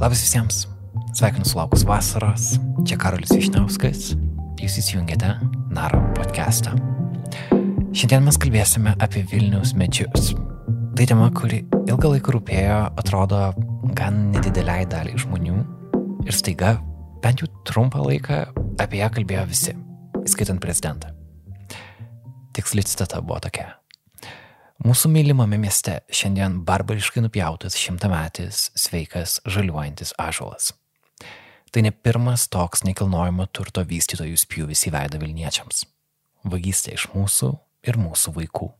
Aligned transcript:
Labas 0.00 0.22
visiems. 0.24 0.62
Sveikinu 1.12 1.44
sulaukus 1.44 1.82
vasaros. 1.84 2.54
Čia 2.88 2.96
Karolis 2.96 3.34
Višniauskas. 3.36 4.14
Jūs 4.56 4.78
įsijungėte 4.80 5.34
Naro 5.76 5.98
podcastą. 6.16 6.72
Šiandien 7.92 8.24
mes 8.24 8.38
kalbėsime 8.40 8.94
apie 8.96 9.26
Vilniaus 9.28 9.74
medžius. 9.76 10.30
Tai 10.96 11.04
tema, 11.04 11.26
kuri 11.36 11.66
ilgą 11.84 12.14
laiką 12.14 12.32
rūpėjo, 12.32 12.78
atrodo, 13.02 13.42
gan 13.98 14.30
nedideliai 14.32 14.88
daliai 14.88 15.20
žmonių. 15.20 15.58
Ir 16.24 16.38
staiga, 16.38 16.78
bent 17.20 17.44
jau 17.44 17.50
trumpą 17.68 18.00
laiką, 18.06 18.40
apie 18.80 19.02
ją 19.02 19.10
kalbėjo 19.18 19.44
visi, 19.52 19.76
įskaitant 20.24 20.64
prezidentą. 20.64 21.12
Tiksli 22.56 22.88
citata 22.88 23.20
buvo 23.20 23.42
tokia. 23.44 23.79
Mūsų 24.80 25.10
mylimame 25.12 25.58
mieste 25.60 25.98
šiandien 26.08 26.62
barbariškai 26.64 27.20
nupjautas 27.20 27.74
šimtametis, 27.76 28.70
sveikas, 28.80 29.34
žaliuojantis 29.44 30.14
ažuolas. 30.16 30.70
Tai 31.70 31.82
ne 31.84 31.92
pirmas 31.92 32.46
toks 32.48 32.86
nekilnojamo 32.88 33.44
turto 33.52 33.84
vystytojų 33.84 34.38
spjūvis 34.40 34.86
į 34.88 34.92
veidą 34.94 35.20
Vilniečiams. 35.20 35.84
Vagystė 36.48 36.94
iš 36.96 37.10
mūsų 37.12 37.50
ir 37.92 37.98
mūsų 38.00 38.32
vaikų. 38.38 38.70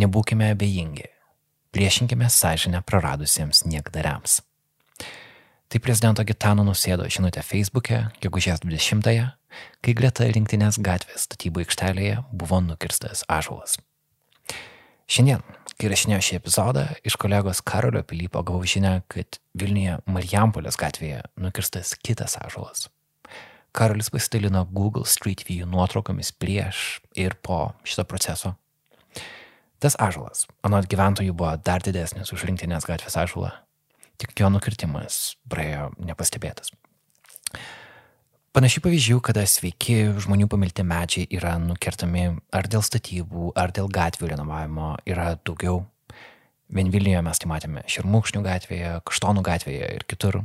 Nebūkime 0.00 0.48
abejingi, 0.54 1.10
priešinkime 1.76 2.30
sąžinę 2.32 2.80
praradusiems 2.80 3.66
niekdariams. 3.68 4.40
Tai 5.70 5.82
prezidento 5.84 6.24
Gitano 6.24 6.64
nusėdo 6.64 7.04
žinutė 7.04 7.44
Facebook'e, 7.44 8.00
gegužės 8.24 8.64
20-ąją, 8.64 9.28
kai 9.84 9.94
greta 9.94 10.32
rinktinės 10.32 10.80
gatvės 10.80 11.28
statybų 11.28 11.66
aikštelėje 11.66 12.18
buvo 12.32 12.64
nukirstas 12.64 13.28
ažuolas. 13.28 13.76
Šiandien, 15.10 15.40
kai 15.74 15.88
rašinėjau 15.90 16.22
šį 16.22 16.36
epizodą, 16.38 16.84
iš 17.02 17.16
kolegos 17.18 17.58
Karolio 17.66 18.04
Pilypo 18.06 18.44
gavau 18.46 18.62
žinę, 18.62 19.00
kad 19.10 19.40
Vilniuje 19.58 19.96
Marijampolės 20.06 20.76
gatvėje 20.78 21.24
nukirstas 21.34 21.96
kitas 21.98 22.36
ažuolas. 22.38 22.86
Karolis 23.74 24.12
pasidalino 24.14 24.62
Google 24.70 25.02
Street 25.10 25.42
View 25.48 25.66
nuotraukomis 25.66 26.30
prieš 26.30 27.00
ir 27.18 27.34
po 27.42 27.72
šito 27.82 28.04
proceso. 28.06 28.52
Tas 29.82 29.98
ažuolas, 29.98 30.44
anot 30.62 30.86
gyventojų, 30.86 31.34
buvo 31.34 31.56
dar 31.58 31.82
didesnis 31.82 32.30
už 32.30 32.46
rinktinės 32.46 32.86
gatvės 32.86 33.18
ažuolą, 33.18 33.50
tik 34.14 34.38
jo 34.38 34.52
nukirtimas 34.54 35.40
praėjo 35.50 35.90
nepastebėtas. 35.98 36.70
Panašių 38.50 38.80
pavyzdžių, 38.82 39.16
kada 39.22 39.44
sveiki 39.46 39.94
žmonių 40.24 40.48
pamilti 40.50 40.82
medžiai 40.82 41.28
yra 41.38 41.52
nukertami 41.62 42.24
ar 42.50 42.66
dėl 42.66 42.82
statybų, 42.82 43.52
ar 43.54 43.70
dėl 43.70 43.86
gatvių 43.86 44.32
renovavimo 44.32 44.88
yra 45.06 45.36
daugiau. 45.46 45.84
Vien 46.74 46.90
Vilniuje 46.90 47.20
mes 47.22 47.38
tai 47.38 47.46
matėme 47.46 47.84
Širmukšnių 47.86 48.42
gatvėje, 48.42 48.96
Kaštonų 49.06 49.44
gatvėje 49.46 49.92
ir 49.94 50.02
kitur. 50.10 50.40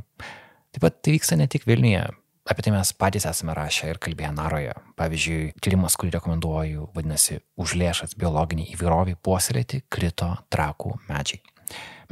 Taip 0.70 0.84
pat 0.84 1.00
tai 1.02 1.16
vyksta 1.16 1.34
ne 1.40 1.48
tik 1.50 1.66
Vilniuje, 1.66 2.04
apie 2.46 2.66
tai 2.68 2.76
mes 2.76 2.92
patys 2.94 3.26
esame 3.26 3.58
rašę 3.58 3.90
ir 3.90 3.98
kalbėję 4.06 4.30
Naroje. 4.38 4.78
Pavyzdžiui, 5.02 5.56
tyrimas, 5.58 5.98
kurį 5.98 6.14
rekomenduoju, 6.20 6.92
vadinasi 6.94 7.40
Už 7.58 7.74
lėšas 7.82 8.14
biologinį 8.14 8.68
įvairovį 8.76 9.18
puoselėti 9.18 9.82
krito 9.90 10.30
trakų 10.54 10.94
medžiai. 11.10 11.42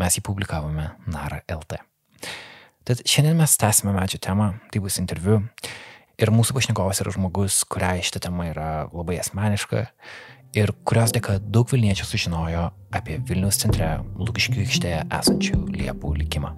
Mes 0.03 0.19
jį 0.19 0.27
publikavome 0.27 0.91
Nara 1.07 1.45
LT. 1.47 1.85
Tad 2.85 3.01
šiandien 3.09 3.39
mes 3.41 3.55
tęsime 3.57 3.95
medžio 3.97 4.19
temą, 4.21 4.51
tai 4.69 4.81
bus 4.85 4.99
interviu. 5.01 5.39
Ir 6.21 6.29
mūsų 6.29 6.53
pašnekovas 6.53 6.99
yra 7.01 7.15
žmogus, 7.15 7.63
kuriai 7.65 8.03
šitą 8.05 8.21
temą 8.27 8.51
yra 8.51 8.67
labai 8.93 9.17
asmeniška 9.23 9.87
ir 10.61 10.73
kurios 10.85 11.15
dėka 11.17 11.39
daug 11.41 11.73
Vilniečių 11.73 12.05
sužinojo 12.05 12.67
apie 12.93 13.17
Vilnius 13.25 13.63
centre 13.63 13.89
Lukiškių 14.21 14.61
aikštėje 14.67 15.01
esančių 15.17 15.63
liepų 15.79 16.13
likimą. 16.21 16.53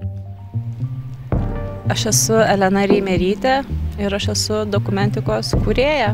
Aš 1.95 2.09
esu 2.11 2.43
Elena 2.43 2.83
Reimerytė 2.91 3.61
ir 4.03 4.19
aš 4.19 4.33
esu 4.35 4.65
dokumentikos 4.67 5.55
kurėja. 5.63 6.11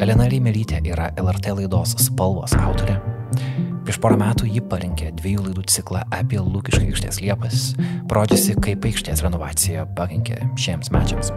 Elena 0.00 0.32
Reimerytė 0.32 0.80
yra 0.88 1.12
LRT 1.20 1.52
laidos 1.60 1.92
Spalvos 2.08 2.56
autorė 2.56 2.96
Prieš 3.84 3.98
porą 4.00 4.16
metų 4.16 4.46
ji 4.48 4.62
parinkė 4.64 5.10
dviejų 5.18 5.42
laidų 5.44 5.62
ciklą 5.68 6.00
apie 6.16 6.38
Lūkiškai 6.40 6.86
aikštės 6.88 7.18
liepas, 7.20 7.64
parodžiusi, 8.08 8.54
kaip 8.64 8.86
aikštės 8.88 9.20
renovacija 9.26 9.84
pakenkė 9.98 10.38
šiems 10.56 10.88
mečiams. 10.94 11.28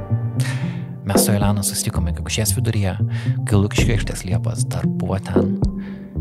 Mes 1.08 1.26
su 1.26 1.34
Elena 1.36 1.64
susitikome 1.64 2.14
gegužės 2.16 2.54
viduryje, 2.56 2.94
kai 3.44 3.60
Lūkiškai 3.60 3.98
aikštės 3.98 4.24
liepas 4.30 4.64
dar 4.72 4.88
buvo 4.88 5.20
ten. 5.28 5.58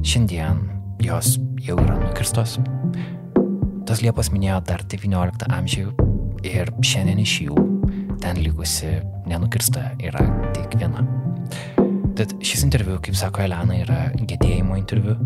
Šiandien 0.02 0.64
jos 1.06 1.36
jau 1.62 1.78
yra 1.78 1.94
nukirstos. 2.00 2.56
Tas 3.86 4.02
liepas 4.02 4.32
minėjo 4.34 4.58
dar 4.66 4.82
19 4.82 5.46
amžių 5.60 5.86
ir 6.42 6.74
šiandien 6.82 7.22
iš 7.22 7.36
jų 7.46 7.66
ten 8.18 8.42
likusi 8.42 8.96
nenukirsta 9.30 9.92
yra 10.02 10.26
tik 10.56 10.74
viena. 10.82 11.06
Tad 12.16 12.32
šis 12.40 12.62
interviu, 12.64 12.96
kaip 13.04 13.16
sako 13.18 13.44
Elena, 13.44 13.76
yra 13.76 14.00
gedėjimo 14.16 14.78
interviu 14.80 15.18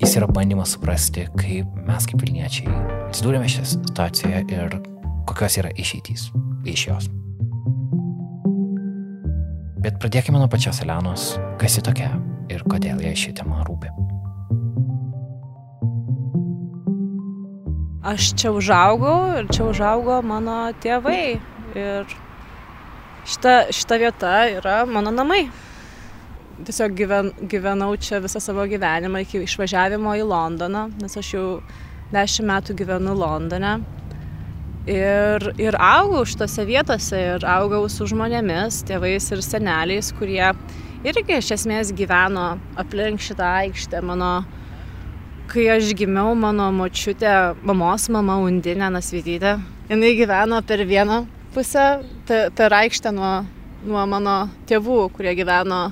Jis 0.00 0.14
yra 0.16 0.24
bandymas 0.32 0.70
suprasti, 0.72 1.26
kaip 1.36 1.74
mes 1.84 2.06
kaip 2.08 2.22
Vilniečiai 2.24 2.70
atsidūrėme 3.10 3.50
šią 3.52 3.66
situaciją 3.68 4.38
ir 4.48 4.78
kokios 5.28 5.58
yra 5.60 5.72
išeitys 5.76 6.30
iš 6.72 6.84
jos. 6.86 7.10
Bet 9.84 10.00
pradėkime 10.00 10.40
nuo 10.40 10.48
pačios 10.48 10.80
Elenos, 10.80 11.34
kas 11.60 11.76
ji 11.76 11.84
tokia 11.84 12.14
ir 12.48 12.64
kodėl 12.64 13.04
jai 13.04 13.12
ši 13.12 13.36
tema 13.42 13.60
rūpi. 13.68 13.92
Aš 18.00 18.32
čia 18.40 18.56
užaugau 18.56 19.18
ir 19.36 19.52
čia 19.52 19.68
užaugo 19.68 20.22
mano 20.24 20.62
tėvai. 20.80 21.24
Ir 21.76 22.20
šita, 23.28 23.66
šita 23.68 24.00
vieta 24.00 24.38
yra 24.48 24.86
mano 24.88 25.12
namai 25.12 25.44
tiesiog 26.66 26.96
gyven, 26.96 27.30
gyvenau 27.50 27.94
čia 28.00 28.20
visą 28.22 28.40
savo 28.42 28.64
gyvenimą 28.68 29.22
iki 29.24 29.42
išvažiavimo 29.44 30.14
į 30.20 30.26
Londoną, 30.28 30.88
nes 31.00 31.16
aš 31.16 31.32
jau 31.34 31.46
dešimt 32.12 32.48
metų 32.50 32.76
gyvenu 32.80 33.14
Londone. 33.16 33.78
Ir, 34.90 35.44
ir 35.60 35.76
augau 35.76 36.24
šitose 36.26 36.64
vietose 36.66 37.18
ir 37.34 37.44
augau 37.46 37.84
su 37.92 38.06
žmonėmis, 38.10 38.80
tėvais 38.88 39.26
ir 39.30 39.42
seneliais, 39.44 40.08
kurie 40.16 40.46
irgi 41.04 41.36
iš 41.36 41.52
esmės 41.58 41.92
gyveno 41.96 42.54
aplink 42.80 43.20
šitą 43.22 43.52
aikštę. 43.60 44.00
Mano, 44.06 44.32
kai 45.52 45.68
aš 45.76 45.92
gimiau, 45.98 46.32
mano 46.38 46.70
močiutė, 46.74 47.54
mamos 47.62 48.08
mama 48.12 48.40
Undinė 48.46 48.88
Nasvitytė, 48.96 49.58
jinai 49.92 50.16
gyveno 50.18 50.64
per 50.66 50.84
vieną 50.88 51.22
pusę, 51.54 51.86
per 52.26 52.78
aikštę 52.80 53.12
nuo, 53.14 53.32
nuo 53.84 54.04
mano 54.08 54.36
tėvų, 54.70 55.02
kurie 55.14 55.36
gyveno 55.38 55.90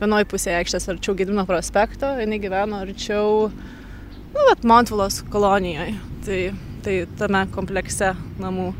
vienoj 0.00 0.24
pusėje 0.30 0.60
aikštės 0.60 0.88
arčiau 0.92 1.16
Gedimino 1.18 1.44
prospekto, 1.48 2.14
jinai 2.20 2.40
gyveno 2.42 2.80
arčiau, 2.84 3.50
nu, 3.50 4.40
vat, 4.46 4.64
Montvilos 4.64 5.20
kolonijoje. 5.32 5.94
Tai, 6.24 6.40
tai 6.84 6.96
tame 7.20 7.44
komplekse 7.54 8.14
namų. 8.40 8.70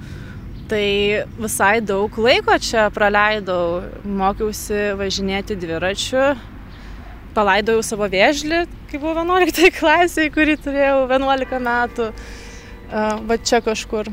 Tai 0.71 0.87
visai 1.41 1.81
daug 1.83 2.15
laiko 2.23 2.55
čia 2.63 2.87
praleidau, 2.95 3.81
mokiausi 4.07 4.93
važinėti 5.01 5.57
dviračiu, 5.59 6.29
palaidojau 7.35 7.83
savo 7.87 8.07
vėžlį, 8.11 8.63
kai 8.91 9.01
buvau 9.03 9.25
11 9.25 9.73
klasėje, 9.81 10.31
kurį 10.35 10.61
turėjau 10.63 11.09
11 11.11 11.59
metų. 11.67 12.13
Va 13.27 13.37
čia 13.39 13.61
kažkur, 13.63 14.09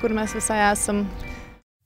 kur 0.00 0.14
mes 0.14 0.34
visai 0.36 0.60
esam 0.68 1.06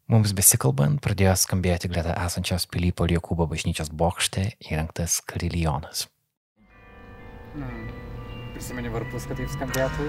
Mums 0.09 0.31
besikalbant 0.33 1.03
pradėjo 1.05 1.35
skambėti 1.37 1.91
greta 1.93 2.15
esančios 2.25 2.65
Pilypo 2.73 3.05
Jokūbo 3.11 3.45
bažnyčios 3.51 3.91
bokšte 3.93 4.55
įrengtas 4.65 5.19
karilionas. 5.21 6.07
Hmm. 7.53 7.91
Prisimeni 8.55 8.89
varpus, 8.89 9.27
kad 9.29 9.37
taip 9.37 9.53
skambėtų? 9.53 10.09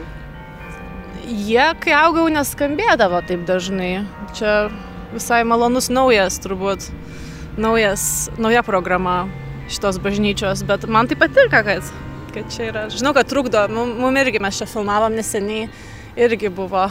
Jie, 1.27 1.67
kai 1.83 1.97
augau, 1.99 2.29
neskambėdavo 2.31 3.19
taip 3.27 3.43
dažnai. 3.49 3.91
Čia 4.39 4.71
visai 5.11 5.43
malonus 5.43 5.91
naujas, 5.91 6.39
turbūt, 6.47 6.87
naujas, 7.59 8.07
nauja 8.39 8.63
programa 8.63 9.25
šitos 9.67 9.99
bažnyčios, 9.99 10.63
bet 10.63 10.87
man 10.87 11.11
tai 11.11 11.19
patinka, 11.19 11.59
kad, 11.67 11.95
kad 12.31 12.47
čia 12.55 12.69
yra. 12.71 12.87
Žinau, 12.87 13.11
kad 13.19 13.27
trukdo, 13.27 13.67
mum 13.75 14.23
irgi 14.23 14.39
mes 14.39 14.63
čia 14.63 14.73
filmavom 14.77 15.19
neseniai, 15.19 15.67
irgi 16.15 16.55
buvo 16.55 16.87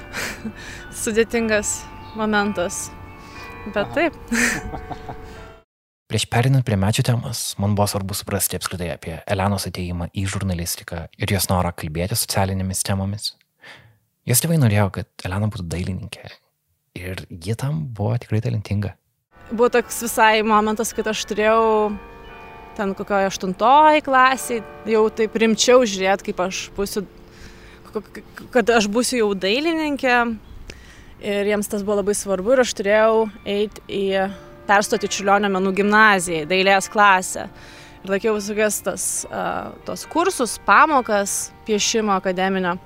sudėtingas 1.04 1.78
momentas. 2.18 2.88
Bet 3.74 3.92
taip. 3.96 4.16
Prieš 6.06 6.28
perinant 6.30 6.62
prie 6.62 6.76
medžių 6.78 7.02
temos, 7.08 7.40
man 7.58 7.72
buvo 7.74 7.88
svarbu 7.90 8.14
suprasti 8.14 8.54
apskritai 8.58 8.92
apie 8.92 9.16
Elenos 9.26 9.66
ateimą 9.66 10.06
į 10.14 10.22
žurnalistiką 10.30 11.00
ir 11.18 11.32
jos 11.34 11.48
norą 11.50 11.72
kalbėti 11.74 12.14
socialinėmis 12.14 12.84
temomis. 12.86 13.32
Jos 14.26 14.42
tėvai 14.42 14.60
norėjo, 14.62 14.86
kad 14.94 15.26
Elena 15.26 15.48
būtų 15.50 15.66
dailininkė 15.70 16.28
ir 16.98 17.24
ji 17.30 17.56
tam 17.58 17.82
buvo 17.94 18.14
tikrai 18.22 18.40
talentinga. 18.44 18.94
Buvo 19.50 19.68
toks 19.74 19.98
visai 20.06 20.44
momentas, 20.46 20.94
kad 20.94 21.10
aš 21.10 21.24
turėjau 21.30 21.90
ten 22.78 22.94
kokioje 22.94 23.28
aštuntoji 23.32 24.06
klasiai, 24.06 24.62
jau 24.86 25.04
taip 25.10 25.36
rimčiau 25.42 25.82
žiūrėti, 25.82 26.30
kaip 26.30 26.42
aš 26.46 26.66
būsiu 26.76 27.02
kad 28.52 28.70
aš 28.76 28.88
būsiu 28.92 29.22
jau 29.22 29.30
dailininkė. 29.38 30.16
Ir 31.24 31.48
jiems 31.48 31.70
tas 31.72 31.84
buvo 31.84 32.02
labai 32.02 32.12
svarbu 32.16 32.52
ir 32.52 32.60
aš 32.60 32.74
turėjau 32.76 33.22
eiti 33.48 33.82
į 33.88 34.26
perstoti 34.68 35.08
Čiulionio 35.08 35.48
menų 35.52 35.72
gimnaziją, 35.78 36.44
dailės 36.50 36.90
klasę. 36.92 37.46
Ir 38.04 38.12
laikiau 38.12 38.34
visokias 38.36 38.82
tas, 38.84 39.06
uh, 39.30 39.72
tos 39.86 40.04
kursus, 40.12 40.58
pamokas 40.66 41.54
piešimo 41.66 42.12
akademinio. 42.18 42.76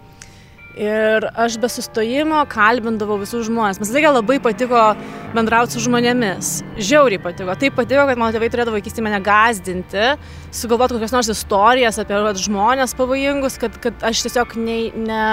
Ir 0.78 1.24
aš 1.34 1.56
be 1.58 1.66
sustojimo 1.66 2.44
kalbindavau 2.48 3.16
visus 3.18 3.48
žmonės. 3.48 3.80
Man 3.82 3.88
visą 3.90 4.12
labai 4.14 4.36
patiko 4.38 4.84
bendrauti 5.34 5.74
su 5.74 5.82
žmonėmis. 5.82 6.52
Žiauriai 6.78 7.18
patiko. 7.24 7.56
Taip 7.58 7.74
patiko, 7.74 8.04
kad 8.06 8.20
mano 8.20 8.30
tėvai 8.36 8.52
turėdavo 8.52 8.78
vaikystį 8.78 9.02
mane 9.02 9.18
gazdinti, 9.26 10.12
sugalvoti 10.54 10.94
kokias 10.94 11.16
nors 11.16 11.32
istorijas 11.34 11.98
apie 11.98 12.22
žmonės 12.46 12.94
pavojingus, 12.94 13.58
kad, 13.58 13.74
kad 13.82 14.06
aš 14.06 14.22
tiesiog 14.28 14.54
ne, 14.62 14.78
ne, 14.94 15.24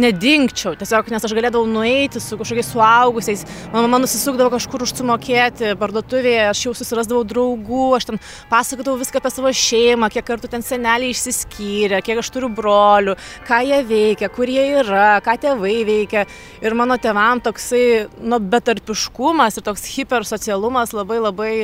nedingčiau, 0.00 0.74
tiesiog 0.78 1.10
nes 1.12 1.24
aš 1.24 1.34
galėdavau 1.36 1.68
nueiti 1.70 2.22
su 2.22 2.38
kažkokiais 2.40 2.70
suaugusiais, 2.72 3.44
mano 3.72 3.86
mama 3.86 4.02
nusisukdavo 4.02 4.52
kažkur 4.54 4.84
užsumokėti 4.86 5.74
parduotuvėje, 5.80 6.48
aš 6.50 6.64
jau 6.66 6.74
susirasdavau 6.78 7.22
draugų, 7.28 7.84
aš 7.98 8.08
ten 8.10 8.20
pasakodavau 8.50 8.98
viską 9.02 9.22
apie 9.22 9.32
savo 9.34 9.52
šeimą, 9.60 10.10
kiek 10.14 10.26
kartų 10.26 10.50
ten 10.56 10.66
seneliai 10.66 11.14
išsiskyrė, 11.14 12.02
kiek 12.04 12.20
aš 12.22 12.32
turiu 12.34 12.50
brolių, 12.54 13.16
ką 13.48 13.60
jie 13.68 13.80
veikia, 13.88 14.32
kur 14.34 14.50
jie 14.50 14.66
yra, 14.80 15.20
ką 15.24 15.38
tėvai 15.46 15.78
veikia. 15.86 16.26
Ir 16.64 16.76
mano 16.78 16.98
tėvam 17.00 17.42
toksai, 17.44 18.10
nu, 18.24 18.40
betarpiškumas 18.40 19.58
ir 19.58 19.66
toks 19.66 19.88
hipersocialumas 19.94 20.96
labai 20.96 21.22
labai, 21.22 21.54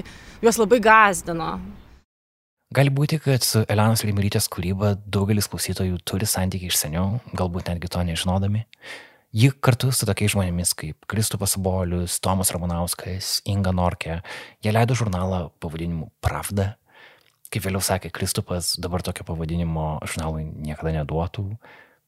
juos 0.44 0.60
labai 0.60 0.82
gazdino. 0.84 1.54
Gali 2.70 2.86
būti, 2.94 3.16
kad 3.18 3.42
su 3.42 3.64
Elenos 3.66 4.04
Limrytės 4.06 4.46
kūryba 4.46 4.92
daugelis 5.10 5.48
klausytojų 5.50 5.96
turi 6.06 6.26
santykių 6.30 6.68
iš 6.68 6.76
seniau, 6.78 7.16
galbūt 7.34 7.66
netgi 7.66 7.88
to 7.90 8.04
nežinodami. 8.06 8.60
Ji 9.34 9.48
kartu 9.58 9.90
su 9.90 10.06
tokiais 10.06 10.36
žmonėmis 10.36 10.70
kaip 10.78 11.08
Kristupas 11.10 11.56
Bolius, 11.58 12.20
Tomas 12.22 12.54
Ramonauskas, 12.54 13.40
Inga 13.50 13.72
Norkė, 13.74 14.20
jie 14.62 14.70
leido 14.70 14.94
žurnalą 14.94 15.48
pavadinimu 15.58 16.12
Pravda. 16.22 16.76
Kaip 17.50 17.66
vėliau 17.66 17.82
sakė 17.82 18.12
Kristupas, 18.14 18.76
dabar 18.78 19.02
tokio 19.02 19.26
pavadinimo 19.26 19.96
žurnalui 20.06 20.46
niekada 20.46 20.94
neduotų, 21.00 21.48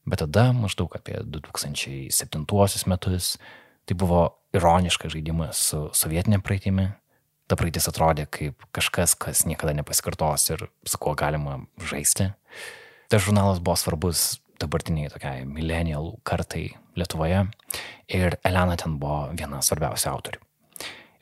bet 0.07 0.23
tada, 0.23 0.53
maždaug 0.55 0.95
apie 0.95 1.19
2007 1.27 2.47
metus, 2.87 3.35
tai 3.83 3.99
buvo 3.99 4.29
ironiškas 4.55 5.11
žaidimas 5.11 5.67
su 5.73 5.89
sovietinė 5.91 6.39
praeitimi, 6.39 6.93
ta 7.53 7.59
praeitis 7.61 7.91
atrodė 7.91 8.25
kaip 8.33 8.65
kažkas, 8.73 9.13
kas 9.21 9.45
niekada 9.45 9.75
nepasikartos 9.77 10.49
ir 10.55 10.65
su 10.89 11.01
kuo 11.01 11.13
galima 11.19 11.59
žaisti. 11.91 12.31
Tas 13.13 13.27
žurnalas 13.27 13.61
buvo 13.61 13.77
svarbus 13.77 14.41
dabartiniai 14.63 15.11
tokiai 15.13 15.45
millennial 15.45 16.15
kartai 16.25 16.71
Lietuvoje 16.97 17.47
ir 18.13 18.37
Elena 18.45 18.77
ten 18.81 18.99
buvo 19.01 19.27
viena 19.37 19.61
svarbiausių 19.65 20.09
autorių. 20.11 20.41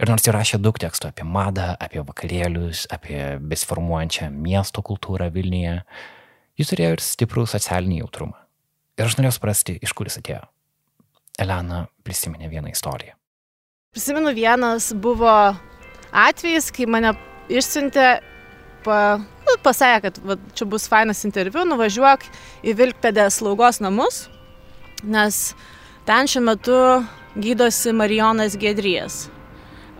Ir 0.00 0.08
nors 0.08 0.24
ji 0.24 0.32
rašė 0.32 0.58
daug 0.62 0.78
tekstų 0.80 1.10
apie 1.10 1.26
madą, 1.28 1.74
apie 1.76 2.00
vakarėlius, 2.06 2.86
apie 2.94 3.36
besiformuojančią 3.50 4.30
miesto 4.32 4.82
kultūrą 4.86 5.28
Vilniuje, 5.34 5.80
jis 6.58 6.72
turėjo 6.72 6.94
ir 6.96 7.04
stiprų 7.04 7.44
socialinį 7.50 8.00
jautrumą. 8.00 8.38
Ir 8.96 9.06
aš 9.06 9.18
norėjau 9.18 9.36
suprasti, 9.36 9.76
iš 9.82 9.92
kur 9.96 10.08
jis 10.08 10.18
atėjo. 10.22 10.46
Elena 11.40 11.84
prisiminė 12.06 12.48
vieną 12.52 12.72
istoriją. 12.72 13.14
Prisimenu, 13.92 14.32
vienas 14.36 14.90
buvo 14.94 15.34
atvejis, 16.12 16.70
kai 16.74 16.86
mane 16.90 17.14
išsiuntė, 17.50 18.08
pa, 18.84 18.98
nu, 19.46 19.56
pasakė, 19.64 20.00
kad 20.08 20.20
va, 20.24 20.36
čia 20.56 20.68
bus 20.70 20.88
fainas 20.90 21.24
interviu, 21.28 21.64
nuvažiuok 21.68 22.26
į 22.64 22.76
Vilkpėdės 22.78 23.40
slaugos 23.40 23.80
namus, 23.82 24.24
nes 25.04 25.42
ten 26.08 26.30
šiuo 26.30 26.44
metu 26.46 26.78
gydosi 27.36 27.94
Marijonas 27.96 28.56
Gedrijas. 28.58 29.28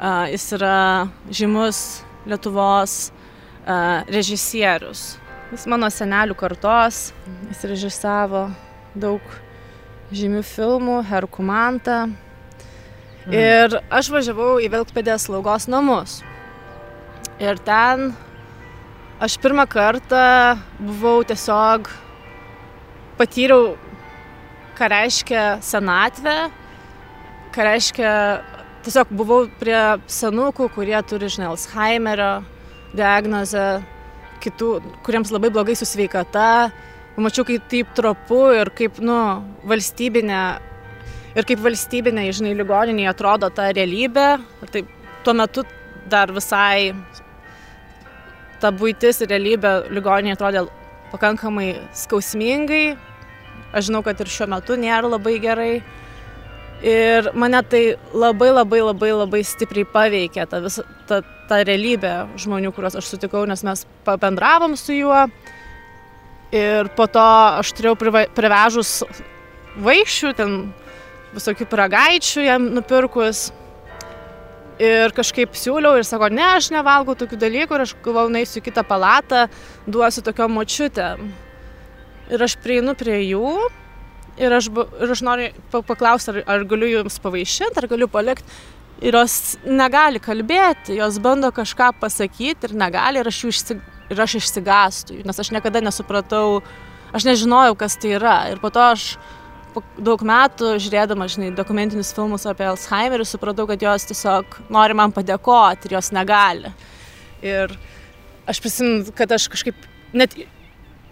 Uh, 0.01 0.25
jis 0.33 0.47
yra 0.57 1.09
žymus 1.29 2.01
Lietuvos 2.25 3.11
uh, 3.11 4.01
režisierius. 4.09 5.19
Jis 5.51 5.67
mano 5.69 5.91
senelių 5.93 6.37
kartos, 6.39 7.11
jis 7.51 7.65
režisavo 7.69 8.47
daug 8.95 9.21
žymių 10.15 10.43
filmų, 10.47 10.97
Herkumantą, 11.11 12.05
Mhm. 13.31 13.39
Ir 13.39 13.77
aš 13.95 14.09
važiavau 14.11 14.57
į 14.59 14.67
Vilkpėdės 14.73 15.29
slaugos 15.29 15.69
namus. 15.71 16.19
Ir 17.39 17.61
ten 17.63 18.11
aš 19.23 19.37
pirmą 19.39 19.69
kartą 19.71 20.59
buvau 20.81 21.23
tiesiog 21.23 21.87
patyriau, 23.21 23.77
ką 24.75 24.89
reiškia 24.91 25.45
senatvė, 25.63 26.51
ką 27.55 27.67
reiškia, 27.69 28.11
tiesiog 28.83 29.13
buvau 29.15 29.45
prie 29.61 29.79
senukų, 30.11 30.67
kurie 30.75 30.99
turi, 31.07 31.31
žinai, 31.31 31.53
Alzheimerio 31.53 32.33
diagnozę, 32.97 33.85
kitų, 34.43 34.73
kuriems 35.07 35.31
labai 35.31 35.53
blogai 35.55 35.79
su 35.79 35.87
sveikata. 35.87 36.73
Mačiau, 37.21 37.45
kaip 37.47 37.67
taip 37.71 37.95
tropu 37.95 38.41
ir 38.57 38.73
kaip, 38.75 38.99
nu, 39.05 39.21
valstybinė 39.69 40.43
ir 41.37 41.47
kaip 41.49 41.63
valstybinė, 41.65 42.27
žinai, 42.35 42.55
ligoninė 42.59 43.09
atrodo 43.11 43.51
ta 43.55 43.71
realybė. 43.75 44.29
Tai 44.71 44.85
tuo 45.25 45.37
metu 45.37 45.65
dar 46.11 46.33
visai 46.35 46.93
ta 48.61 48.73
būtis 48.75 49.23
ir 49.23 49.33
realybė 49.33 49.73
ligoninė 49.95 50.35
atrodė 50.37 50.67
pakankamai 51.13 51.73
skausmingai. 51.97 52.99
Aš 53.71 53.89
žinau, 53.89 54.03
kad 54.07 54.21
ir 54.21 54.31
šiuo 54.31 54.49
metu 54.51 54.77
nėra 54.79 55.09
labai 55.09 55.39
gerai. 55.43 55.73
Ir 56.81 57.29
mane 57.37 57.61
tai 57.69 57.83
labai 58.17 58.49
labai 58.55 58.81
labai 58.81 59.11
labai 59.13 59.41
stipriai 59.45 59.85
paveikė 59.85 60.47
ta, 60.49 60.63
visa, 60.65 60.85
ta, 61.09 61.21
ta 61.49 61.59
realybė 61.69 62.13
žmonių, 62.41 62.73
kuriuos 62.73 62.97
aš 62.97 63.11
sutikau, 63.13 63.43
nes 63.49 63.63
mes 63.67 63.85
pabendravom 64.07 64.79
su 64.81 64.97
juo. 64.97 65.27
Ir 66.57 66.89
po 66.97 67.05
to 67.07 67.27
aš 67.61 67.75
turėjau 67.77 67.99
privežus 68.35 68.95
vaikščių, 69.77 70.33
ten 70.41 70.57
visokių 71.35 71.67
piragaičių 71.71 72.45
jam 72.47 72.71
nupirkus. 72.77 73.51
Ir 74.81 75.13
kažkaip 75.13 75.53
siūliau 75.61 75.99
ir 76.01 76.07
sako, 76.09 76.31
ne, 76.33 76.47
aš 76.57 76.71
nevalgau 76.73 77.13
tokių 77.19 77.37
dalykų 77.43 77.77
ir 77.77 77.83
aš 77.85 77.93
galvoju, 78.01 78.33
naisiu 78.33 78.63
kitą 78.65 78.81
palatą, 78.89 79.45
duosiu 79.85 80.25
tokio 80.25 80.47
močiutę. 80.49 81.11
Ir 82.33 82.45
aš 82.47 82.57
prieinu 82.65 82.95
prie 82.97 83.19
jų 83.27 83.59
ir 84.41 84.55
aš, 84.57 84.71
ir 84.73 85.13
aš 85.13 85.23
noriu 85.27 85.51
paklausti, 85.85 86.33
ar, 86.33 86.43
ar 86.49 86.65
galiu 86.69 86.89
jums 86.95 87.21
pavaišinti, 87.21 87.77
ar 87.77 87.89
galiu 87.91 88.09
palikti. 88.09 88.61
Ir 89.05 89.17
jos 89.17 89.57
negali 89.65 90.21
kalbėti, 90.21 90.99
jos 90.99 91.17
bando 91.25 91.49
kažką 91.57 91.95
pasakyti 92.01 92.69
ir 92.69 92.75
negali 92.77 93.21
ir 93.21 93.29
aš, 93.29 93.39
išsi, 93.49 93.77
ir 94.13 94.21
aš 94.21 94.37
išsigastų, 94.41 95.23
nes 95.29 95.41
aš 95.41 95.53
niekada 95.57 95.81
nesupratau, 95.85 96.61
aš 97.17 97.29
nežinojau, 97.29 97.79
kas 97.81 97.97
tai 98.01 98.17
yra. 98.19 98.39
Ir 98.53 98.61
po 98.61 98.69
to 98.73 98.83
aš 98.85 99.15
daug 99.99 100.23
metų 100.27 100.75
žiūrėdama, 100.83 101.29
žinai, 101.31 101.51
dokumentinius 101.57 102.13
filmus 102.17 102.47
apie 102.49 102.67
Alzheimerį, 102.69 103.27
supratau, 103.29 103.67
kad 103.71 103.83
jos 103.85 104.07
tiesiog 104.11 104.59
nori 104.73 104.97
man 104.99 105.15
padėkoti 105.15 105.89
ir 105.89 105.97
jos 105.99 106.11
negali. 106.15 106.73
Ir 107.45 107.75
aš 108.51 108.61
prisimenu, 108.63 109.15
kad 109.17 109.33
aš 109.37 109.49
kažkaip 109.53 109.87
net 110.17 110.37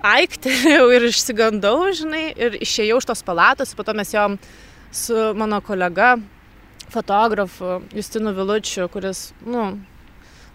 aiktelėjau 0.05 0.89
ir 0.97 1.09
išsigandau, 1.11 1.77
žinai, 1.97 2.29
ir 2.37 2.59
išėjau 2.63 3.01
iš 3.03 3.09
tos 3.11 3.25
palatos, 3.27 3.75
po 3.75 3.87
to 3.87 3.95
mes 3.99 4.15
jom 4.15 4.39
su 4.95 5.33
mano 5.39 5.61
kolega, 5.65 6.17
fotografu 6.89 7.83
Justinu 7.93 8.33
Vilučiu, 8.37 8.87
kuris, 8.93 9.29
nu, 9.45 9.75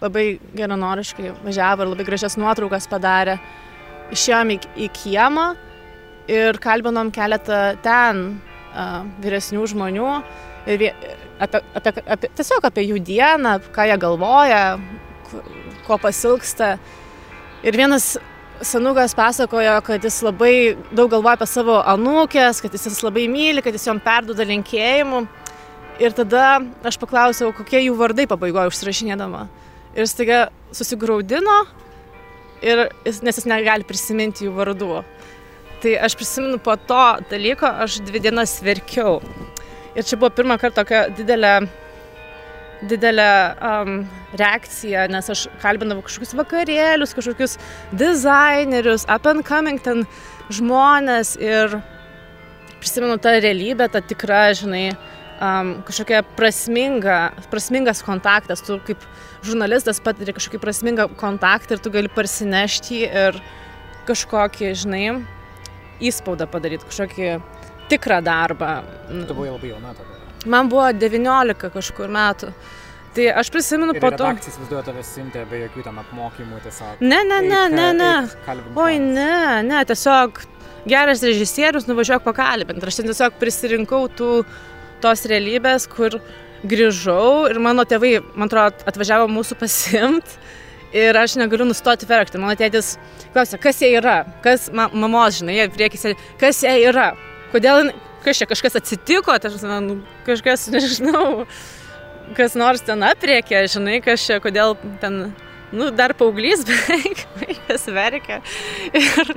labai 0.02 0.40
geranoriškai 0.56 1.36
važiavo 1.44 1.86
ir 1.86 1.94
labai 1.94 2.08
gražias 2.08 2.40
nuotraukas 2.40 2.90
padarė, 2.92 3.38
išėjom 4.14 4.56
į, 4.56 4.58
į 4.88 4.90
kiemą 4.98 5.54
ir 6.32 6.60
kalbinom 6.64 7.12
keletą 7.14 7.62
ten 7.84 8.26
uh, 8.74 9.04
vyresnių 9.24 9.68
žmonių 9.74 10.10
apie, 11.40 11.62
apie, 11.76 11.94
apie, 12.08 12.30
tiesiog 12.38 12.66
apie 12.68 12.86
jų 12.88 13.00
dieną, 13.04 13.58
ką 13.76 13.88
jie 13.90 13.98
galvoja, 14.00 14.64
ko 15.88 15.98
pasilgsta. 16.02 16.78
Ir 17.64 17.78
vienas 17.80 18.16
senukas 18.64 19.16
pasakojo, 19.16 19.76
kad 19.86 20.04
jis 20.04 20.22
labai 20.24 20.56
daug 20.96 21.12
galvoja 21.12 21.38
apie 21.38 21.48
savo 21.50 21.80
anūkės, 21.94 22.62
kad 22.64 22.76
jis 22.76 22.88
jas 22.92 23.04
labai 23.04 23.28
myli, 23.32 23.64
kad 23.64 23.76
jis 23.76 23.88
jom 23.90 24.02
perduoda 24.04 24.48
linkėjimų. 24.48 25.26
Ir 26.02 26.16
tada 26.18 26.58
aš 26.88 26.98
paklausiau, 27.02 27.52
kokie 27.54 27.84
jų 27.84 27.98
vardai 28.00 28.26
pabaigoje 28.30 28.72
užsirašinėdama. 28.72 29.46
Ir 29.94 30.10
staiga 30.10 30.48
susigaudino, 30.74 31.60
nes 32.64 33.38
jis 33.38 33.46
negali 33.50 33.86
prisiminti 33.86 34.48
jų 34.48 34.56
vardų. 34.58 35.04
Tai 35.84 35.98
aš 36.00 36.14
prisimenu 36.16 36.58
po 36.64 36.78
to 36.80 37.06
dalyko, 37.28 37.68
aš 37.68 37.98
dvi 38.08 38.22
dienas 38.24 38.54
verkiau. 38.64 39.18
Ir 39.94 40.06
čia 40.08 40.16
buvo 40.16 40.30
pirmą 40.32 40.56
kartą 40.62 40.80
tokia 40.80 41.02
didelė, 41.12 41.58
didelė 42.88 43.32
um, 43.60 43.98
reakcija, 44.40 45.10
nes 45.12 45.28
aš 45.34 45.42
kalbinau 45.60 46.00
kažkokius 46.06 46.32
vakarėlius, 46.40 47.16
kažkokius 47.18 47.58
dizainerius, 48.00 49.04
up 49.12 49.28
and 49.28 49.44
coming 49.44 49.84
ten 49.84 50.06
žmonės 50.56 51.36
ir 51.44 51.76
prisimenu 52.80 53.20
tą 53.20 53.36
realybę, 53.44 53.92
tą 53.92 54.00
tikrą, 54.08 54.42
žinai, 54.64 54.86
um, 55.44 55.76
kažkokia 55.84 56.24
prasminga, 56.40 57.20
prasmingas 57.52 58.00
kontaktas, 58.08 58.64
tu 58.64 58.80
kaip 58.88 59.04
žurnalistas 59.44 60.00
patiri 60.00 60.32
kažkokį 60.40 60.64
prasmingą 60.64 61.12
kontaktą 61.20 61.76
ir 61.76 61.84
tu 61.84 61.92
gali 61.92 62.08
parsinešti 62.08 63.06
ir 63.12 63.44
kažkokį, 64.08 64.76
žinai, 64.80 65.08
įspaudą 66.10 66.48
padaryti, 66.52 66.88
kažkokį 66.90 67.34
tikrą 67.92 68.22
darbą. 68.26 68.76
Tu 69.10 69.34
buvai 69.34 69.52
labai 69.52 69.74
jauna 69.74 69.94
tada. 69.98 70.22
Man 70.50 70.70
buvo 70.72 70.90
19 70.92 71.70
kažkur 71.74 72.12
metų. 72.12 72.52
Tai 73.14 73.28
aš 73.40 73.52
prisimenu 73.54 73.94
po 73.94 74.10
to. 74.10 74.26
redakcijas 74.26 74.56
vis 74.58 74.70
duoda 74.72 74.88
tave 74.88 75.04
siuntė 75.06 75.44
be 75.50 75.60
jokių 75.68 75.84
ten 75.86 76.00
apmokymų 76.02 76.62
tiesiog. 76.64 77.04
Ne, 77.06 77.20
ne, 77.30 77.42
ne, 77.46 77.62
ne, 77.70 77.90
ne. 77.94 78.14
Oi, 78.82 78.96
ne, 78.98 79.62
ne, 79.68 79.84
tiesiog 79.86 80.42
geras 80.90 81.22
režisierius, 81.24 81.86
nuvažiuok 81.88 82.26
pakalbinti. 82.26 82.88
Aš 82.90 83.00
ten 83.00 83.12
tiesiog 83.12 83.38
prisirinkau 83.42 84.08
tų, 84.18 84.32
tos 85.04 85.28
realybės, 85.30 85.86
kur 85.92 86.18
grįžau 86.66 87.52
ir 87.52 87.62
mano 87.62 87.86
tėvai, 87.86 88.16
man 88.34 88.50
atrodo, 88.50 88.82
atvažiavo 88.90 89.30
mūsų 89.32 89.60
pasimt. 89.62 90.36
Ir 90.94 91.18
aš 91.18 91.34
negaliu 91.42 91.66
nustoti 91.66 92.06
verkti. 92.06 92.38
Mano 92.38 92.54
tėtis 92.58 92.96
klausia, 93.34 93.58
kas 93.62 93.80
jie 93.82 93.96
yra, 93.98 94.20
kas 94.46 94.68
ma 94.70 94.86
mamos, 94.94 95.40
žinai, 95.40 95.56
jie 95.58 95.70
priekise, 95.74 96.12
kas 96.42 96.62
jie 96.62 96.74
yra, 96.86 97.14
kodėl, 97.54 97.90
kas 98.26 98.38
čia 98.38 98.48
kažkas 98.50 98.78
atsitiko, 98.78 99.34
tai 99.42 99.50
aš, 99.50 99.64
nu, 99.82 99.98
kažkas, 100.28 100.68
nežinau, 100.74 101.48
kas 102.38 102.58
nors 102.60 102.86
ten 102.86 103.02
apriekė, 103.10 103.64
žinai, 103.74 103.98
kas 104.06 104.26
čia, 104.28 104.38
kodėl 104.44 104.78
ten, 105.02 105.34
nu, 105.74 105.90
dar 105.98 106.14
paauglys 106.18 106.62
beveik, 106.70 107.26
vaikas 107.42 107.88
verkia. 107.90 108.44
Ir, 108.94 109.34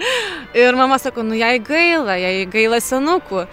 ir 0.67 0.77
mama 0.77 1.01
sako, 1.01 1.25
nu, 1.25 1.39
jai 1.41 1.57
gaila, 1.65 2.19
jai 2.21 2.45
gaila 2.53 2.83
senukų. 2.85 3.47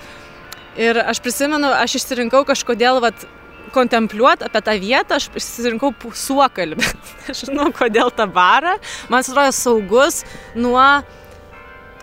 Ir 0.84 0.98
aš 1.06 1.22
prisimenu, 1.24 1.70
aš 1.78 2.00
išsirinkau 2.02 2.44
kažkodėl, 2.50 3.00
vat, 3.04 3.28
kontempliuoti 3.74 4.46
apie 4.48 4.62
tą 4.66 4.76
vietą, 4.82 5.18
aš 5.18 5.30
išsirinkau 5.40 5.92
suokalbį. 6.18 6.88
Nežinau, 7.28 7.70
kodėl 7.76 8.14
tą 8.16 8.28
barą. 8.32 8.78
Man 9.12 9.26
atrodo 9.26 9.52
saugus 9.56 10.22
nuo 10.56 10.86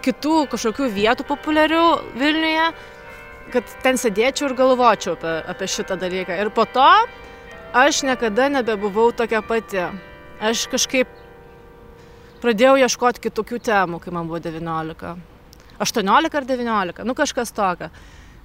kitų 0.05 0.47
kažkokių 0.53 0.89
vietų 0.95 1.27
populiarių 1.29 1.85
Vilniuje, 2.19 2.69
kad 3.55 3.73
ten 3.85 3.99
sėdėčiau 4.00 4.49
ir 4.50 4.57
galvočiau 4.59 5.17
apie, 5.17 5.35
apie 5.53 5.69
šitą 5.71 5.99
dalyką. 6.00 6.37
Ir 6.41 6.53
po 6.55 6.67
to 6.69 6.87
aš 7.77 8.03
niekada 8.07 8.49
nebebuvau 8.53 9.11
tokia 9.17 9.43
pati. 9.45 9.83
Aš 10.41 10.67
kažkaip 10.73 11.11
pradėjau 12.41 12.79
ieškoti 12.81 13.27
kitokių 13.29 13.61
temų, 13.69 14.00
kai 14.00 14.15
man 14.15 14.31
buvo 14.31 14.41
19. 14.41 15.17
18 15.81 16.37
ar 16.37 16.47
19, 16.49 17.05
nu 17.09 17.17
kažkas 17.17 17.53
tokio. 17.57 17.91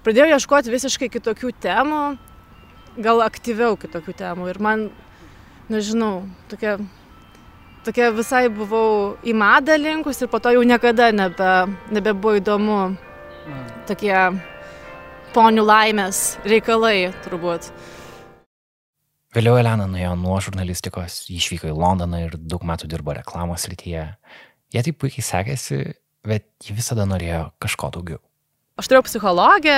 Pradėjau 0.06 0.36
ieškoti 0.36 0.74
visiškai 0.74 1.10
kitokių 1.12 1.52
temų, 1.64 2.02
gal 2.98 3.24
aktyviau 3.26 3.78
kitokių 3.80 4.14
temų. 4.20 4.50
Ir 4.52 4.60
man, 4.64 4.86
nežinau, 5.72 6.28
tokia, 6.52 6.78
tokia 7.88 8.12
visai 8.16 8.46
buvau 8.50 9.16
į 9.26 9.34
madą 9.36 9.76
linkus 9.80 10.22
ir 10.22 10.32
po 10.32 10.40
to 10.40 10.54
jau 10.56 10.64
niekada 10.64 11.12
nebe, 11.16 11.52
nebebuvo 11.92 12.38
įdomu 12.40 12.80
Mm. 13.46 13.66
tokie 13.86 14.16
ponių 15.36 15.66
laimės 15.66 16.22
reikalai 16.48 17.12
turbūt. 17.26 17.70
Vėliau 19.36 19.60
Elena 19.60 19.86
nuėjo 19.92 20.14
nuo 20.18 20.38
žurnalistikos, 20.42 21.26
išvyko 21.30 21.70
į 21.70 21.76
Londoną 21.76 22.24
ir 22.24 22.38
daug 22.40 22.64
metų 22.66 22.88
dirbo 22.90 23.14
reklamos 23.18 23.68
srityje. 23.68 24.06
Jie 24.74 24.84
taip 24.88 24.98
puikiai 25.02 25.26
sekėsi, 25.28 25.82
bet 26.26 26.48
ji 26.64 26.78
visada 26.78 27.06
norėjo 27.06 27.50
kažko 27.62 27.92
daugiau. 27.98 28.22
Aš 28.76 28.90
turėjau 28.92 29.06
psichologę, 29.08 29.74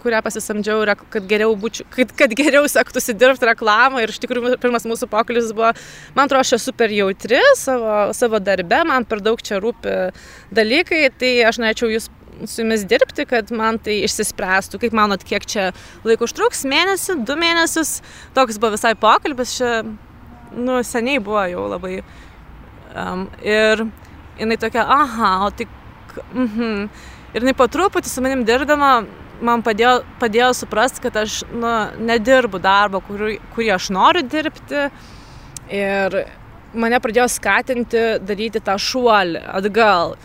kurią 0.00 0.20
pasisamdžiau, 0.24 0.86
kad 1.12 1.26
geriau, 1.28 1.50
būčiau, 1.60 1.84
kad, 1.92 2.14
kad 2.16 2.32
geriau 2.32 2.62
sektųsi 2.72 3.12
dirbti 3.12 3.44
reklamą. 3.44 4.00
Ir 4.00 4.14
iš 4.14 4.16
tikrųjų 4.22 4.56
pirmas 4.62 4.86
mūsų 4.88 5.10
pokalbis 5.12 5.50
buvo, 5.52 5.74
man 6.16 6.24
atrodo, 6.24 6.40
aš 6.40 6.54
esu 6.56 6.70
super 6.70 6.88
jautri 6.88 7.42
savo, 7.60 7.98
savo 8.16 8.40
darbe, 8.40 8.78
man 8.88 9.04
per 9.04 9.20
daug 9.20 9.44
čia 9.44 9.58
rūpi 9.60 9.98
dalykai, 10.56 11.02
tai 11.20 11.34
aš 11.50 11.60
norėčiau 11.60 11.92
jūs 11.92 12.08
su 12.48 12.64
jumis 12.64 12.86
dirbti, 12.88 13.28
kad 13.28 13.52
man 13.52 13.76
tai 13.76 13.98
išsispręstų. 14.06 14.80
Kaip 14.86 14.96
manot, 14.96 15.28
kiek 15.28 15.44
čia 15.44 15.68
laiko 16.08 16.24
užtruks? 16.24 16.64
Mėnesį, 16.72 17.20
du 17.28 17.36
mėnesius. 17.44 17.98
Toks 18.40 18.56
buvo 18.56 18.72
visai 18.78 18.96
pokalbis, 19.04 19.58
čia, 19.60 19.84
nu, 20.56 20.80
seniai 20.80 21.20
buvo 21.20 21.44
jau 21.52 21.68
labai. 21.76 21.98
Um, 22.96 23.28
ir 23.44 23.84
jinai 24.40 24.62
tokia, 24.64 24.88
aha, 24.96 25.34
o 25.44 25.52
tik... 25.60 25.80
Mhm. 26.32 26.86
Ir 27.30 27.44
jinai 27.44 27.54
po 27.54 27.68
truputį 27.70 28.10
su 28.10 28.22
manim 28.24 28.42
dirbdama 28.46 28.92
man 29.44 29.62
padėjo, 29.64 30.00
padėjo 30.20 30.50
suprasti, 30.56 31.02
kad 31.04 31.16
aš 31.22 31.40
nu, 31.52 31.70
nedirbu 32.02 32.60
darbo, 32.62 33.00
kurį, 33.06 33.38
kurį 33.54 33.70
aš 33.76 33.90
noriu 33.94 34.24
dirbti. 34.26 34.88
Ir 35.70 36.18
mane 36.74 36.98
pradėjo 37.02 37.28
skatinti 37.30 38.04
daryti 38.26 38.62
tą 38.64 38.76
šuolį 38.80 39.44
atgal. 39.60 40.16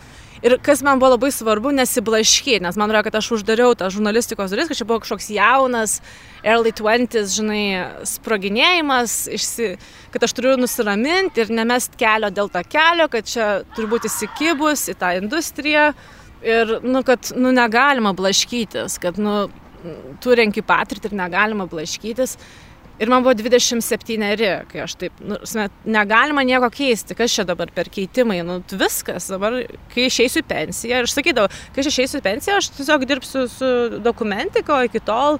Ir 0.44 0.58
kas 0.60 0.82
man 0.84 1.00
buvo 1.00 1.14
labai 1.14 1.30
svarbu, 1.32 1.70
nesiblaškyti, 1.78 2.60
nes 2.62 2.76
man 2.76 2.90
atrodo, 2.90 3.06
kad 3.06 3.14
aš 3.22 3.30
uždariau 3.38 3.72
tą 3.78 3.88
žurnalistikos 3.90 4.52
duris, 4.52 4.68
kad 4.68 4.78
čia 4.78 4.84
buvo 4.86 5.00
kažkoks 5.02 5.30
jaunas, 5.32 5.96
early 6.44 6.74
20s, 6.76 7.32
žinai, 7.38 7.62
sproginėjimas, 8.06 9.14
išsi, 9.32 9.72
kad 10.12 10.26
aš 10.28 10.36
turiu 10.36 10.52
nusiraminti 10.60 11.42
ir 11.42 11.54
nemest 11.56 11.96
kelio 11.98 12.28
dėl 12.34 12.52
to 12.52 12.62
kelio, 12.68 13.08
kad 13.10 13.26
čia 13.32 13.48
turi 13.72 13.88
būti 13.94 14.12
įsikibus 14.12 14.84
į 14.92 14.98
tą 15.00 15.14
industriją. 15.22 15.88
Ir, 16.44 16.78
nu, 16.84 17.00
kad, 17.06 17.32
nu, 17.36 17.52
negalima 17.54 18.12
blaškytis, 18.16 18.98
kad, 19.02 19.18
nu, 19.22 19.46
tu 20.22 20.36
renki 20.36 20.64
patirtį 20.66 21.10
ir 21.10 21.20
negalima 21.22 21.66
blaškytis. 21.70 22.36
Ir 22.96 23.10
man 23.12 23.20
buvo 23.20 23.34
27, 23.36 24.22
kai 24.70 24.80
aš 24.80 24.94
taip, 24.96 25.18
nu, 25.20 25.36
negalima 25.84 26.44
nieko 26.48 26.70
keisti, 26.72 27.16
kas 27.16 27.34
čia 27.34 27.44
dabar 27.44 27.68
per 27.76 27.90
keitimai, 27.92 28.38
nu, 28.46 28.62
viskas, 28.72 29.28
dabar, 29.28 29.58
kai 29.92 30.06
išeisiu 30.08 30.40
į 30.40 30.46
pensiją, 30.48 31.02
ir 31.02 31.08
aš 31.08 31.16
sakydavau, 31.18 31.50
kai 31.74 31.84
aš 31.84 31.90
išeisiu 31.90 32.22
į 32.22 32.24
pensiją, 32.24 32.56
aš 32.56 32.70
tiesiog 32.78 33.04
dirbsiu 33.10 33.44
su 33.52 33.68
dokumentika, 34.00 34.78
o 34.78 34.88
iki 34.88 35.04
tol, 35.04 35.36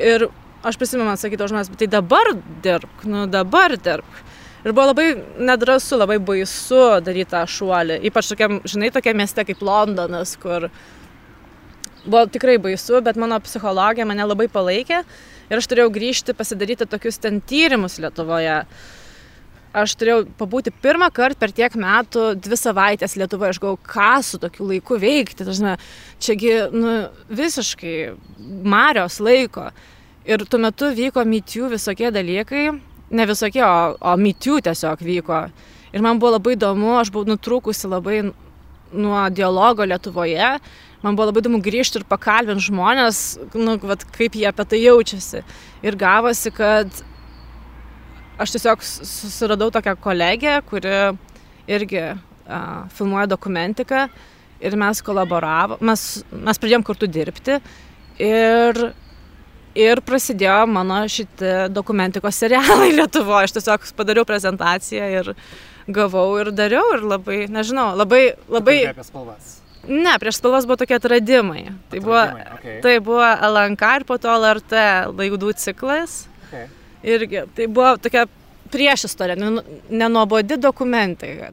ir 0.00 0.30
aš 0.64 0.80
prisimenu, 0.80 1.10
man 1.10 1.20
sakydavo 1.20 1.52
žmonės, 1.52 1.74
tai 1.76 1.90
dabar 1.92 2.32
dirbk, 2.64 3.04
nu, 3.04 3.26
dabar 3.28 3.76
dirbk. 3.76 4.23
Ir 4.64 4.72
buvo 4.72 4.86
labai 4.88 5.10
nedrasu, 5.44 5.98
labai 6.00 6.16
baisu 6.24 6.80
daryti 7.04 7.34
tą 7.34 7.42
šuolį. 7.44 7.98
Ypač 8.08 8.30
tokiam, 8.30 8.62
žinai, 8.64 8.88
tokiam 8.94 9.18
mieste 9.20 9.44
kaip 9.44 9.60
Londonas, 9.60 10.38
kur 10.40 10.70
buvo 12.06 12.22
tikrai 12.32 12.56
baisu, 12.64 13.02
bet 13.04 13.20
mano 13.20 13.36
psichologija 13.44 14.06
mane 14.08 14.24
labai 14.24 14.46
palaikė. 14.52 15.02
Ir 15.50 15.60
aš 15.60 15.68
turėjau 15.68 15.90
grįžti 15.92 16.32
pasidaryti 16.38 16.88
tokius 16.88 17.20
ten 17.20 17.42
tyrimus 17.44 17.98
Lietuvoje. 18.00 18.62
Aš 19.76 19.96
turėjau 20.00 20.22
pabūti 20.40 20.72
pirmą 20.80 21.10
kartą 21.12 21.42
per 21.44 21.52
tiek 21.52 21.76
metų, 21.84 22.24
dvi 22.40 22.56
savaitės 22.56 23.18
Lietuvoje. 23.20 23.52
Aš 23.52 23.60
galvoju, 23.60 23.82
ką 23.84 24.10
su 24.24 24.40
tokiu 24.40 24.70
laiku 24.70 24.96
veikti. 25.02 25.44
Tažinai, 25.44 25.76
čiagi 26.24 26.56
nu, 26.72 26.96
visiškai 27.28 27.94
marios 28.64 29.20
laiko. 29.20 29.68
Ir 30.24 30.48
tuo 30.48 30.64
metu 30.64 30.88
vyko 30.96 31.28
mytių 31.28 31.74
visokie 31.76 32.08
dalykai 32.14 32.66
ne 33.14 33.26
visokie, 33.30 33.62
o, 33.64 33.94
o 33.98 34.16
mytių 34.20 34.60
tiesiog 34.66 35.04
vyko. 35.04 35.44
Ir 35.94 36.02
man 36.02 36.18
buvo 36.18 36.34
labai 36.36 36.56
įdomu, 36.56 36.96
aš 36.98 37.12
buvau 37.14 37.30
nutrūkusi 37.30 37.90
labai 37.90 38.18
nuo 38.94 39.22
dialogo 39.34 39.86
Lietuvoje. 39.86 40.50
Man 41.04 41.16
buvo 41.16 41.28
labai 41.28 41.42
įdomu 41.44 41.60
grįžti 41.62 42.00
ir 42.00 42.06
pakalbinti 42.08 42.66
žmonės, 42.66 43.22
nu, 43.54 43.76
vat, 43.84 44.06
kaip 44.16 44.38
jie 44.38 44.46
apie 44.50 44.66
tai 44.70 44.80
jaučiasi. 44.82 45.42
Ir 45.84 45.98
gavosi, 46.00 46.52
kad 46.54 47.02
aš 48.40 48.54
tiesiog 48.56 48.82
susiradau 48.82 49.70
tokią 49.74 49.94
kolegę, 50.02 50.58
kuri 50.66 50.94
irgi 51.70 52.00
a, 52.04 52.16
filmuoja 52.96 53.28
dokumentiką 53.30 54.08
ir 54.64 54.76
mes 54.80 55.02
kolaboravom, 55.04 55.82
mes, 55.84 56.24
mes 56.32 56.60
pradėjom 56.60 56.84
kartu 56.86 57.08
dirbti. 57.10 57.60
Ir 58.22 58.80
Ir 59.74 59.98
prasidėjo 60.06 60.64
mano 60.70 61.00
šitie 61.10 61.66
dokumentikos 61.74 62.36
serialai 62.38 62.92
Lietuvoje. 62.98 63.48
Aš 63.48 63.56
tiesiog 63.56 63.88
padariau 63.98 64.26
prezentaciją 64.28 65.08
ir 65.18 65.32
gavau 65.90 66.28
ir 66.40 66.52
dariau 66.54 66.94
ir 66.94 67.02
labai, 67.04 67.40
nežinau, 67.50 67.90
labai, 67.98 68.22
labai... 68.48 68.78
Apie 68.92 69.06
spalvas. 69.06 69.58
Ne, 69.84 70.14
prieš 70.20 70.38
spalvas 70.38 70.64
buvo 70.68 70.78
tokie 70.80 70.96
atradimai. 70.96 71.66
Tai 71.92 72.00
buvo, 72.00 72.20
Atradimai, 72.22 72.46
okei. 72.58 72.78
tai 72.86 72.94
buvo 73.04 73.26
LNK 73.50 73.90
ir 73.98 74.06
po 74.08 74.16
to 74.22 74.32
LRT 74.32 74.84
laidų 75.12 75.52
ciklas. 75.60 76.22
Okay. 76.46 76.70
Irgi 77.04 77.44
tai 77.56 77.66
buvo 77.68 77.96
tokia 78.00 78.24
priešistorė, 78.72 79.36
nenuobodi 79.92 80.56
dokumentai. 80.56 81.50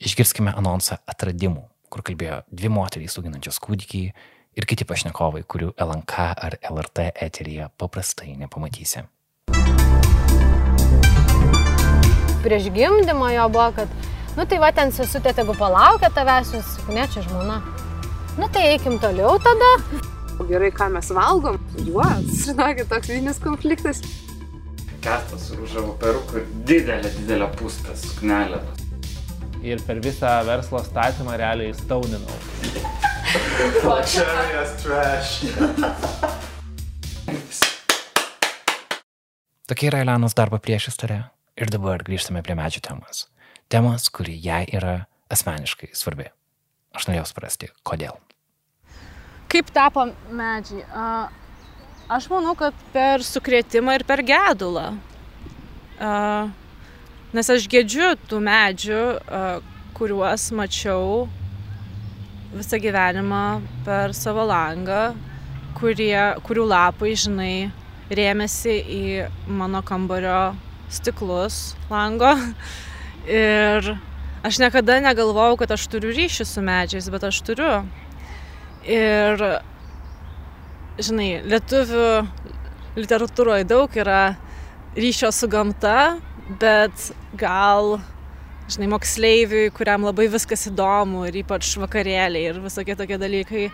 Išgirskime 0.00 0.54
anonsą 0.56 0.96
atradimų, 1.10 1.66
kur 1.92 2.06
kalbėjo 2.06 2.40
dvi 2.48 2.70
moterys 2.72 3.18
auginančios 3.20 3.60
kūdikį 3.62 4.02
ir 4.58 4.66
kiti 4.66 4.86
pašnekovai, 4.88 5.44
kurių 5.46 5.72
LNK 5.78 6.26
ar 6.34 6.58
LRT 6.72 7.12
eteryje 7.28 7.70
paprastai 7.78 8.34
nepamatysi. 8.40 9.04
Prieš 12.42 12.68
gimdymą 12.74 13.32
jo 13.34 13.48
buvo, 13.54 13.70
kad, 13.76 13.96
nu 14.38 14.46
tai 14.48 14.60
va 14.62 14.70
ten 14.74 14.92
sesutė, 14.94 15.34
tegu 15.36 15.54
palaukia 15.58 16.10
tavęs, 16.14 16.54
jūs, 16.54 16.76
ne 16.94 17.06
čia 17.12 17.24
žmona. 17.26 17.60
Nu 18.38 18.46
tai 18.54 18.68
eikim 18.74 18.98
toliau 19.02 19.38
tada. 19.42 19.72
gerai, 20.48 20.70
ką 20.74 20.86
mes 20.94 21.10
valgom. 21.14 21.58
Juos, 21.86 22.44
žinokit, 22.46 22.86
toks 22.90 23.10
vienas 23.10 23.40
konfliktas. 23.42 24.02
Kestas 25.02 25.50
užavo 25.54 25.94
perukų 26.02 26.44
didelę, 26.66 27.10
didelę 27.18 27.50
pūstą 27.58 27.94
suknelę. 27.98 28.62
Ir 29.66 29.82
per 29.86 29.98
visą 30.02 30.38
verslo 30.46 30.82
statymą 30.86 31.34
realiai 31.38 31.74
stauninau. 31.74 32.38
Tokia 39.68 39.90
yra 39.90 40.00
Elenos 40.00 40.32
darbo 40.32 40.56
priešistorė. 40.64 41.18
Ir 41.60 41.68
dabar 41.68 42.00
grįžtame 42.06 42.40
prie 42.46 42.56
medžių 42.56 42.80
temos. 42.86 43.26
Temos, 43.68 44.06
kuri 44.14 44.38
jai 44.40 44.62
yra 44.72 44.94
asmeniškai 45.28 45.90
svarbi. 45.92 46.30
Aš 46.96 47.10
norėjau 47.10 47.26
suprasti, 47.28 47.68
kodėl. 47.84 48.16
Kaip 49.52 49.68
tapo 49.76 50.06
medžiai? 50.32 50.86
A, 50.88 51.28
aš 52.16 52.30
manau, 52.32 52.54
kad 52.56 52.76
per 52.94 53.24
sukrėtimą 53.26 53.98
ir 53.98 54.06
per 54.08 54.24
gedulą. 54.24 54.94
A, 56.00 56.12
nes 57.36 57.52
aš 57.52 57.68
gedžiu 57.68 58.14
tų 58.30 58.40
medžių, 58.48 59.02
a, 59.20 59.44
kuriuos 59.98 60.48
mačiau 60.56 61.26
visą 62.54 62.78
gyvenimą 62.80 63.60
per 63.84 64.14
savo 64.16 64.44
langą, 64.48 65.12
kurie, 65.78 66.34
kurių 66.46 66.64
lapai, 66.68 67.12
žinai, 67.18 67.70
rėmėsi 68.08 68.74
į 68.88 69.02
mano 69.52 69.82
kambario 69.84 70.54
stiklus 70.92 71.76
lango. 71.90 72.32
Ir 73.28 73.92
aš 74.46 74.60
niekada 74.62 75.00
negalvojau, 75.04 75.58
kad 75.60 75.74
aš 75.76 75.84
turiu 75.92 76.14
ryšį 76.16 76.46
su 76.48 76.64
medžiais, 76.64 77.10
bet 77.12 77.26
aš 77.28 77.42
turiu. 77.44 77.72
Ir, 78.88 79.44
žinai, 80.96 81.30
lietuvių 81.44 82.06
literatūroje 82.98 83.66
daug 83.68 83.92
yra 84.00 84.22
ryšio 84.96 85.30
su 85.34 85.50
gamta, 85.52 86.16
bet 86.60 87.10
gal, 87.36 87.98
žinai, 88.68 88.88
moksleiviui, 88.92 89.70
kuriam 89.76 90.04
labai 90.06 90.28
viskas 90.32 90.66
įdomu 90.70 91.24
ir 91.28 91.40
ypač 91.42 91.70
vakarėliai 91.80 92.50
ir 92.50 92.60
visokie 92.62 92.96
tokie 92.98 93.18
dalykai, 93.20 93.68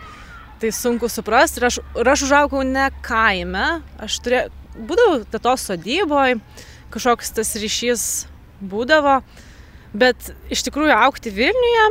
tai 0.63 0.71
sunku 0.75 1.11
suprasti. 1.11 1.61
Ir 1.61 1.69
aš, 1.71 1.81
ir 1.99 2.13
aš 2.15 2.27
užaugau 2.29 2.63
ne 2.67 2.87
kaime, 3.05 3.81
aš 4.03 4.21
turėjau, 4.25 4.53
būdavau 4.75 5.19
tetos 5.31 5.67
sodyboje, 5.69 6.39
kažkoks 6.95 7.35
tas 7.35 7.55
ryšys 7.59 8.09
būdavo, 8.63 9.21
bet 9.95 10.33
iš 10.55 10.65
tikrųjų 10.67 10.95
aukti 10.95 11.33
Vilniuje, 11.35 11.89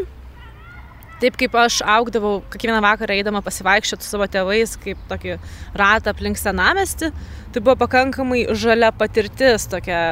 taip 1.24 1.38
kaip 1.40 1.56
aš 1.60 1.82
augdavau, 1.88 2.38
kiekvieną 2.52 2.82
vakarą 2.84 3.16
eidama 3.16 3.44
pasivaikščioti 3.44 4.04
su 4.04 4.16
savo 4.16 4.28
tėvais, 4.32 4.76
kaip 4.84 5.00
tokį 5.12 5.38
ratą 5.80 6.12
aplink 6.12 6.40
senamesti, 6.40 7.12
tai 7.52 7.64
buvo 7.64 7.78
pakankamai 7.84 8.48
žalia 8.56 8.92
patirtis 8.96 9.68
tokia. 9.72 10.04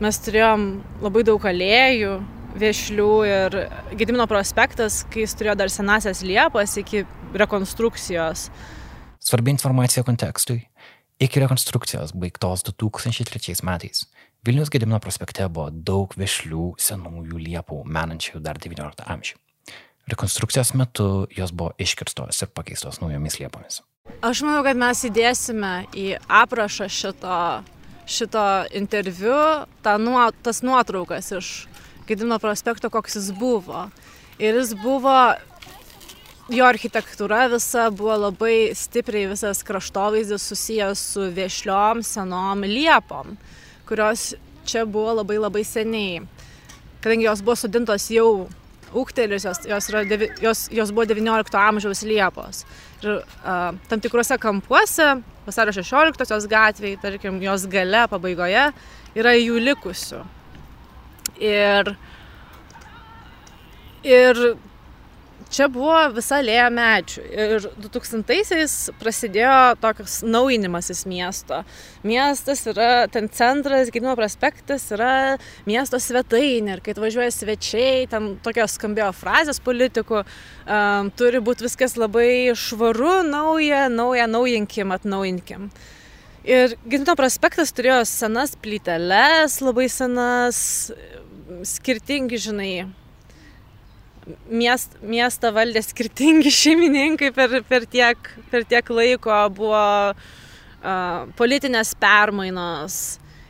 Mes 0.00 0.18
turėjom 0.20 0.64
labai 1.00 1.22
daug 1.24 1.44
alėjų, 1.48 2.16
viešlių 2.60 3.10
ir 3.28 3.58
Gedimino 3.96 4.26
prospektas, 4.28 5.02
kai 5.08 5.24
jis 5.24 5.36
turėjo 5.38 5.56
dar 5.56 5.72
senasias 5.72 6.20
liepas 6.24 6.76
iki 6.80 7.04
rekonstrukcijos. 7.36 8.50
Svarbi 9.20 9.54
informacija 9.54 10.04
kontekstui. 10.04 10.60
Iki 11.16 11.40
rekonstrukcijos 11.46 12.12
baigtos 12.12 12.66
2003 12.68 13.62
metais 13.64 14.04
Vilnius 14.46 14.68
Gedimino 14.70 15.00
prospekte 15.02 15.48
buvo 15.50 15.70
daug 15.72 16.12
viešlių 16.14 16.76
senųjų 16.78 17.40
liepų 17.40 17.80
menančių 17.90 18.38
dar 18.44 18.60
XIX 18.62 19.02
amžių. 19.02 19.40
Rekonstrukcijos 20.12 20.70
metu 20.78 21.06
jos 21.34 21.50
buvo 21.50 21.72
iškirstos 21.82 22.44
ir 22.44 22.52
pakeistos 22.54 23.00
naujomis 23.02 23.40
liepomis. 23.40 23.80
Aš 24.22 24.44
manau, 24.46 24.60
kad 24.62 24.78
mes 24.78 25.02
įdėsime 25.08 25.72
į 25.98 26.06
aprašą 26.30 26.86
šito, 26.86 27.40
šito 28.06 28.64
interviu 28.74 29.66
tą 29.82 29.96
nuo, 29.98 30.30
tas 30.42 30.62
nuotraukas 30.62 31.32
iš 31.32 31.50
Gedimino 32.06 32.38
prospekto, 32.38 32.86
koks 32.90 33.16
jis 33.18 33.32
buvo. 33.34 33.88
Ir 34.38 34.54
jis 34.54 34.76
buvo 34.78 35.34
jo 36.52 36.66
architektūra 36.68 37.46
visa 37.50 37.88
buvo 37.90 38.14
labai 38.28 38.70
stipriai 38.78 39.26
visas 39.32 39.64
kraštovaizdis 39.66 40.44
susijęs 40.46 41.02
su 41.12 41.26
viešliom 41.34 42.04
senom 42.06 42.62
liepom, 42.62 43.34
kurios 43.88 44.34
čia 44.66 44.84
buvo 44.86 45.16
labai 45.20 45.40
labai 45.42 45.64
seniai. 45.66 46.22
Kadangi 47.02 47.26
jos 47.26 47.42
buvo 47.42 47.56
sudintos 47.58 48.06
jau 48.10 48.46
ūgteliusios, 48.96 49.64
jos, 49.66 49.90
yra, 49.90 50.04
devi, 50.06 50.30
jos, 50.42 50.66
jos 50.70 50.92
buvo 50.94 51.06
XIX 51.10 51.58
amžiaus 51.66 52.02
liepos. 52.06 52.62
Ir 53.02 53.10
uh, 53.12 53.74
tam 53.90 54.00
tikruose 54.00 54.38
kampuose, 54.40 55.08
vasario 55.46 55.74
16 55.76 56.48
gatvėje, 56.48 57.00
tarkim, 57.02 57.40
jos 57.44 57.66
gale 57.70 58.06
pabaigoje, 58.08 58.70
yra 59.18 59.34
jų 59.36 59.60
likusių. 59.66 60.22
Ir, 61.44 61.92
ir 64.06 64.40
čia 65.52 65.68
buvo 65.72 65.94
visa 66.14 66.38
lėja 66.44 66.66
medžių. 66.72 67.22
Ir 67.26 67.66
2000-aisiais 67.84 68.74
prasidėjo 69.00 69.76
toks 69.82 70.20
naujinimasis 70.26 71.04
miesto. 71.08 71.62
Miestas 72.06 72.64
yra, 72.70 73.06
ten 73.12 73.30
centras, 73.32 73.90
Gedimo 73.94 74.16
prospektas 74.18 74.88
yra 74.94 75.36
miesto 75.68 76.00
svetainė. 76.02 76.76
Ir 76.76 76.84
kai 76.84 76.96
atvažiuoja 76.96 77.32
svečiai, 77.34 78.06
ten 78.10 78.34
tokios 78.44 78.76
skambėjo 78.78 79.12
frazės 79.16 79.62
politikų, 79.64 80.22
um, 80.22 81.12
turi 81.16 81.42
būti 81.44 81.68
viskas 81.68 81.96
labai 82.00 82.54
švaru, 82.58 83.20
nauja, 83.28 83.86
nauja, 83.92 84.28
naujinkim, 84.30 84.94
atnaujinkim. 84.96 85.70
Ir 86.46 86.76
Gedimo 86.86 87.16
prospektas 87.18 87.72
turėjo 87.74 88.04
senas 88.06 88.54
plyteles, 88.62 89.58
labai 89.64 89.88
senas, 89.90 90.60
skirtingi, 91.66 92.38
žinai, 92.38 92.70
miest, 94.50 94.96
miestą 95.02 95.52
valdė 95.56 95.82
skirtingi 95.84 96.52
šeimininkai 96.62 97.32
per, 97.36 97.60
per, 97.68 97.86
tiek, 97.90 98.32
per 98.50 98.66
tiek 98.68 98.90
laiko, 98.90 99.36
buvo 99.56 99.84
uh, 100.12 101.30
politinės 101.38 101.94
permainos. 102.00 102.98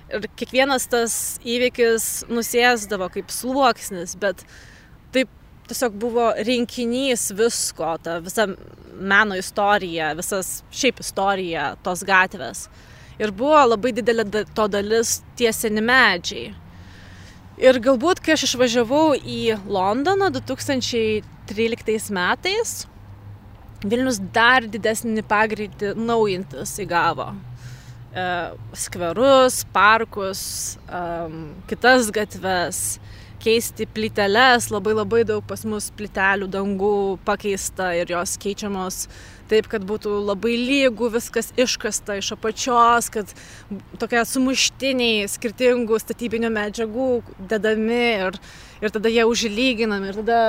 Ir 0.07 0.29
kiekvienas 0.39 0.87
tas 0.87 1.15
įvykis 1.43 2.27
nusėsdavo 2.31 3.09
kaip 3.15 3.33
sluoksnis, 3.35 4.15
bet 4.23 4.45
taip 5.15 5.33
tiesiog 5.67 5.97
buvo 5.99 6.29
rinkinys 6.47 7.33
visko, 7.35 7.97
ta 8.03 8.21
visa 8.23 8.47
meno 8.97 9.35
istorija, 9.37 10.13
visas 10.17 10.61
šiaip 10.71 11.03
istorija 11.03 11.73
tos 11.83 12.05
gatvės. 12.07 12.69
Ir 13.19 13.33
buvo 13.35 13.59
labai 13.65 13.91
didelė 13.97 14.45
to 14.55 14.69
dalis 14.71 15.21
tie 15.41 15.51
seni 15.53 15.83
medžiai. 15.83 16.53
Ir 17.57 17.79
galbūt, 17.81 18.21
kai 18.21 18.35
aš 18.35 18.51
išvažiavau 18.51 19.15
į 19.17 19.57
Londoną 19.73 20.29
2013 20.35 22.13
metais, 22.13 22.83
Vilnius 23.87 24.19
dar 24.35 24.65
didesnį 24.69 25.23
pagreitį 25.29 25.95
naujintis 25.97 26.75
įgavo. 26.85 27.31
E, 28.13 28.27
skverus, 28.77 29.63
parkus, 29.73 30.43
e, 30.85 31.01
kitas 31.71 32.11
gatves, 32.13 32.83
keisti 33.41 33.89
plyteles, 33.89 34.69
labai 34.73 34.93
labai 34.97 35.23
daug 35.29 35.45
pas 35.49 35.65
mus 35.69 35.89
plytelių 35.97 36.49
dangų 36.53 36.97
pakeista 37.25 37.93
ir 37.97 38.13
jos 38.13 38.37
keičiamos 38.43 39.07
taip, 39.51 39.69
kad 39.71 39.85
būtų 39.87 40.13
labai 40.27 40.55
lygų, 40.59 41.11
viskas 41.17 41.53
iškasta 41.59 42.19
iš 42.21 42.33
apačios, 42.37 43.11
kad 43.15 43.33
tokie 44.01 44.23
sumuštiniai 44.27 45.27
skirtingų 45.31 45.99
statybinių 46.03 46.53
medžiagų 46.55 47.11
dedami 47.53 48.03
ir, 48.29 48.39
ir 48.83 48.95
tada 48.95 49.13
jie 49.13 49.27
užlyginami 49.29 50.13
ir 50.13 50.21
tada 50.23 50.41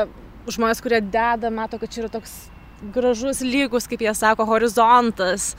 žmonės, 0.47 0.81
kurie 0.83 1.01
deda, 1.03 1.51
mato, 1.53 1.79
kad 1.79 1.91
čia 1.91 2.05
yra 2.05 2.11
toks 2.13 2.35
gražus 2.93 3.41
lygus, 3.41 3.87
kaip 3.89 4.03
jie 4.05 4.13
sako, 4.15 4.45
horizontas. 4.47 5.53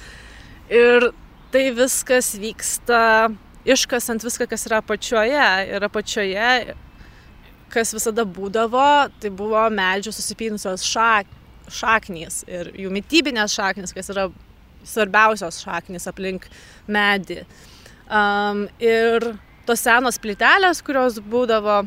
Ir 0.71 1.11
tai 1.53 1.69
viskas 1.77 2.35
vyksta 2.39 3.31
iškasant 3.69 4.25
viską, 4.25 4.49
kas 4.51 4.67
yra 4.69 4.83
apačioje. 4.83 5.49
Ir 5.73 5.87
apačioje, 5.89 6.77
kas 7.73 7.93
visada 7.97 8.25
būdavo, 8.25 9.09
tai 9.21 9.33
buvo 9.35 9.65
medžių 9.73 10.15
susipynusios 10.15 10.87
šak, 10.89 11.29
šaknys 11.73 12.43
ir 12.49 12.73
jų 12.77 12.93
mytybinės 12.95 13.55
šaknys, 13.57 13.95
kas 13.97 14.11
yra 14.15 14.29
svarbiausios 14.87 15.61
šaknys 15.65 16.09
aplink 16.11 16.49
medį. 16.89 17.43
Um, 18.09 18.67
ir 18.81 19.35
tos 19.69 19.83
senos 19.85 20.17
plytelės, 20.23 20.81
kurios 20.85 21.19
būdavo, 21.21 21.83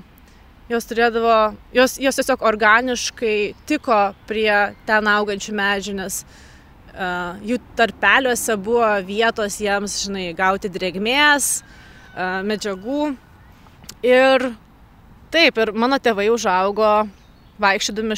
jos 0.70 0.88
turėdavo, 0.88 1.38
jos, 1.76 1.98
jos 2.02 2.20
tiesiog 2.20 2.44
organiškai 2.46 3.36
tiko 3.70 4.00
prie 4.30 4.54
ten 4.88 5.10
augančių 5.10 5.56
medžių, 5.58 5.96
nes 5.98 6.22
uh, 6.22 7.40
jų 7.42 7.58
tarpeliuose 7.80 8.58
buvo 8.62 8.92
vietos 9.08 9.58
jiems, 9.64 9.98
žinai, 10.06 10.28
gauti 10.38 10.70
drėgmės, 10.72 11.54
uh, 11.62 12.40
medžiagų. 12.46 13.16
Ir 14.06 14.52
taip, 15.34 15.58
ir 15.62 15.74
mano 15.78 15.98
tėvai 16.02 16.30
užaugo 16.34 16.94
vaikščiodami 17.62 18.18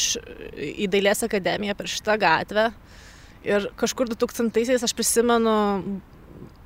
į 0.83 0.89
dailės 0.91 1.23
akademiją 1.27 1.75
per 1.77 1.91
šitą 1.91 2.17
gatvę. 2.21 2.69
Ir 3.43 3.67
kažkur 3.79 4.11
2000-aisiais 4.13 4.85
aš 4.85 4.93
prisimenu, 4.95 5.55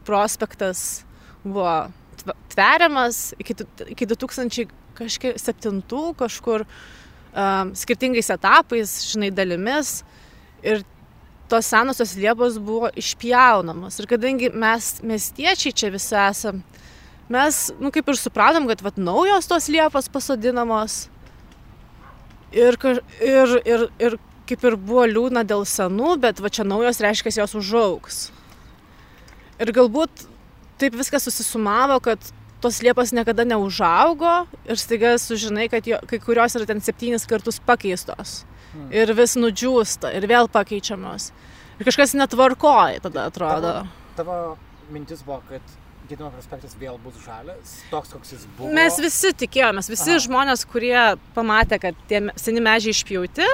prospektas 0.05 1.03
buvo 1.43 1.87
tveriamas 2.53 3.33
iki, 3.39 3.55
iki 3.93 4.05
2007 4.09 6.13
kažkur 6.17 6.65
um, 7.37 7.73
skirtingais 7.75 8.29
etapais, 8.33 8.93
žinai, 9.11 9.31
dalimis. 9.33 10.01
Ir 10.65 10.83
tos 11.49 11.69
senosios 11.69 12.15
liepos 12.19 12.57
buvo 12.59 12.89
išpjaunamos. 12.97 13.99
Ir 13.99 14.09
kadangi 14.09 14.51
mes 14.53 14.97
miestiečiai 15.05 15.73
čia 15.73 15.91
visi 15.93 16.17
esam, 16.19 16.61
mes, 17.31 17.67
nu, 17.79 17.91
kaip 17.93 18.09
ir 18.09 18.19
supratom, 18.19 18.67
kad 18.69 18.83
vat, 18.83 18.99
naujos 18.99 19.49
tos 19.49 19.69
liepos 19.71 20.09
pasodinamos. 20.11 21.05
Ir, 22.55 22.77
ir, 23.19 23.53
ir, 23.67 23.85
ir 23.99 24.17
kaip 24.47 24.63
ir 24.63 24.77
buvo 24.79 25.03
liūdna 25.09 25.43
dėl 25.47 25.65
senų, 25.67 26.15
bet 26.23 26.39
va 26.39 26.51
čia 26.53 26.63
naujos 26.67 27.01
reiškia, 27.03 27.35
jos 27.41 27.55
užaugs. 27.59 28.19
Ir 29.59 29.73
galbūt 29.75 30.27
taip 30.79 30.95
viskas 30.95 31.25
susisumavo, 31.27 31.99
kad 32.05 32.21
tos 32.61 32.79
liepos 32.85 33.11
niekada 33.13 33.45
neužaugo 33.45 34.45
ir 34.69 34.79
staiga 34.79 35.15
sužinai, 35.21 35.67
kad 35.69 35.87
jo, 35.87 35.99
kai 36.09 36.19
kurios 36.21 36.55
yra 36.57 36.69
ten 36.69 36.81
septynis 36.81 37.27
kartus 37.29 37.59
pakeistos. 37.65 38.43
Hmm. 38.73 38.87
Ir 38.93 39.11
vis 39.17 39.35
nudžiūsta 39.39 40.13
ir 40.17 40.27
vėl 40.29 40.49
pakeičiamos. 40.51 41.31
Ir 41.77 41.89
kažkas 41.89 42.15
netvarkoja 42.17 43.03
tada 43.05 43.27
atrodo. 43.31 43.73
Tavo 44.17 44.55
mintis 44.93 45.21
buvo, 45.25 45.41
kad 45.49 45.75
Gedimo 46.07 46.29
prospektas 46.31 46.75
vėl 46.79 46.95
bus 47.03 47.17
žalias, 47.25 47.73
toks 47.91 48.13
koks 48.15 48.31
jis 48.31 48.47
buvo. 48.55 48.71
Mes 48.75 48.95
visi 49.03 49.33
tikėjomės, 49.43 49.89
visi 49.91 50.13
Aha. 50.13 50.23
Žmonės, 50.23 50.63
kurie 50.71 50.95
pamatė, 51.35 51.81
kad 51.83 51.97
tie 52.07 52.21
seni 52.39 52.63
medžiai 52.63 52.95
išpjauti, 52.95 53.47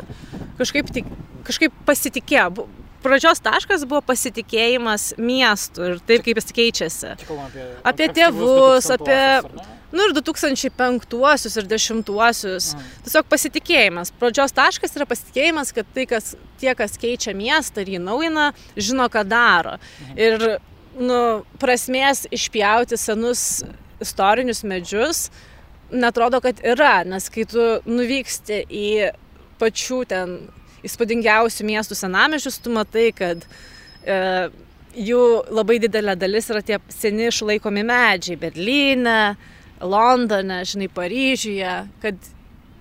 kažkaip, 0.60 0.92
tik, 0.94 1.10
kažkaip 1.48 1.76
pasitikėjo. 1.88 2.68
Pradžios 3.04 3.42
taškas 3.44 3.88
buvo 3.90 4.04
pasitikėjimas 4.06 5.10
miestu 5.20 5.90
ir 5.90 6.04
taip, 6.08 6.22
kaip 6.24 6.40
jis 6.40 6.54
keičiasi. 6.56 7.16
Apie, 7.18 7.66
Apie 7.90 8.10
tėvus, 8.16 8.86
2000-uosius, 8.86 8.94
apie-? 8.96 9.72
Nu 9.94 10.08
ir 10.08 10.14
2005 10.18 11.58
ir 11.60 11.68
10-uosius. 11.70 12.70
Mm. 12.74 12.94
Tiesiog 13.06 13.28
pasitikėjimas. 13.30 14.14
Pradžios 14.18 14.56
taškas 14.58 14.96
yra 14.98 15.06
pasitikėjimas, 15.10 15.74
kad 15.76 15.90
tai, 15.94 16.08
kas, 16.10 16.32
tie, 16.62 16.72
kas 16.78 16.98
keičia 17.02 17.36
miestą 17.38 17.84
ir 17.84 17.98
jį 17.98 18.00
naujina, 18.02 18.48
žino, 18.74 19.06
ką 19.14 19.22
daro. 19.30 19.76
Ir 20.18 20.58
nu, 21.00 21.20
prasmės 21.62 22.26
išpjauti 22.34 22.98
senus 23.00 23.64
istorinius 24.04 24.64
medžius 24.68 25.28
netrodo, 25.94 26.42
kad 26.42 26.60
yra, 26.66 27.04
nes 27.06 27.30
kai 27.32 27.46
tu 27.50 27.64
nuvyksti 27.86 28.64
į 28.74 28.88
pačių 29.62 30.00
ten 30.10 30.36
įspūdingiausių 30.84 31.66
miestų 31.70 31.96
senamišius, 31.96 32.58
tu 32.64 32.74
matai, 32.74 33.08
kad 33.16 33.46
e, 34.04 34.18
jų 35.00 35.22
labai 35.54 35.78
didelė 35.84 36.16
dalis 36.20 36.50
yra 36.52 36.64
tie 36.66 36.80
seni 36.92 37.30
išlaikomi 37.30 37.86
medžiai 37.88 38.40
Berlyne, 38.42 39.20
Londone, 39.84 40.62
žinai, 40.68 40.90
Paryžiuje, 40.92 41.76
kad 42.04 42.32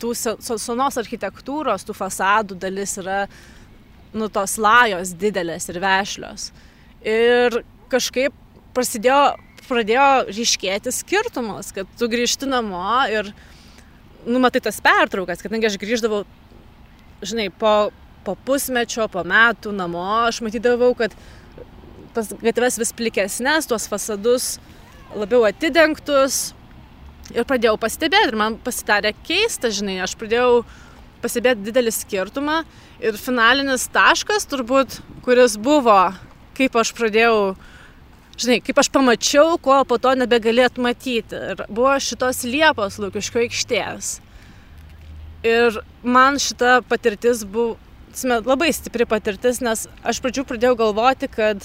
tų 0.03 0.15
se- 0.19 0.37
se- 0.43 0.59
senos 0.59 0.99
architektūros, 0.99 1.87
tų 1.87 1.95
fasadų 1.99 2.59
dalis 2.63 2.97
yra, 2.99 3.27
nu, 4.15 4.29
tos 4.29 4.59
lajos 4.59 5.15
didelės 5.19 5.69
ir 5.71 5.79
vešlios. 5.83 6.51
Ir 7.07 7.63
kažkaip 7.93 8.37
prasidėjo, 8.77 9.37
pradėjo 9.69 10.07
ryškėti 10.31 10.93
skirtumas, 10.95 11.73
kad 11.77 11.89
tu 11.99 12.09
grįžti 12.11 12.49
namo 12.49 12.83
ir, 13.13 13.31
nu, 14.27 14.41
matai 14.43 14.63
tas 14.65 14.81
pertraukas, 14.85 15.45
kadangi 15.45 15.69
aš 15.69 15.79
grįždavau, 15.81 16.25
žinai, 17.25 17.49
po, 17.55 17.93
po 18.27 18.37
pusmečio, 18.47 19.07
po 19.13 19.25
metų 19.27 19.75
namo, 19.77 20.05
aš 20.27 20.43
matydavau, 20.45 20.93
kad 20.99 21.15
tas 22.17 22.33
gatves 22.43 22.79
vis 22.81 22.93
plikesnės, 22.97 23.69
tuos 23.71 23.89
fasadus 23.89 24.57
labiau 25.17 25.47
atidengtus. 25.49 26.53
Ir 27.33 27.47
pradėjau 27.49 27.79
pastebėti, 27.81 28.33
ir 28.33 28.37
man 28.37 28.59
pasidarė 28.61 29.15
keista, 29.25 29.71
žinai, 29.73 30.01
aš 30.05 30.17
pradėjau 30.21 30.65
pastebėti 31.23 31.69
didelį 31.69 31.93
skirtumą. 31.95 32.63
Ir 33.03 33.17
finalinis 33.19 33.87
taškas 33.95 34.45
turbūt, 34.51 34.99
kuris 35.25 35.57
buvo, 35.61 36.13
kaip 36.59 36.77
aš 36.79 36.93
pradėjau, 36.99 37.55
žinai, 38.41 38.59
kaip 38.65 38.81
aš 38.81 38.91
pamačiau, 38.93 39.57
ko 39.63 39.83
po 39.89 39.99
to 40.03 40.15
nebegalėt 40.19 40.81
matyti. 40.83 41.39
Ir 41.53 41.65
buvo 41.69 41.95
šitos 42.01 42.45
Liepos 42.49 42.99
Lūkiško 43.03 43.45
aikštės. 43.45 44.19
Ir 45.47 45.81
man 46.07 46.39
šita 46.39 46.81
patirtis 46.87 47.43
buvo 47.45 47.79
labai 48.47 48.71
stipri 48.73 49.07
patirtis, 49.09 49.61
nes 49.65 49.89
aš 50.05 50.21
pradžių 50.23 50.45
pradėjau 50.47 50.77
galvoti, 50.79 51.29
kad 51.33 51.65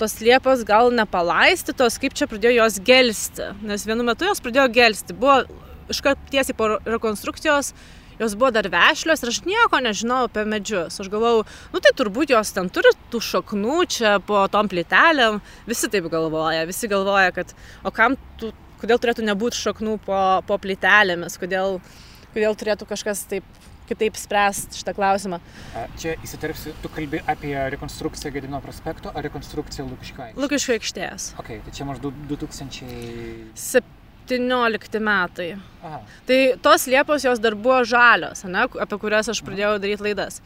tos 0.00 0.20
liepos 0.20 0.64
gal 0.64 0.92
nepalaistytos, 0.94 1.98
kaip 2.00 2.14
čia 2.16 2.28
pradėjo 2.28 2.62
jos 2.62 2.78
gelsti. 2.84 3.50
Nes 3.66 3.84
vienu 3.88 4.04
metu 4.06 4.28
jos 4.28 4.40
pradėjo 4.40 4.68
gelsti. 4.72 5.16
Buvo 5.16 5.42
iškart 5.92 6.20
tiesiai 6.30 6.56
po 6.56 6.78
rekonstrukcijos, 6.86 7.74
jos 8.20 8.36
buvo 8.36 8.52
dar 8.54 8.68
vešlios 8.72 9.24
ir 9.24 9.32
aš 9.32 9.40
nieko 9.48 9.80
nežinau 9.82 10.24
apie 10.28 10.44
medžius. 10.48 11.00
Aš 11.00 11.08
galvojau, 11.12 11.46
nu 11.72 11.82
tai 11.82 11.94
turbūt 11.96 12.34
jos 12.34 12.52
ten 12.56 12.68
turi 12.72 12.92
tų 13.12 13.22
šaknų 13.24 13.78
čia 13.96 14.18
po 14.26 14.44
tom 14.52 14.68
plytelėm. 14.70 15.40
Visi 15.68 15.90
taip 15.92 16.10
galvoja, 16.12 16.66
visi 16.68 16.90
galvoja, 16.90 17.32
kad 17.36 17.54
o 17.84 17.92
kam 17.94 18.18
tu, 18.40 18.52
kodėl 18.82 19.00
turėtų 19.00 19.24
nebūti 19.26 19.60
šaknų 19.60 19.98
po, 20.04 20.20
po 20.46 20.60
plytelėmis, 20.60 21.40
kodėl, 21.40 21.80
kodėl 22.34 22.58
turėtų 22.60 22.88
kažkas 22.90 23.24
taip 23.30 23.46
kitaip 23.90 24.14
spręsti 24.14 24.78
šitą 24.78 24.94
klausimą. 24.94 25.40
Čia 25.98 26.14
įsiterpsiu, 26.22 26.76
tu 26.82 26.90
kalbi 26.94 27.18
apie 27.26 27.56
rekonstrukciją 27.74 28.30
Gedino 28.36 28.60
prospekto 28.62 29.10
ar 29.10 29.26
rekonstrukciją 29.26 29.88
Lukiškai? 29.90 30.28
Lukiškio 30.38 30.76
aikštės. 30.76 31.32
Ok, 31.42 31.56
tai 31.64 31.74
čia 31.74 31.88
maždaug 31.88 32.14
2000... 32.30 33.82
17 34.30 35.00
metai. 35.04 35.52
Aha, 35.82 36.00
Tai 36.26 36.40
tos 36.62 36.86
liepos 36.86 37.24
jos 37.26 37.40
dar 37.42 37.56
buvo 37.58 37.80
žalios, 37.84 38.44
ne, 38.44 38.66
apie 38.84 38.98
kurias 39.02 39.30
aš 39.32 39.42
pradėjau 39.46 39.78
daryti 39.82 40.06
laidas. 40.06 40.40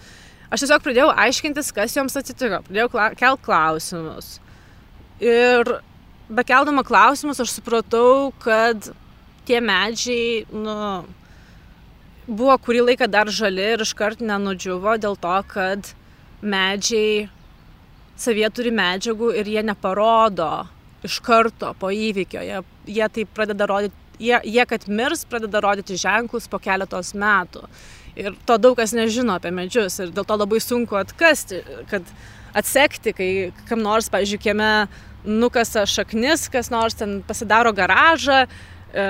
Aš 0.53 0.65
tiesiog 0.65 0.85
pradėjau 0.85 1.11
aiškintis, 1.25 1.73
kas 1.75 1.97
joms 1.97 2.17
atsitiko, 2.21 2.63
pradėjau 2.69 2.91
kla 2.93 3.09
kelt 3.19 3.43
klausimus. 3.45 4.39
Ir 5.23 5.77
bekeldama 6.29 6.85
klausimus 6.87 7.43
aš 7.43 7.57
supratau, 7.59 8.33
kad 8.45 8.93
tie 9.49 9.61
medžiai, 9.61 10.45
nu, 10.53 11.05
buvo 12.27 12.57
kurį 12.67 12.85
laiką 12.91 13.09
dar 13.11 13.29
žali 13.29 13.73
ir 13.75 13.85
iškart 13.85 14.23
nenudžiuvo 14.25 14.97
dėl 15.01 15.19
to, 15.21 15.37
kad 15.51 15.93
medžiai 16.41 17.27
savie 18.21 18.47
turi 18.55 18.71
medžiagų 18.75 19.33
ir 19.41 19.51
jie 19.51 19.65
neparodo 19.67 20.65
iš 21.05 21.21
karto 21.25 21.75
po 21.79 21.91
įvykio. 21.93 22.43
Jie, 22.45 22.63
jie 22.97 23.09
tai 23.17 23.27
pradeda 23.37 23.69
rodyti, 23.69 23.97
jie, 24.19 24.39
jie 24.45 24.67
kad 24.69 24.87
mirs, 24.89 25.25
pradeda 25.29 25.61
rodyti 25.65 25.99
ženklus 26.01 26.49
po 26.51 26.61
keletos 26.63 27.13
metų. 27.19 27.67
Ir 28.15 28.37
to 28.47 28.59
daug 28.63 28.77
kas 28.79 28.95
nežino 28.95 29.35
apie 29.39 29.51
medžius 29.55 29.99
ir 30.01 30.13
dėl 30.15 30.27
to 30.27 30.37
labai 30.39 30.61
sunku 30.63 30.97
atkasti, 30.99 31.65
kad 31.91 32.07
atsekti, 32.55 33.15
kai 33.17 33.31
kam 33.69 33.83
nors, 33.83 34.07
pavyzdžiui, 34.13 34.43
kieme 34.45 34.71
nukasa 35.25 35.83
šaknis, 35.89 36.47
kas 36.53 36.71
nors 36.71 36.95
ten 37.01 37.19
pasidaro 37.27 37.73
garažą, 37.75 38.45
e, 38.45 39.07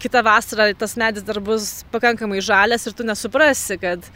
kitą 0.00 0.22
vasarą 0.24 0.70
tas 0.78 0.96
medis 0.96 1.26
dar 1.26 1.40
bus 1.44 1.84
pakankamai 1.92 2.40
žalias 2.40 2.86
ir 2.86 2.96
tu 2.96 3.04
nesuprasi, 3.04 3.76
kad 3.82 4.08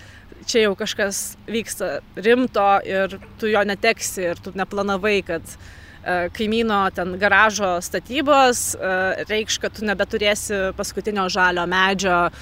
čia 0.48 0.64
jau 0.64 0.76
kažkas 0.78 1.36
vyksta 1.50 2.00
rimto 2.16 2.70
ir 2.86 3.18
tu 3.38 3.50
jo 3.50 3.60
neteksi 3.66 4.30
ir 4.30 4.40
tu 4.40 4.54
neplanavai, 4.56 5.20
kad 5.26 5.44
kaimyno 6.32 6.80
ten 6.96 7.18
garažo 7.20 7.76
statybos 7.84 8.74
e, 8.74 8.94
reikš, 9.28 9.58
kad 9.60 9.76
tu 9.76 9.84
nebeturėsi 9.84 10.70
paskutinio 10.78 11.26
žalio 11.28 11.66
medžio 11.68 12.16
e, 12.26 12.32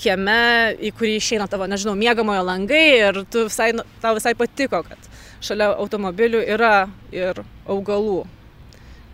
kieme, 0.00 0.40
į 0.80 0.92
kurį 0.96 1.14
išeina 1.18 1.48
tavo, 1.50 1.68
nežinau, 1.68 1.96
miegamojo 1.98 2.42
langai 2.46 2.84
ir 2.96 3.22
tu 3.30 3.44
visai, 3.50 3.72
nu, 3.76 3.84
tau 4.00 4.16
visai 4.16 4.32
patiko, 4.38 4.82
kad 4.88 5.10
šalia 5.44 5.70
automobilių 5.76 6.42
yra 6.56 6.74
ir 7.12 7.42
augalų, 7.68 8.22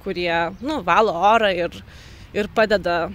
kurie, 0.07 0.35
nu, 0.63 0.81
valo 0.87 1.15
orą 1.35 1.51
ir, 1.55 1.75
ir 2.37 2.51
padeda 2.55 3.09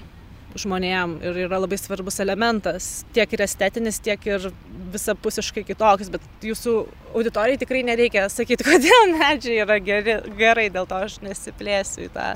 žmonėm 0.60 1.18
ir 1.24 1.38
yra 1.46 1.60
labai 1.62 1.78
svarbus 1.80 2.20
elementas, 2.24 2.90
tiek 3.16 3.32
ir 3.34 3.44
estetinis, 3.46 4.00
tiek 4.04 4.26
ir 4.28 4.50
visapusiškai 4.92 5.64
kitoks, 5.68 6.12
bet 6.14 6.46
jūsų 6.46 6.76
auditorijai 7.16 7.60
tikrai 7.62 7.84
nereikia 7.88 8.28
sakyti, 8.32 8.68
kodėl 8.72 9.16
medžiai 9.16 9.62
yra 9.66 9.80
geri, 9.84 10.18
gerai, 10.40 10.70
dėl 10.74 10.90
to 10.90 11.00
aš 11.08 11.20
nesiplėsiu 11.26 12.08
į 12.08 12.12
tą 12.16 12.34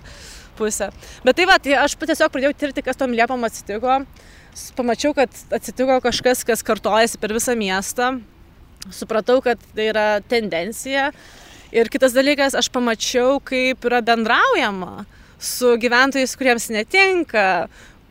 pusę. 0.59 0.91
Bet 1.25 1.39
tai 1.39 1.47
va, 1.49 1.59
tai 1.59 1.75
aš 1.81 1.97
tiesiog 1.99 2.31
pradėjau 2.31 2.55
tirti, 2.55 2.85
kas 2.85 2.99
tom 2.99 3.15
liepom 3.15 3.43
atsitiko, 3.47 3.99
pamačiau, 4.77 5.15
kad 5.17 5.31
atsitiko 5.55 5.99
kažkas, 6.03 6.45
kas 6.47 6.63
kartojasi 6.65 7.19
per 7.19 7.35
visą 7.35 7.57
miestą, 7.59 8.13
supratau, 8.93 9.41
kad 9.43 9.59
tai 9.75 9.89
yra 9.91 10.07
tendencija. 10.29 11.09
Ir 11.75 11.89
kitas 11.91 12.13
dalykas, 12.15 12.55
aš 12.55 12.69
pamačiau, 12.71 13.41
kaip 13.43 13.83
yra 13.89 13.99
bendraujama 14.05 15.03
su 15.41 15.73
gyventojais, 15.81 16.35
kuriems 16.39 16.69
netinka, 16.71 17.67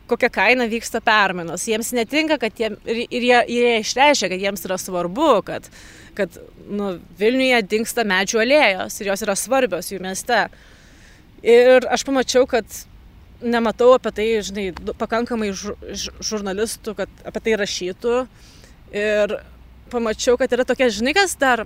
kokia 0.09 0.29
kaina 0.29 0.67
vyksta 0.69 1.01
permainos. 1.05 1.65
Jiems 1.69 1.91
netinka, 1.97 2.37
kad 2.41 2.57
jie, 2.59 2.71
ir, 2.85 3.01
ir 3.09 3.27
jie, 3.29 3.37
jie 3.49 3.75
išreiškia, 3.81 4.29
kad 4.31 4.43
jiems 4.47 4.65
yra 4.67 4.77
svarbu, 4.81 5.29
kad, 5.47 5.69
kad 6.17 6.39
nu, 6.69 6.95
Vilniuje 7.19 7.61
dinksta 7.71 8.05
medžių 8.07 8.43
alėjos 8.45 8.99
ir 9.01 9.11
jos 9.11 9.25
yra 9.25 9.37
svarbios 9.39 9.91
jų 9.93 10.01
mieste. 10.03 10.45
Ir 11.45 11.85
aš 11.93 12.05
pamačiau, 12.07 12.47
kad 12.49 12.65
nematau 13.45 13.91
apie 13.95 14.13
tai, 14.15 14.27
žinai, 14.45 14.69
pakankamai 14.97 15.51
žurnalistų, 15.53 16.95
kad 16.97 17.25
apie 17.27 17.43
tai 17.45 17.57
rašytų. 17.61 18.17
Ir 18.95 19.37
pamačiau, 19.91 20.37
kad 20.39 20.53
yra 20.55 20.65
tokia, 20.67 20.89
žinai, 20.93 21.13
kas 21.17 21.35
dar 21.39 21.65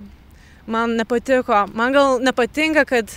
man 0.69 0.95
nepatiko. 0.99 1.65
Man 1.77 1.95
gal 1.95 2.19
nepatinka, 2.23 2.85
kad 2.89 3.11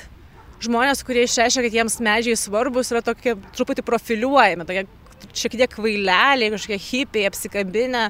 žmonės, 0.63 1.03
kurie 1.07 1.25
išreiškia, 1.27 1.65
kad 1.67 1.79
jiems 1.79 1.99
medžiai 2.05 2.39
svarbus, 2.39 2.93
yra 2.95 3.03
tokie 3.05 3.35
truputį 3.57 3.85
profiliuojami, 3.87 4.67
tokie 4.69 4.87
šiek 5.31 5.57
tiek 5.61 5.73
kvaileliai, 5.73 6.51
kažkokie 6.53 6.81
hipiai 6.83 7.29
apsikabinę. 7.31 8.09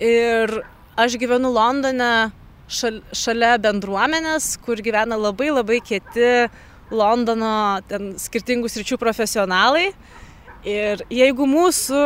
Ir 0.00 0.54
aš 1.00 1.16
gyvenu 1.20 1.50
Londone 1.52 2.30
šal, 2.70 3.00
šalia 3.16 3.56
bendruomenės, 3.62 4.54
kur 4.64 4.80
gyvena 4.84 5.18
labai 5.20 5.50
labai 5.52 5.80
kieti 5.84 6.48
Londono 6.90 7.80
ten 7.90 8.14
skirtingų 8.18 8.70
sričių 8.70 8.98
profesionalai. 8.98 9.90
Ir 10.66 11.04
jeigu 11.12 11.46
mūsų 11.48 12.02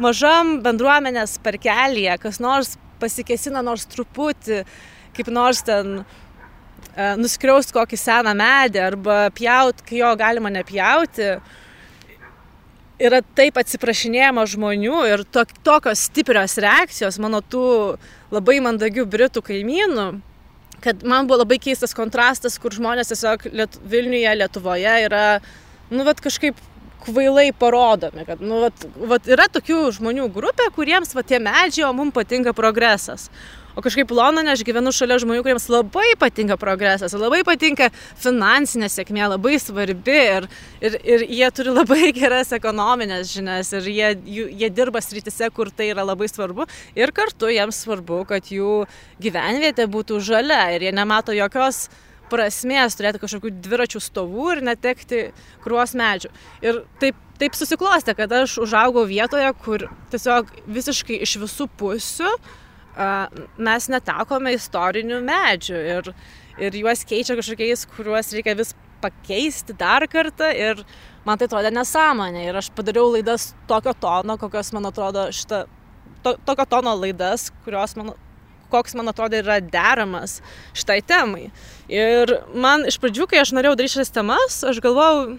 mažam 0.00 0.56
bendruomenės 0.64 1.36
parkelėje 1.44 2.16
kas 2.22 2.40
nors 2.40 2.76
pasikesina 3.02 3.62
nors 3.64 3.84
truputį, 3.90 4.62
kaip 5.16 5.28
nors 5.34 5.60
ten 5.66 5.98
e, 6.00 6.04
nuskriaust 7.20 7.74
kokį 7.74 7.98
seną 8.00 8.34
medį 8.38 8.82
arba 8.86 9.18
pjaut, 9.36 9.82
kai 9.86 10.00
jo 10.00 10.12
galima 10.18 10.52
nepjauti, 10.54 11.34
yra 13.02 13.20
taip 13.36 13.58
atsiprašinėjama 13.60 14.44
žmonių 14.50 15.04
ir 15.10 15.24
to, 15.34 15.44
tokios 15.66 16.06
stiprios 16.08 16.58
reakcijos 16.62 17.18
mano 17.22 17.42
tų 17.42 17.64
labai 18.32 18.60
mandagių 18.64 19.06
britų 19.10 19.42
kaimynų, 19.48 20.08
kad 20.82 21.02
man 21.06 21.28
buvo 21.30 21.42
labai 21.42 21.58
keistas 21.62 21.94
kontrastas, 21.98 22.58
kur 22.62 22.74
žmonės 22.74 23.12
tiesiog 23.12 23.48
Liet 23.52 23.78
Vilniuje, 23.86 24.34
Lietuvoje 24.38 24.94
yra, 25.06 25.24
nu, 25.90 26.06
vat 26.06 26.22
kažkaip 26.22 26.58
kvailai 27.02 27.50
parodomi, 27.58 28.26
kad, 28.26 28.42
nu, 28.42 28.60
vat, 28.62 28.86
vat 29.10 29.26
yra 29.30 29.48
tokių 29.50 29.80
žmonių 29.98 30.28
grupė, 30.34 30.68
kuriems, 30.74 31.14
va, 31.16 31.24
tie 31.26 31.40
medžiai, 31.42 31.88
o 31.88 31.94
mums 31.96 32.14
patinka 32.14 32.54
progresas. 32.54 33.28
O 33.76 33.80
kažkaip 33.80 34.10
Londone 34.12 34.52
aš 34.52 34.62
gyvenu 34.68 34.92
šalia 34.92 35.16
žmonių, 35.22 35.40
kuriems 35.46 35.66
labai 35.72 36.10
patinka 36.20 36.58
progresas, 36.60 37.14
labai 37.16 37.40
patinka 37.46 37.88
finansinė 38.20 38.90
sėkmė, 38.92 39.24
labai 39.32 39.56
svarbi 39.62 40.18
ir, 40.18 40.46
ir, 40.84 40.98
ir 41.00 41.24
jie 41.24 41.48
turi 41.56 41.72
labai 41.72 42.10
geras 42.20 42.52
ekonominės 42.52 43.32
žinias 43.32 43.72
ir 43.78 43.88
jie, 43.88 44.12
jų, 44.36 44.46
jie 44.60 44.70
dirba 44.76 45.00
srityse, 45.00 45.48
kur 45.56 45.72
tai 45.72 45.88
yra 45.94 46.04
labai 46.04 46.28
svarbu 46.28 46.68
ir 46.98 47.16
kartu 47.16 47.48
jiems 47.48 47.80
svarbu, 47.86 48.22
kad 48.28 48.52
jų 48.52 48.82
gyvenvietė 49.24 49.88
būtų 49.88 50.20
žalia 50.20 50.66
ir 50.76 50.90
jie 50.90 50.92
nemato 50.92 51.32
jokios 51.32 51.86
prasmės 52.32 52.96
turėti 52.96 53.20
kažkokių 53.24 53.56
dviračių 53.64 54.00
stovų 54.00 54.48
ir 54.54 54.66
netekti 54.68 55.26
kruos 55.64 55.92
medžių. 55.96 56.30
Ir 56.64 56.84
taip, 57.00 57.16
taip 57.40 57.56
susiklostė, 57.56 58.14
kad 58.16 58.32
aš 58.36 58.58
užaugau 58.64 59.04
vietoje, 59.08 59.48
kur 59.64 59.88
tiesiog 60.12 60.52
visiškai 60.64 61.18
iš 61.26 61.36
visų 61.42 61.68
pusių 61.80 62.30
uh, 62.32 62.58
mes 62.96 63.88
netekome 63.88 64.54
istorinių 64.56 65.20
medžių 65.24 65.82
ir, 65.96 66.10
ir 66.60 66.80
juos 66.82 67.04
keičia 67.08 67.36
kažkokiais, 67.38 67.86
kuriuos 67.96 68.32
reikia 68.36 68.56
vis 68.58 68.74
pakeisti 69.02 69.74
dar 69.78 70.06
kartą 70.10 70.50
ir 70.54 70.82
man 71.26 71.38
tai 71.38 71.48
atrodė 71.48 71.72
nesąmonė 71.74 72.46
ir 72.48 72.58
aš 72.60 72.70
padariau 72.76 73.10
laidas 73.14 73.52
tokio 73.70 73.94
tono, 73.98 74.36
kokios 74.38 74.72
man 74.76 74.86
atrodo 74.90 75.28
šitą, 75.34 75.64
to, 76.22 76.36
tokio 76.46 76.66
tono 76.68 76.94
laidas, 76.98 77.50
kurios 77.64 77.96
man, 77.98 78.12
koks 78.72 78.96
man 78.98 79.10
atrodo 79.12 79.40
yra 79.40 79.58
deramas 79.64 80.40
šitai 80.76 81.00
temai. 81.06 81.50
Ir 81.92 82.38
man 82.54 82.86
iš 82.88 83.00
pradžių, 83.02 83.28
kai 83.30 83.42
aš 83.42 83.54
norėjau 83.56 83.76
daryti 83.78 83.98
šias 83.98 84.14
temas, 84.14 84.62
aš 84.68 84.80
galvojau, 84.84 85.36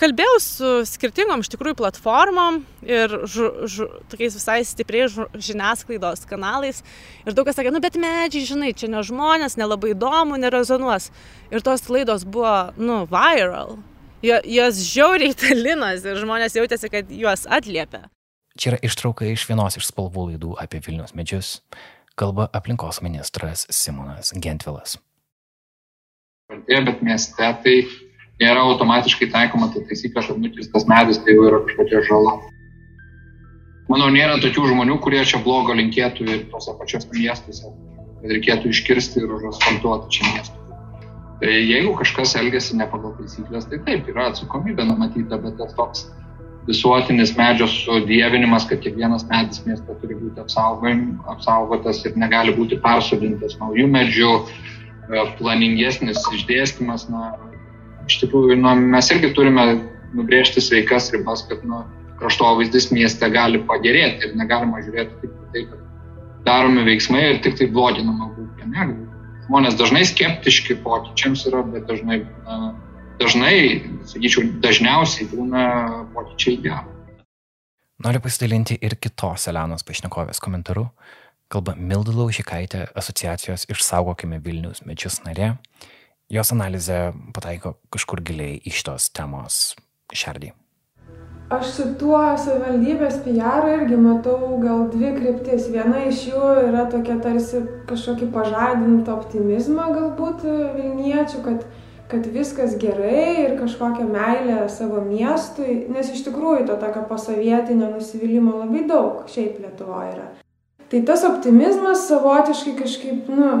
kalbėjau 0.00 0.38
su 0.42 0.70
skirtingom 0.88 1.42
iš 1.42 1.50
tikrųjų 1.52 1.76
platformom 1.78 2.60
ir 2.86 3.14
žu, 3.30 3.48
žu, 3.70 3.86
tokiais 4.10 4.36
visai 4.38 4.58
stipriais 4.66 5.14
žiniasklaidos 5.34 6.26
kanalais. 6.28 6.82
Ir 7.26 7.36
daug 7.36 7.48
kas 7.48 7.58
sakė, 7.58 7.72
nu 7.74 7.82
bet 7.84 7.98
medžiai, 8.00 8.46
žinai, 8.48 8.72
čia 8.76 8.90
ne 8.90 9.02
žmonės, 9.06 9.58
nelabai 9.60 9.94
įdomu, 9.94 10.38
nerezonuos. 10.40 11.10
Ir 11.52 11.64
tos 11.66 11.86
laidos 11.92 12.26
buvo, 12.28 12.72
nu, 12.78 13.02
viral. 13.10 13.78
Jo, 14.24 14.40
jos 14.42 14.82
žiauriai 14.82 15.36
talinas 15.42 16.06
ir 16.06 16.18
žmonės 16.18 16.58
jautėsi, 16.58 16.90
kad 16.92 17.12
juos 17.14 17.46
atliepia. 17.46 18.08
Čia 18.58 18.72
yra 18.72 18.80
ištrauka 18.82 19.28
iš 19.30 19.44
vienos 19.46 19.78
iš 19.78 19.86
spalvų 19.92 20.32
laidų 20.32 20.56
apie 20.58 20.82
Vilnius 20.82 21.14
medžius. 21.14 21.58
Kalba 22.18 22.48
aplinkos 22.50 22.98
ministras 23.04 23.68
Simonas 23.70 24.32
Gentvilas. 24.34 24.96
Bet 26.66 27.02
mieste 27.04 27.50
tai 27.62 27.76
nėra 28.42 28.62
automatiškai 28.66 29.30
taikoma 29.34 29.70
ta 29.72 29.82
taisyklė, 29.88 30.22
kad 30.28 30.38
nukirstas 30.42 30.86
medis 30.90 31.20
tai 31.24 31.34
jau 31.34 31.48
yra 31.48 31.62
kažkokia 31.66 32.04
žala. 32.08 32.38
Manau, 33.88 34.10
nėra 34.12 34.36
tokių 34.42 34.68
žmonių, 34.74 34.98
kurie 35.00 35.22
čia 35.24 35.40
blogo 35.44 35.74
linkėtų 35.76 36.28
ir 36.28 36.44
tose 36.52 36.74
pačiose 36.76 37.08
miestuose, 37.14 37.72
kad 38.20 38.34
reikėtų 38.34 38.72
iškirsti 38.74 39.24
ir 39.24 39.32
užasfaltuoti 39.38 40.18
čia 40.18 40.28
miestus. 40.28 40.54
Tai 41.38 41.54
jeigu 41.54 41.94
kažkas 41.96 42.34
elgesi 42.36 42.76
ne 42.76 42.86
pagal 42.90 43.14
taisyklės, 43.16 43.68
tai 43.70 43.78
taip, 43.86 44.08
yra 44.10 44.28
atsakomybė 44.32 44.84
numatyta, 44.88 45.38
bet 45.40 45.56
tas 45.60 45.74
toks 45.78 46.08
visuotinis 46.68 47.32
medžio 47.38 47.68
sudėvinimas, 47.70 48.66
kad 48.68 48.82
kiekvienas 48.84 49.24
medis 49.30 49.62
mieste 49.64 49.94
turi 50.02 50.18
būti 50.18 50.42
apsaugotas 50.42 52.02
ir 52.04 52.18
negali 52.20 52.52
būti 52.56 52.80
persodintas 52.82 53.56
naujų 53.62 53.86
medžių, 53.94 54.32
e, 54.42 55.22
planingesnis 55.38 56.20
išdėstymas, 56.34 57.06
na, 57.12 57.30
iš 58.08 58.18
tikrųjų 58.22 58.56
nu, 58.58 58.72
mes 58.94 59.10
irgi 59.12 59.32
turime 59.36 59.66
nubrėžti 60.16 60.62
sveikas 60.64 61.10
ribas, 61.14 61.44
kad 61.48 61.62
nu, 61.68 61.82
kraštovaizdis 62.18 62.90
mieste 62.94 63.28
gali 63.30 63.60
pagerėti 63.68 64.28
ir 64.28 64.38
negalima 64.38 64.80
žiūrėti 64.82 65.20
tik 65.22 65.36
tai, 65.52 65.64
kad 65.70 65.84
daromi 66.48 66.84
veiksmai 66.88 67.24
ir 67.34 67.40
tik 67.44 67.58
tai 67.60 67.68
bloginama 67.72 68.30
būklė. 68.34 68.88
Žmonės 69.48 69.78
dažnai 69.80 70.02
skeptiški 70.04 70.80
pokyčiams 70.84 71.46
yra, 71.48 71.62
bet 71.64 71.86
dažnai, 71.88 72.18
dažnai, 73.20 73.54
sakyčiau, 74.10 74.44
dažniausiai 74.64 75.28
būna 75.30 75.62
pokyčiai 76.16 76.58
gerai. 76.66 76.84
Noriu 78.04 78.20
pasidalinti 78.22 78.76
ir 78.84 78.94
kitos 79.00 79.48
Elenos 79.50 79.82
pašnekovės 79.86 80.38
komentaru. 80.42 80.86
Kalba 81.48 81.72
Milda 81.80 82.12
Laužikaitė, 82.12 82.84
asociacijos 82.98 83.64
Išsaugokime 83.72 84.38
Vilnius 84.44 84.84
medžius 84.86 85.22
narė 85.24 85.54
jos 86.32 86.52
analizė 86.52 87.12
pataiko 87.36 87.76
kažkur 87.92 88.22
giliai 88.24 88.60
iš 88.68 88.82
tos 88.86 89.10
temos 89.14 89.74
šerdį. 90.12 90.52
Aš 91.48 91.68
su 91.72 91.84
tuo 91.96 92.18
savivaldybės 92.36 93.22
PR 93.24 93.64
irgi 93.72 93.96
matau 93.96 94.58
gal 94.60 94.82
dvi 94.92 95.14
kryptis. 95.14 95.70
Viena 95.72 96.02
iš 96.04 96.26
jų 96.28 96.42
yra 96.66 96.84
tokia 96.92 97.16
tarsi 97.24 97.62
kažkokį 97.88 98.28
pažadintą 98.34 99.14
optimizmą 99.14 99.86
galbūt 99.94 100.44
Vilniečių, 100.44 101.40
kad, 101.46 101.64
kad 102.12 102.28
viskas 102.34 102.76
gerai 102.82 103.46
ir 103.46 103.56
kažkokią 103.62 104.04
meilę 104.12 104.66
savo 104.68 105.00
miestui, 105.06 105.86
nes 105.88 106.12
iš 106.12 106.26
tikrųjų 106.28 106.68
to 106.68 106.76
tokio 106.84 107.06
pasovietinio 107.08 107.88
nusivylimų 107.94 108.58
labai 108.66 108.84
daug 108.92 109.24
šiaip 109.32 109.56
Lietuvoje 109.64 110.12
yra. 110.18 110.28
Tai 110.92 111.00
tas 111.08 111.24
optimizmas 111.24 112.04
savotiškai 112.12 112.76
kažkaip, 112.76 113.32
nu, 113.32 113.56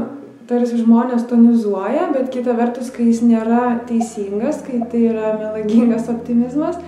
tarsi 0.48 0.78
žmonės 0.80 1.26
tonizuoja, 1.28 2.08
bet 2.14 2.30
kita 2.32 2.54
vertus, 2.56 2.88
kai 2.94 3.10
jis 3.10 3.20
nėra 3.26 3.82
teisingas, 3.88 4.62
kai 4.64 4.80
tai 4.88 5.02
yra 5.10 5.34
melagingas 5.36 6.08
optimizmas, 6.08 6.78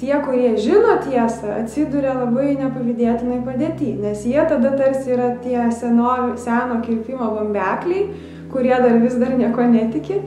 tie, 0.00 0.14
kurie 0.24 0.54
žino 0.60 0.96
tiesą, 1.04 1.50
atsiduria 1.60 2.14
labai 2.16 2.54
nepavydėtinai 2.58 3.42
padėti, 3.44 3.92
nes 4.00 4.24
jie 4.28 4.40
tada 4.48 4.72
tarsi 4.78 5.12
yra 5.16 5.34
tie 5.44 5.68
seno, 5.76 6.32
seno 6.40 6.80
kirpimo 6.84 7.28
bombekliai, 7.36 8.08
kurie 8.52 8.74
dar 8.74 8.96
vis 9.02 9.18
dar 9.20 9.36
nieko 9.36 9.68
netiki, 9.68 10.22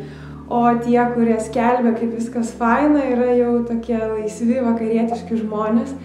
o 0.48 0.62
tie, 0.84 1.00
kurie 1.16 1.40
skelbia, 1.44 1.96
kaip 1.98 2.13
viskas 2.13 2.54
faina, 2.60 3.02
yra 3.10 3.34
jau 3.36 3.56
tokie 3.68 3.98
laisvi 3.98 4.62
vakarietiški 4.62 5.42
žmonės. 5.42 5.98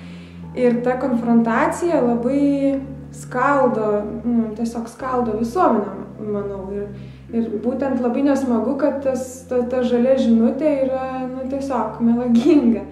Ir 0.59 0.81
ta 0.85 0.97
konfrontacija 1.01 2.01
labai 2.03 2.81
skaldo, 3.17 4.03
nu, 4.25 4.51
tiesiog 4.57 4.89
skaldo 4.91 5.39
visuomenę, 5.39 6.03
manau. 6.27 6.65
Ir, 6.75 6.89
ir 7.35 7.49
būtent 7.65 8.03
labai 8.03 8.25
nesmagu, 8.27 8.77
kad 8.81 9.01
tas, 9.05 9.25
ta, 9.51 9.63
ta 9.71 9.83
žalia 9.87 10.17
žinutė 10.21 10.73
yra 10.87 11.07
nu, 11.27 11.47
tiesiog 11.51 12.01
melaginga. 12.05 12.85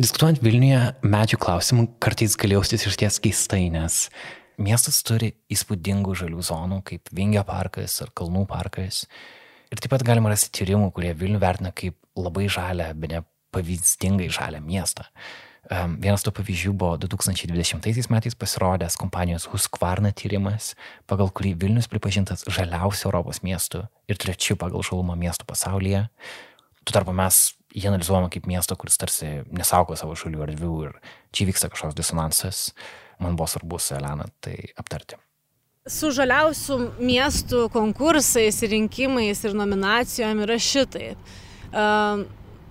Diskutuojant 0.00 0.40
Vilniuje, 0.40 0.80
medžių 1.04 1.36
klausimų 1.42 1.86
kartais 2.00 2.36
gali 2.40 2.56
jaustis 2.56 2.86
iš 2.88 2.96
ties 3.02 3.18
keistai, 3.20 3.66
nes 3.72 4.06
miestas 4.60 5.02
turi 5.04 5.34
įspūdingų 5.52 6.14
žalių 6.22 6.44
zonų, 6.46 6.80
kaip 6.88 7.12
Vingio 7.16 7.42
parkas 7.48 7.98
ar 8.04 8.12
Kalnų 8.16 8.46
parkas. 8.48 9.04
Ir 9.70 9.80
taip 9.80 9.92
pat 9.92 10.04
galima 10.06 10.32
rasti 10.32 10.52
tyrimų, 10.60 10.88
kurie 10.96 11.12
Vilnių 11.16 11.40
vertina 11.42 11.74
kaip 11.76 11.98
labai 12.18 12.48
žalę, 12.50 12.90
be 12.96 13.12
ne 13.12 13.22
pavyzdingai 13.54 14.30
žalią 14.32 14.62
miestą. 14.64 15.04
Vienas 15.70 16.24
tų 16.26 16.32
pavyzdžių 16.34 16.72
buvo 16.74 16.96
2020 16.98 18.10
metais 18.10 18.34
pasirodęs 18.34 18.96
kompanijos 18.98 19.46
Husqvarna 19.52 20.10
tyrimas, 20.18 20.72
pagal 21.06 21.30
kurį 21.30 21.52
Vilnius 21.62 21.86
pripažintas 21.86 22.42
žaliausiu 22.50 23.06
Europos 23.06 23.38
miestu 23.46 23.84
ir 24.10 24.18
trečiu 24.18 24.56
pagal 24.58 24.82
žalumą 24.82 25.14
miestų 25.20 25.46
pasaulyje. 25.46 26.08
Tuo 26.82 26.96
tarpu 26.96 27.14
mes 27.14 27.38
jį 27.70 27.86
analizuojame 27.92 28.32
kaip 28.34 28.48
miestą, 28.50 28.74
kuris 28.74 28.98
tarsi 28.98 29.44
nesaugo 29.54 29.94
savo 29.94 30.16
žalių 30.18 30.42
erdvių 30.48 30.72
ir 30.88 30.98
čia 31.30 31.46
vyksta 31.52 31.70
kažkoks 31.70 31.94
disonansas. 31.94 32.64
Man 33.22 33.38
buvo 33.38 33.46
svarbu 33.52 33.78
su 33.78 33.94
Elena 33.94 34.26
tai 34.42 34.56
aptarti. 34.80 35.20
Su 35.86 36.10
žaliausių 36.10 36.80
miestų 36.98 37.68
konkursais, 37.70 38.58
rinkimais 38.66 39.46
ir 39.46 39.54
nominacijom 39.54 40.42
yra 40.48 40.58
šitai. 40.58 41.14
Uh, 41.70 42.26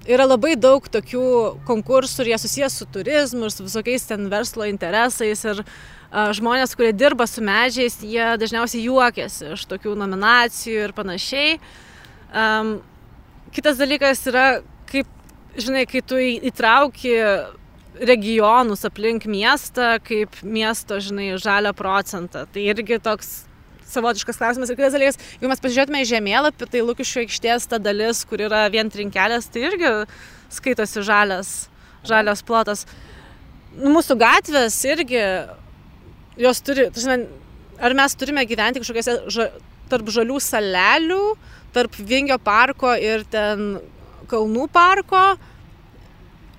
yra 0.07 0.25
labai 0.27 0.55
daug 0.59 0.85
tokių 0.88 1.25
konkursų 1.67 2.23
ir 2.23 2.31
jie 2.33 2.39
susijęs 2.41 2.77
su 2.79 2.88
turizmu 2.93 3.47
ir 3.47 3.53
su 3.53 3.65
visokiais 3.65 4.07
ten 4.07 4.29
verslo 4.31 4.67
interesais 4.69 5.43
ir 5.45 5.63
a, 5.63 6.29
žmonės, 6.35 6.75
kurie 6.77 6.93
dirba 6.95 7.27
su 7.27 7.43
medžiais, 7.45 7.99
jie 8.03 8.31
dažniausiai 8.39 8.85
juokiasi 8.88 9.53
iš 9.55 9.65
tokių 9.69 9.95
nominacijų 9.99 10.88
ir 10.88 10.95
panašiai. 10.97 11.59
Um, 12.29 12.77
kitas 13.55 13.79
dalykas 13.81 14.23
yra, 14.29 14.47
kaip, 14.89 15.09
žinai, 15.57 15.85
kai 15.89 16.01
tu 16.05 16.19
įtrauki 16.19 17.15
regionus 17.99 18.85
aplink 18.88 19.25
miestą, 19.27 19.97
kaip 20.05 20.39
miesto, 20.43 20.99
žinai, 21.03 21.33
žalio 21.41 21.73
procentą. 21.75 22.45
Tai 22.47 22.65
irgi 22.71 22.99
toks 23.03 23.48
savotiškas 23.89 24.39
klausimas. 24.39 24.71
Ir 24.71 24.80
kitas 24.80 24.95
dalykas, 24.95 25.19
jeigu 25.36 25.52
mes 25.52 25.63
pažiūrėtume 25.63 26.04
į 26.04 26.10
žemėlapį, 26.13 26.69
tai 26.71 26.84
Lukiškių 26.86 27.23
aikštės 27.25 27.67
ta 27.71 27.80
dalis, 27.82 28.23
kur 28.30 28.43
yra 28.45 28.65
vien 28.73 28.91
trinkelės, 28.91 29.49
tai 29.52 29.65
irgi 29.69 29.93
skaitosi 30.54 31.04
žalias, 31.06 31.54
žalias 32.08 32.43
plotas. 32.45 32.86
Nu, 33.78 33.93
mūsų 33.97 34.17
gatvės 34.19 34.78
irgi, 34.89 35.21
jos 36.41 36.63
turi, 36.65 36.89
tarsi, 36.95 37.21
ar 37.80 37.95
mes 37.97 38.17
turime 38.19 38.45
gyventi 38.49 38.82
kažkokiose 38.82 39.19
ža, 39.34 39.49
tarp 39.89 40.10
žalių 40.13 40.39
salelių, 40.41 41.23
tarp 41.73 41.95
Vingio 41.97 42.39
parko 42.41 42.93
ir 42.97 43.25
ten 43.30 43.80
Kalnų 44.30 44.67
parko, 44.69 45.21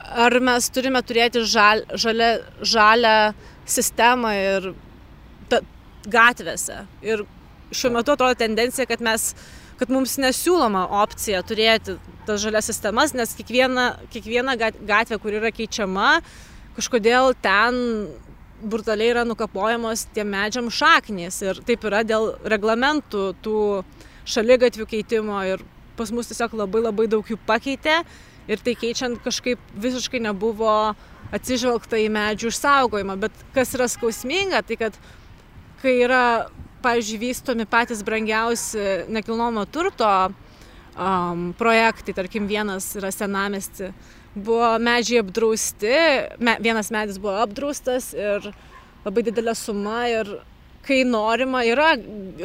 ar 0.01 0.35
mes 0.43 0.67
turime 0.75 1.03
turėti 1.07 1.45
žal, 1.47 1.85
žalę, 1.95 2.31
žalę 2.67 3.15
sistemą 3.71 4.33
ir 4.35 4.73
gatvėse. 6.13 6.85
Ir 7.07 7.25
šiuo 7.71 7.95
metu 7.95 8.15
atrodo 8.15 8.39
tendencija, 8.39 8.87
kad 8.91 9.03
mes 9.05 9.33
kad 9.81 9.89
mums 9.89 10.19
nesiūloma 10.21 10.83
opcija 11.01 11.41
turėti 11.47 11.95
tas 12.29 12.43
žalias 12.43 12.67
sistemas, 12.69 13.15
nes 13.17 13.33
kiekviena, 13.39 13.95
kiekviena 14.13 14.57
gatvė, 14.59 15.17
kur 15.23 15.39
yra 15.39 15.49
keičiama, 15.57 16.19
kažkodėl 16.77 17.33
ten 17.41 17.79
brutaliai 18.61 19.15
yra 19.15 19.25
nukapojamos 19.25 20.05
tie 20.15 20.25
medžiam 20.29 20.69
šaknys. 20.69 21.41
Ir 21.47 21.63
taip 21.65 21.87
yra 21.89 22.03
dėl 22.05 22.35
reglamentų 22.45 23.31
tų 23.41 23.61
šaligatvių 24.29 24.87
keitimo 24.91 25.41
ir 25.49 25.65
pas 25.97 26.13
mus 26.13 26.29
tiesiog 26.29 26.59
labai 26.61 26.85
labai 26.85 27.07
daug 27.11 27.25
jų 27.25 27.39
pakeitė 27.49 28.03
ir 28.51 28.61
tai 28.65 28.75
keičiant 28.79 29.21
kažkaip 29.25 29.61
visiškai 29.81 30.21
nebuvo 30.25 30.93
atsižvelgta 31.33 32.01
į 32.05 32.11
medžių 32.13 32.53
išsaugojimą. 32.53 33.17
Bet 33.25 33.43
kas 33.55 33.73
yra 33.79 33.89
skausminga, 33.91 34.61
tai 34.67 34.77
kad 34.81 35.01
kai 35.83 35.97
yra, 36.05 36.49
pavyzdžiui, 36.85 37.21
vystomi 37.21 37.67
patys 37.69 38.05
brangiausi 38.07 39.07
nekilnojamo 39.13 39.67
turto 39.73 40.11
um, 40.29 41.51
projektai, 41.59 42.15
tarkim, 42.17 42.49
vienas 42.51 42.93
yra 43.01 43.13
senamesti, 43.15 43.93
buvo 44.35 44.75
medžiai 44.83 45.25
apdrausti, 45.25 45.95
me, 46.39 46.57
vienas 46.63 46.93
medis 46.95 47.19
buvo 47.21 47.39
apdraustas 47.43 48.13
ir 48.15 48.53
labai 49.05 49.25
didelė 49.27 49.57
suma 49.59 50.05
ir 50.13 50.37
kai 50.87 51.03
norima, 51.05 51.63
yra 51.69 51.93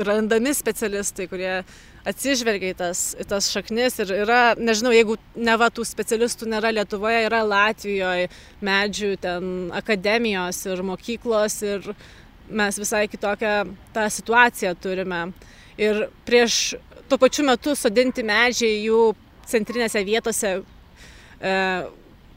randami 0.05 0.51
specialistai, 0.55 1.27
kurie 1.31 1.61
atsižvelgia 2.05 2.73
į 2.73 2.77
tas, 2.77 3.03
į 3.17 3.25
tas 3.29 3.47
šaknis 3.49 3.97
ir 4.03 4.11
yra, 4.13 4.41
nežinau, 4.59 4.91
jeigu 4.93 5.15
ne 5.39 5.55
va 5.57 5.71
tų 5.73 5.85
specialistų 5.87 6.49
nėra 6.51 6.73
Lietuvoje, 6.75 7.23
yra 7.29 7.41
Latvijoje 7.47 8.27
medžių 8.65 9.15
ten 9.23 9.49
akademijos 9.73 10.61
ir 10.67 10.83
mokyklos 10.85 11.57
ir 11.65 11.89
mes 12.49 12.79
visai 12.79 13.07
kitokią 13.09 13.55
tą 13.95 14.07
situaciją 14.09 14.75
turime. 14.81 15.27
Ir 15.77 16.07
prieš 16.25 16.75
tuo 17.09 17.19
pačiu 17.21 17.45
metu 17.47 17.75
sodinti 17.75 18.23
medžiai 18.25 18.83
jų 18.85 19.01
centrinėse 19.49 20.01
vietose, 20.05 20.51
e, 21.41 21.55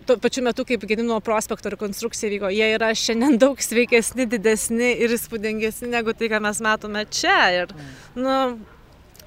tuo 0.09 0.17
pačiu 0.21 0.43
metu 0.45 0.65
kaip 0.69 0.85
Gedimino 0.89 1.21
prospekto 1.25 1.73
rekonstrukcija 1.73 2.31
vyko, 2.33 2.53
jie 2.53 2.71
yra 2.75 2.91
šiandien 2.97 3.39
daug 3.45 3.61
sveikesni, 3.63 4.29
didesni 4.31 4.95
ir 5.05 5.15
įspūdingesni 5.17 5.93
negu 5.93 6.17
tai, 6.17 6.31
ką 6.33 6.41
mes 6.45 6.63
matome 6.65 7.05
čia. 7.13 7.39
Ir, 7.63 7.77
nu, 8.17 8.59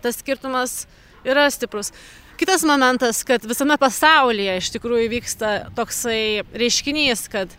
tas 0.02 0.20
skirtumas 0.22 0.84
yra 1.28 1.48
stiprus. 1.54 1.94
Kitas 2.41 2.63
momentas, 2.65 3.20
kad 3.28 3.44
visame 3.46 3.78
pasaulyje 3.78 4.56
iš 4.58 4.72
tikrųjų 4.74 5.10
vyksta 5.12 5.50
toksai 5.78 6.41
reiškinys, 6.58 7.28
kad 7.30 7.52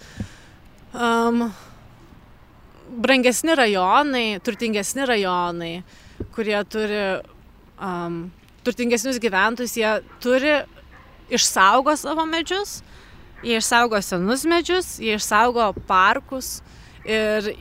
um, 0.90 1.44
brangesni 2.92 3.57
rajonai, 3.57 4.26
turtingesni 4.44 5.07
rajonai, 5.09 5.72
kurie 6.35 6.59
turi 6.70 7.02
um, 7.81 8.24
turtingesnius 8.66 9.20
gyventojus, 9.22 9.76
jie 9.76 9.92
turi 10.22 10.61
išsaugo 11.33 11.94
savo 11.96 12.26
medžius, 12.28 12.81
jie 13.42 13.59
išsaugo 13.59 14.00
senus 14.05 14.44
medžius, 14.48 14.94
jie 15.02 15.16
išsaugo 15.18 15.72
parkus 15.88 16.61
ir 17.09 17.55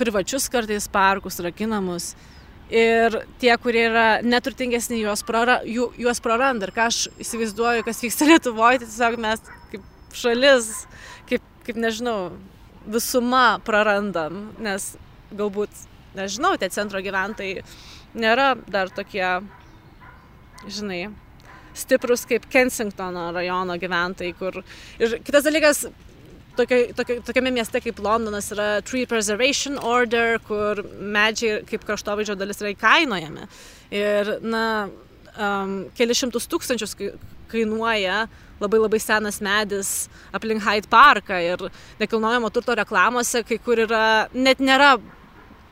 privačius 0.00 0.48
kartais 0.52 0.88
parkus 0.92 1.40
rakinamus. 1.44 2.12
Ir 2.72 3.18
tie, 3.40 3.52
kurie 3.60 3.82
yra 3.90 4.06
neturtingesni, 4.24 5.02
juos, 5.02 5.20
prara, 5.28 5.58
ju, 5.68 5.90
juos 6.00 6.22
praranda. 6.24 6.64
Ir 6.64 6.72
ką 6.72 6.86
aš 6.88 7.02
įsivaizduoju, 7.20 7.84
kas 7.84 8.00
vyksta 8.00 8.26
Lietuvoje, 8.30 8.80
tai 8.80 8.88
tiesiog 8.88 9.18
mes 9.20 9.42
kaip 9.74 10.16
šalis, 10.16 10.70
kaip, 11.28 11.44
kaip 11.66 11.80
nežinau, 11.84 12.32
visuma 12.86 13.58
prarandam, 13.64 14.50
nes 14.62 14.92
galbūt, 15.32 15.82
nežinau, 16.16 16.54
tie 16.60 16.68
centro 16.72 17.00
gyventojai 17.02 17.62
nėra 18.18 18.52
dar 18.68 18.92
tokie, 18.92 19.26
žinai, 20.68 21.02
stiprus 21.74 22.26
kaip 22.28 22.46
Kensingtono 22.52 23.30
rajono 23.32 23.78
gyventojai, 23.80 24.32
kur... 24.38 24.60
Ir 25.00 25.18
kitas 25.24 25.46
dalykas, 25.46 25.86
tokio, 26.56 26.80
tokio, 26.96 27.20
tokiame 27.26 27.52
mieste 27.54 27.80
kaip 27.84 28.00
Londonas 28.04 28.50
yra 28.54 28.68
Tree 28.84 29.06
Preservation 29.08 29.78
Order, 29.80 30.38
kur 30.46 30.82
medžiai 31.00 31.62
kaip 31.68 31.86
kraštovaizdžio 31.88 32.36
dalis 32.40 32.60
yra 32.62 32.74
įkainojami. 32.74 33.48
Ir, 33.96 34.34
na, 34.44 34.66
um, 35.36 35.78
keli 35.96 36.16
šimtus 36.16 36.48
tūkstančius 36.52 36.96
kainuoja 37.52 38.24
labai 38.62 38.80
labai 38.82 39.00
senas 39.02 39.40
medis 39.42 39.92
aplink 40.34 40.62
Hyde 40.64 40.88
Parką 40.90 41.38
ir 41.42 41.66
nekilnojamo 42.00 42.50
turto 42.54 42.76
reklamose, 42.78 43.42
kai 43.46 43.58
kur 43.62 43.84
yra, 43.86 44.04
net 44.34 44.62
nėra 44.62 44.96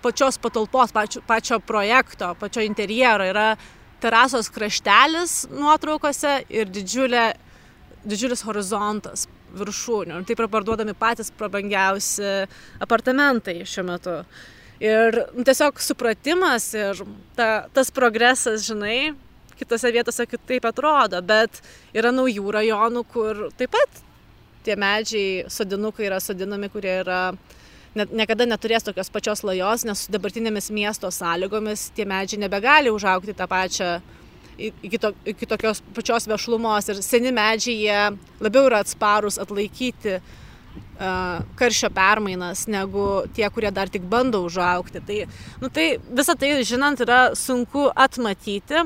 pačios 0.03 0.39
patalpos, 0.41 0.93
pačio, 0.93 1.23
pačio 1.27 1.61
projekto, 1.61 2.35
pačio 2.41 2.65
interjero, 2.65 3.27
yra 3.29 3.53
terasos 4.01 4.49
kraštelis 4.53 5.45
nuotraukose 5.53 6.41
ir 6.49 6.71
didžiulė, 6.73 7.27
didžiulis 8.09 8.43
horizontas 8.49 9.27
viršūnių. 9.57 10.21
Ir 10.21 10.29
taip 10.29 10.41
yra 10.41 10.49
parduodami 10.51 10.95
patys 10.97 11.33
prabangiausi 11.37 12.47
apartamentai 12.81 13.61
šiuo 13.69 13.87
metu. 13.91 14.17
Ir 14.81 15.19
tiesiog 15.37 15.83
supratimas 15.85 16.71
ir 16.73 17.03
ta, 17.37 17.67
tas 17.75 17.91
progresas, 17.93 18.65
žinai, 18.65 19.13
kitose 19.61 19.93
vietose 19.95 20.27
kitaip 20.29 20.69
atrodo, 20.71 21.21
bet 21.23 21.63
yra 21.97 22.13
naujų 22.15 22.57
rajonų, 22.59 23.05
kur 23.13 23.47
taip 23.61 23.75
pat 23.77 24.05
tie 24.67 24.77
medžiai, 24.77 25.49
sodinukai 25.53 26.09
yra 26.09 26.21
sodinami, 26.21 26.69
kurie 26.73 26.99
yra 27.01 27.21
net, 27.97 28.13
niekada 28.13 28.47
neturės 28.49 28.85
tokios 28.87 29.13
pačios 29.13 29.45
lajos, 29.47 29.87
nes 29.89 30.07
su 30.07 30.15
dabartinėmis 30.15 30.71
miesto 30.75 31.11
sąlygomis 31.15 31.91
tie 31.97 32.07
medžiai 32.09 32.45
nebegali 32.45 32.93
užaukti 32.93 33.37
tą 33.37 33.49
pačią 33.51 33.95
iki, 34.61 34.99
to, 34.99 35.13
iki 35.25 35.49
tokios 35.49 35.83
pačios 35.95 36.29
vešlumos 36.29 36.91
ir 36.93 37.01
seni 37.05 37.33
medžiai 37.35 37.81
jie 37.81 38.01
labiau 38.45 38.69
yra 38.69 38.83
atsparus 38.85 39.41
atlaikyti 39.41 40.19
uh, 40.19 41.41
karščio 41.59 41.91
permainas 41.97 42.67
negu 42.71 43.07
tie, 43.37 43.49
kurie 43.53 43.73
dar 43.75 43.91
tik 43.93 44.05
bando 44.11 44.43
užaukti. 44.47 45.03
Tai, 45.07 45.19
nu, 45.63 45.73
tai 45.73 45.87
visą 46.21 46.37
tai 46.39 46.53
žinant 46.67 47.01
yra 47.01 47.21
sunku 47.39 47.89
atmatyti, 47.97 48.85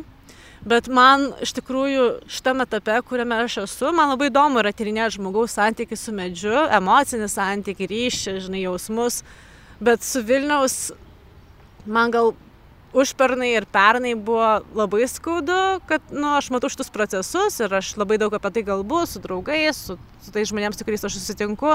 Bet 0.64 0.86
man 0.88 1.26
iš 1.44 1.52
tikrųjų 1.58 2.04
šitame 2.32 2.64
etape, 2.64 2.96
kuriame 3.04 3.42
aš 3.44 3.58
esu, 3.66 3.90
man 3.92 4.14
labai 4.14 4.30
įdomu 4.30 4.62
yra 4.62 4.72
tyrinėti 4.72 5.18
žmogaus 5.18 5.56
santykių 5.58 5.98
su 6.00 6.14
medžiu, 6.16 6.54
emocinį 6.72 7.28
santykių, 7.28 7.88
ryšį, 7.90 8.38
žinai, 8.46 8.62
jausmus. 8.64 9.20
Bet 9.84 10.06
su 10.06 10.22
Vilniaus 10.24 10.78
man 11.84 12.14
gal 12.14 12.32
užpernai 12.96 13.50
ir 13.58 13.66
pernai 13.68 14.14
buvo 14.16 14.62
labai 14.78 15.04
skaudu, 15.10 15.58
kad, 15.90 16.04
nu, 16.14 16.30
aš 16.38 16.48
matau 16.54 16.70
šitus 16.72 16.88
procesus 16.94 17.58
ir 17.60 17.74
aš 17.76 17.92
labai 18.00 18.16
daug 18.22 18.32
apie 18.32 18.54
tai 18.54 18.64
galbu 18.64 19.02
su 19.10 19.20
draugais, 19.20 19.82
su, 19.88 19.98
su 20.24 20.32
tais 20.32 20.48
žmonėms, 20.48 20.78
su 20.78 20.86
kuriais 20.86 21.04
aš 21.04 21.18
susitinku, 21.18 21.74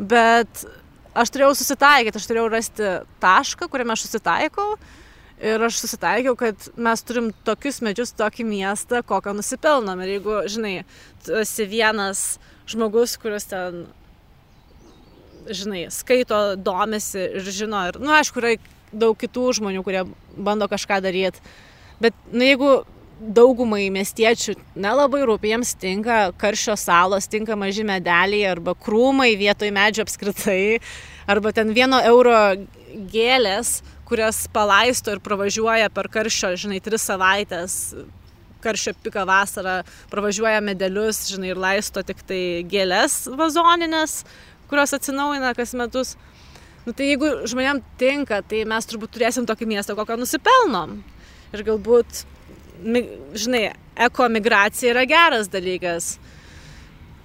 bet 0.00 0.64
aš 1.14 1.30
turėjau 1.30 1.52
susitaikyti, 1.60 2.18
aš 2.18 2.26
turėjau 2.26 2.48
rasti 2.50 2.90
tašką, 3.22 3.70
kuriame 3.70 3.94
aš 3.94 4.08
susitaikau 4.08 4.72
Ir 5.42 5.62
aš 5.66 5.80
susitaikiau, 5.82 6.36
kad 6.38 6.68
mes 6.78 7.00
turim 7.02 7.32
tokius 7.46 7.80
medžius, 7.82 8.12
tokį 8.14 8.44
miestą, 8.46 9.00
kokio 9.02 9.32
nusipelnom. 9.34 9.98
Ir 10.04 10.14
jeigu, 10.16 10.36
žinai, 10.46 10.74
tu 11.26 11.34
esi 11.40 11.66
vienas 11.66 12.22
žmogus, 12.70 13.16
kuris 13.18 13.48
ten, 13.50 13.80
žinai, 15.50 15.88
skaito, 15.90 16.38
domisi 16.62 17.24
ir 17.40 17.50
žino, 17.50 17.82
ir, 17.90 17.98
nu, 17.98 18.12
aišku, 18.14 18.38
yra 18.38 18.54
daug 18.92 19.18
kitų 19.18 19.48
žmonių, 19.58 19.82
kurie 19.82 20.04
bando 20.36 20.68
kažką 20.70 21.00
daryti. 21.02 21.42
Bet, 22.02 22.14
nu, 22.30 22.44
jeigu 22.46 22.72
daugumai 23.22 23.88
miestiečių 23.94 24.54
nelabai 24.82 25.22
rūpi, 25.26 25.50
jiems 25.52 25.74
tinka 25.78 26.20
karščio 26.38 26.76
salos, 26.78 27.26
tinka 27.30 27.56
maži 27.58 27.82
medeliai 27.86 28.46
arba 28.50 28.74
krūmai 28.78 29.32
vietoj 29.38 29.70
medžio 29.74 30.06
apskritai, 30.06 30.78
arba 31.30 31.52
ten 31.54 31.74
vieno 31.74 32.00
euro 32.12 32.38
gėlės, 33.12 33.80
kurias 34.12 34.44
palaisto 34.52 35.14
ir 35.14 35.22
pravažiuoja 35.24 35.88
per 35.94 36.10
karščio, 36.12 36.52
žinai, 36.60 36.82
tris 36.84 37.06
savaitės, 37.08 37.76
karščio 38.62 38.92
piką 39.02 39.24
vasarą, 39.28 39.78
pravažiuoja 40.12 40.60
medelius, 40.64 41.24
žinai, 41.32 41.54
ir 41.54 41.60
laisto 41.60 42.02
tik 42.04 42.20
tai 42.28 42.42
gėlės 42.68 43.24
vazoninės, 43.38 44.20
kurios 44.68 44.92
atsinaujina 44.98 45.54
kas 45.56 45.72
metus. 45.78 46.12
Nu, 46.84 46.92
tai 46.92 47.12
jeigu 47.12 47.30
žmonėm 47.48 47.80
tinka, 47.98 48.42
tai 48.44 48.64
mes 48.68 48.88
turbūt 48.90 49.14
turėsim 49.14 49.46
tokį 49.48 49.70
miestą, 49.70 49.96
kokio 49.96 50.18
nusipelnom. 50.20 50.98
Ir 51.54 51.64
galbūt, 51.68 52.24
žinai, 53.38 53.64
ekomigracija 54.10 54.92
yra 54.92 55.06
geras 55.08 55.48
dalykas 55.52 56.16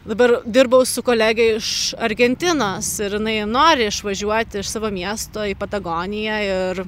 dabar 0.08 0.38
dirbau 0.48 0.86
su 0.88 1.04
kolegė 1.04 1.48
iš 1.58 1.70
Argentinos 2.00 2.90
ir 3.04 3.18
jinai 3.18 3.42
nori 3.50 3.90
išvažiuoti 3.90 4.62
iš 4.62 4.72
savo 4.72 4.92
miesto 4.94 5.44
į 5.44 5.58
Patagoniją 5.60 6.38
ir 6.46 6.82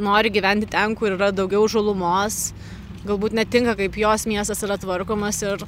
nori 0.00 0.32
gyventi 0.32 0.68
ten, 0.70 0.96
kur 0.96 1.14
yra 1.16 1.30
daugiau 1.32 1.64
žalumos. 1.68 2.50
Galbūt 3.08 3.36
netinka, 3.36 3.76
kaip 3.78 3.96
jos 3.96 4.26
miestas 4.28 4.60
yra 4.66 4.76
tvarkomas 4.80 5.40
ir 5.46 5.64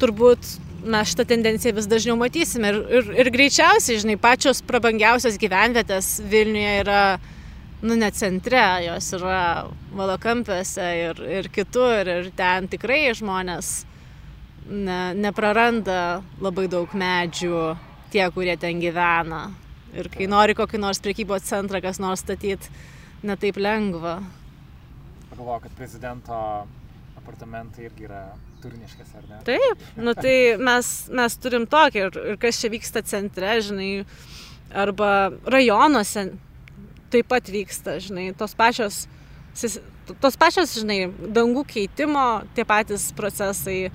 turbūt 0.00 0.54
mes 0.82 1.12
šitą 1.12 1.26
tendenciją 1.28 1.76
vis 1.76 1.88
dažniau 1.90 2.16
matysime. 2.20 2.72
Ir, 2.72 2.80
ir, 2.98 3.12
ir 3.22 3.32
greičiausiai, 3.34 4.00
žinai, 4.02 4.16
pačios 4.20 4.64
prabangiausios 4.66 5.38
gyvenvietės 5.40 6.14
Vilniuje 6.32 6.74
yra, 6.82 7.04
nu, 7.84 7.96
ne 8.00 8.10
centre, 8.16 8.64
jos 8.88 9.12
yra 9.20 9.44
Valakampiuose 9.92 10.90
ir, 11.04 11.24
ir 11.40 11.52
kitur. 11.54 12.08
Ir 12.08 12.32
ten 12.36 12.72
tikrai 12.72 13.04
žmonės 13.18 13.82
ne, 14.68 15.00
nepraranda 15.18 16.22
labai 16.42 16.68
daug 16.70 16.92
medžių 16.94 17.64
tie, 18.12 18.24
kurie 18.34 18.56
ten 18.60 18.80
gyvena. 18.82 19.48
Ir 19.92 20.08
kai 20.12 20.28
nori 20.30 20.56
kokį 20.56 20.80
nors 20.80 21.02
priekybos 21.04 21.44
centrą, 21.44 21.82
kas 21.84 22.00
nors 22.00 22.22
statyti, 22.24 22.70
netaip 23.26 23.58
lengva. 23.60 24.20
Pagalvoju, 25.30 25.64
kad 25.66 25.74
prezidento 25.76 26.38
apartamentai 27.20 27.86
irgi 27.86 28.08
yra 28.08 28.22
turniškas, 28.62 29.12
ar 29.18 29.26
ne? 29.28 29.40
Taip, 29.46 29.82
nu 30.00 30.14
tai 30.24 30.36
mes, 30.60 30.92
mes 31.12 31.36
turim 31.42 31.66
tokį 31.70 32.06
ir, 32.06 32.22
ir 32.32 32.40
kas 32.40 32.60
čia 32.62 32.72
vyksta 32.72 33.04
centre, 33.06 33.52
žinai, 33.64 33.90
arba 34.72 35.32
rajonuose 35.52 36.30
taip 37.12 37.28
pat 37.28 37.50
vyksta, 37.52 37.98
žinai, 38.00 38.30
tos 38.38 38.56
pačios, 38.56 39.04
tos 40.22 40.38
pačios, 40.40 40.72
žinai, 40.80 41.04
dangų 41.36 41.66
keitimo, 41.68 42.26
tie 42.56 42.64
patys 42.68 43.10
procesai 43.16 43.90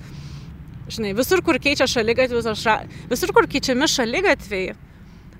Žinai, 0.88 1.12
visur, 1.16 1.42
kur 1.44 1.58
keičia 1.60 1.84
šalygatvius, 1.90 2.46
aš, 2.48 2.64
ra... 2.64 2.76
visur, 3.10 3.32
kur 3.36 3.48
keičiami 3.50 3.88
šalygatviai, 3.92 4.72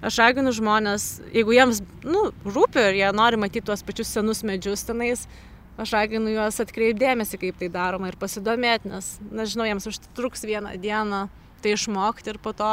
aš 0.05 0.19
raginu 0.21 0.53
žmonės, 0.53 1.07
jeigu 1.33 1.55
jiems, 1.57 1.81
nu, 2.05 2.29
rūpi 2.45 2.83
ir 2.91 2.99
jie 3.01 3.13
nori 3.17 3.41
matyti 3.41 3.65
tuos 3.71 3.85
pačius 3.87 4.13
senus 4.13 4.45
medžius 4.45 4.85
tenais, 4.85 5.25
aš 5.81 5.95
raginu 5.97 6.35
juos 6.35 6.61
atkreipdėmėsi, 6.61 7.41
kaip 7.41 7.61
tai 7.63 7.71
daroma 7.73 8.11
ir 8.11 8.19
pasidomėti, 8.21 8.93
nes, 8.93 9.15
nežinau, 9.33 9.67
jiems 9.71 9.89
užtruks 9.89 10.45
vieną 10.49 10.75
dieną 10.83 11.25
tai 11.63 11.73
išmokti 11.75 12.35
ir 12.35 12.39
po 12.43 12.53
to 12.57 12.73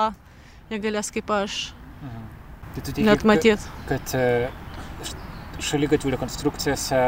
jie 0.70 0.80
galės 0.82 1.12
kaip 1.14 1.32
aš 1.34 1.60
mhm. 2.02 2.26
tai 2.76 2.84
teiki, 2.90 3.06
net 3.08 3.24
matyti. 3.28 3.72
Kad, 3.90 4.12
kad 4.12 4.18
e, 4.20 5.14
šalygatvių 5.64 6.16
rekonstrukcijose 6.18 7.02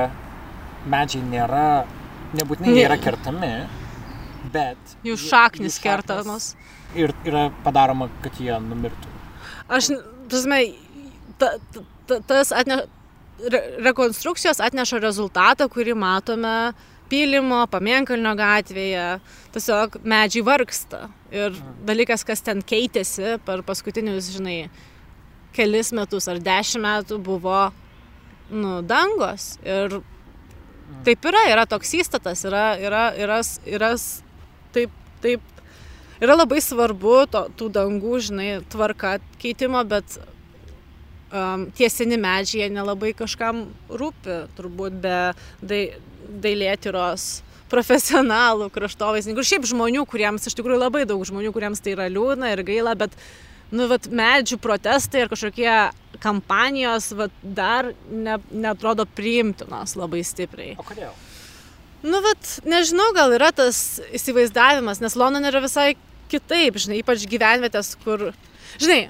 medžiai 0.87 1.25
nėra, 1.27 1.67
nebūtinai 2.37 2.77
nėra 2.77 2.97
kertami 3.01 3.51
bet... 4.53 4.97
Jų 5.07 5.17
šaknis 5.21 5.79
kertamos. 5.83 6.51
Ir 6.97 7.13
yra 7.27 7.47
padaroma, 7.65 8.09
kad 8.23 8.37
jie 8.41 8.53
numirtų. 8.63 9.13
Aš, 9.67 9.91
prasme, 10.31 10.61
ta, 11.41 11.55
ta, 12.07 12.19
tas 12.29 12.53
atne, 12.55 12.81
re, 13.51 13.63
rekonstrukcijos 13.85 14.61
atneša 14.63 15.01
rezultatą, 15.03 15.67
kurį 15.71 15.97
matome 15.99 16.57
pylimo, 17.11 17.61
pamienkalnio 17.71 18.33
gatvėje. 18.37 19.07
Tiesiog 19.55 19.99
medžiai 20.07 20.45
vargsta. 20.47 21.07
Ir 21.31 21.51
mhm. 21.51 21.79
dalykas, 21.87 22.23
kas 22.27 22.43
ten 22.45 22.63
keitėsi 22.65 23.37
per 23.47 23.63
paskutinius, 23.67 24.31
žinai, 24.35 24.59
kelis 25.55 25.91
metus 25.95 26.29
ar 26.29 26.39
dešimt 26.43 26.85
metų 26.85 27.19
buvo, 27.23 27.67
nu, 28.51 28.79
dangos. 28.87 29.55
Ir 29.65 29.99
mhm. 29.99 31.03
taip 31.07 31.27
yra, 31.31 31.47
yra 31.51 31.67
toks 31.69 31.95
įstatas, 31.99 32.45
yra, 32.47 32.69
yra, 32.79 33.09
yra, 33.19 33.41
yra 33.67 33.91
taip, 34.75 34.93
taip. 35.23 35.53
Yra 36.17 36.33
labai 36.33 36.57
svarbu 36.63 37.19
to, 37.29 37.43
tų 37.59 37.69
dangų, 37.75 38.19
žinai, 38.25 38.49
tvarka 38.73 39.17
keitimo, 39.41 39.83
bet 39.85 40.17
um, 41.31 41.67
tiesini 41.77 42.17
medžiai 42.17 42.71
nelabai 42.73 43.13
kažkam 43.17 43.67
rūpi, 43.89 44.39
turbūt 44.57 44.97
be 45.03 45.17
dai, 45.61 45.81
dailėtyros 46.27 47.27
profesionalų, 47.71 48.69
kraštovaizdininkų, 48.73 49.45
šiaip 49.45 49.67
žmonių, 49.67 50.05
kuriems 50.09 50.47
iš 50.47 50.55
tikrųjų 50.57 50.79
labai 50.79 51.03
daug 51.09 51.23
žmonių, 51.27 51.51
kuriems 51.55 51.83
tai 51.83 51.95
yra 51.97 52.07
liūdna 52.11 52.53
ir 52.53 52.63
gaila, 52.67 52.95
bet, 52.99 53.15
nu, 53.75 53.89
vat, 53.91 54.07
medžių 54.07 54.59
protestai 54.63 55.25
ir 55.25 55.31
kažkokie 55.31 55.71
kampanijos, 56.23 57.11
vat, 57.19 57.33
dar 57.43 57.91
ne, 58.09 58.39
netrodo 58.51 59.05
priimtinos 59.17 59.97
labai 59.99 60.23
stipriai. 60.27 60.77
O 60.79 60.87
kodėl? 60.87 61.11
Nu, 62.05 62.19
vat, 62.21 62.49
nežinau, 62.67 63.09
gal 63.15 63.31
yra 63.33 63.49
tas 63.55 63.97
įsivaizdavimas, 64.13 64.99
nes 65.01 65.15
Londone 65.17 65.49
yra 65.49 65.63
visai 65.63 65.95
kitaip, 66.29 66.77
žinai, 66.77 66.99
ypač 67.01 67.23
gyvenvietės, 67.29 67.95
kur, 68.03 68.29
žinai, 68.77 69.07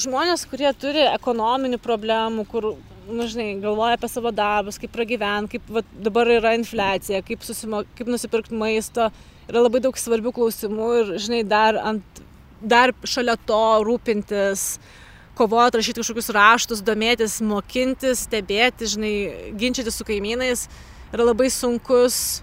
žmonės, 0.00 0.46
kurie 0.48 0.70
turi 0.80 1.04
ekonominių 1.10 1.80
problemų, 1.84 2.46
kur, 2.48 2.70
nu, 3.10 3.26
žinai, 3.28 3.50
galvoja 3.60 3.98
apie 3.98 4.08
savo 4.08 4.32
darbus, 4.32 4.80
kaip 4.80 4.94
pragyventi, 4.94 5.58
kaip 5.58 5.74
vat, 5.80 5.92
dabar 6.08 6.30
yra 6.32 6.54
infliacija, 6.56 7.20
kaip, 7.26 7.44
susimo, 7.44 7.82
kaip 7.98 8.08
nusipirkti 8.08 8.56
maisto, 8.56 9.10
yra 9.50 9.66
labai 9.66 9.84
daug 9.84 10.00
svarbių 10.00 10.32
klausimų 10.40 10.90
ir, 11.02 11.14
žinai, 11.20 11.44
dar, 11.44 11.76
ant, 11.92 12.24
dar 12.62 12.94
šalia 13.04 13.36
to 13.44 13.64
rūpintis, 13.84 14.70
kovoti, 15.36 15.80
rašyti 15.80 16.00
kažkokius 16.00 16.32
raštus, 16.36 16.80
domėtis, 16.84 17.40
mokintis, 17.44 18.24
stebėti, 18.28 18.88
žinai, 18.94 19.12
ginčyti 19.60 19.92
su 19.92 20.08
kaimynais 20.08 20.70
yra 21.10 21.26
labai 21.26 21.48
sunkus 21.52 22.40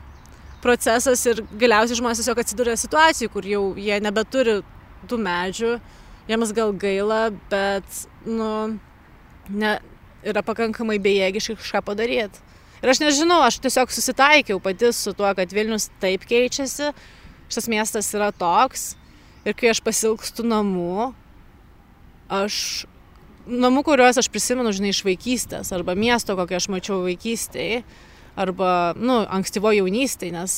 procesas 0.63 1.23
ir 1.29 1.43
galiausiai 1.59 1.99
žmonės 1.99 2.21
tiesiog 2.21 2.41
atsiduria 2.41 2.75
situacijų, 2.79 3.29
kur 3.33 3.45
jau 3.47 3.63
jie 3.79 3.99
nebeturi 4.03 4.59
tų 5.07 5.19
medžių, 5.21 5.75
jiems 6.27 6.51
gal 6.57 6.73
gaila, 6.75 7.21
bet, 7.51 8.01
nu, 8.25 8.49
ne, 9.49 9.77
yra 10.27 10.43
pakankamai 10.43 10.97
bejėgiškai 11.03 11.57
kažką 11.61 11.83
padaryti. 11.87 12.43
Ir 12.81 12.91
aš 12.91 13.01
nežinau, 13.01 13.39
aš 13.45 13.61
tiesiog 13.63 13.93
susitaikiau 13.93 14.59
pati 14.61 14.91
su 14.93 15.13
tuo, 15.17 15.29
kad 15.37 15.53
Vilnius 15.53 15.87
taip 16.01 16.27
keičiasi, 16.29 16.91
šis 17.49 17.69
miestas 17.71 18.11
yra 18.13 18.29
toks 18.35 18.91
ir 19.47 19.55
kai 19.57 19.71
aš 19.71 19.81
pasilgstu 19.85 20.45
namų, 20.45 21.13
aš 22.29 22.85
namų, 23.47 23.81
kuriuos 23.87 24.19
aš 24.19 24.29
prisimenu, 24.29 24.73
žinai, 24.75 24.91
iš 24.91 25.01
vaikystės 25.07 25.71
arba 25.73 25.95
miesto, 25.97 26.35
kokią 26.37 26.59
aš 26.59 26.67
mačiau 26.73 26.99
vaikystėje, 27.05 27.81
arba, 28.37 28.93
nu, 28.97 29.21
ankstyvo 29.33 29.73
jaunystėje, 29.75 30.35
nes 30.35 30.57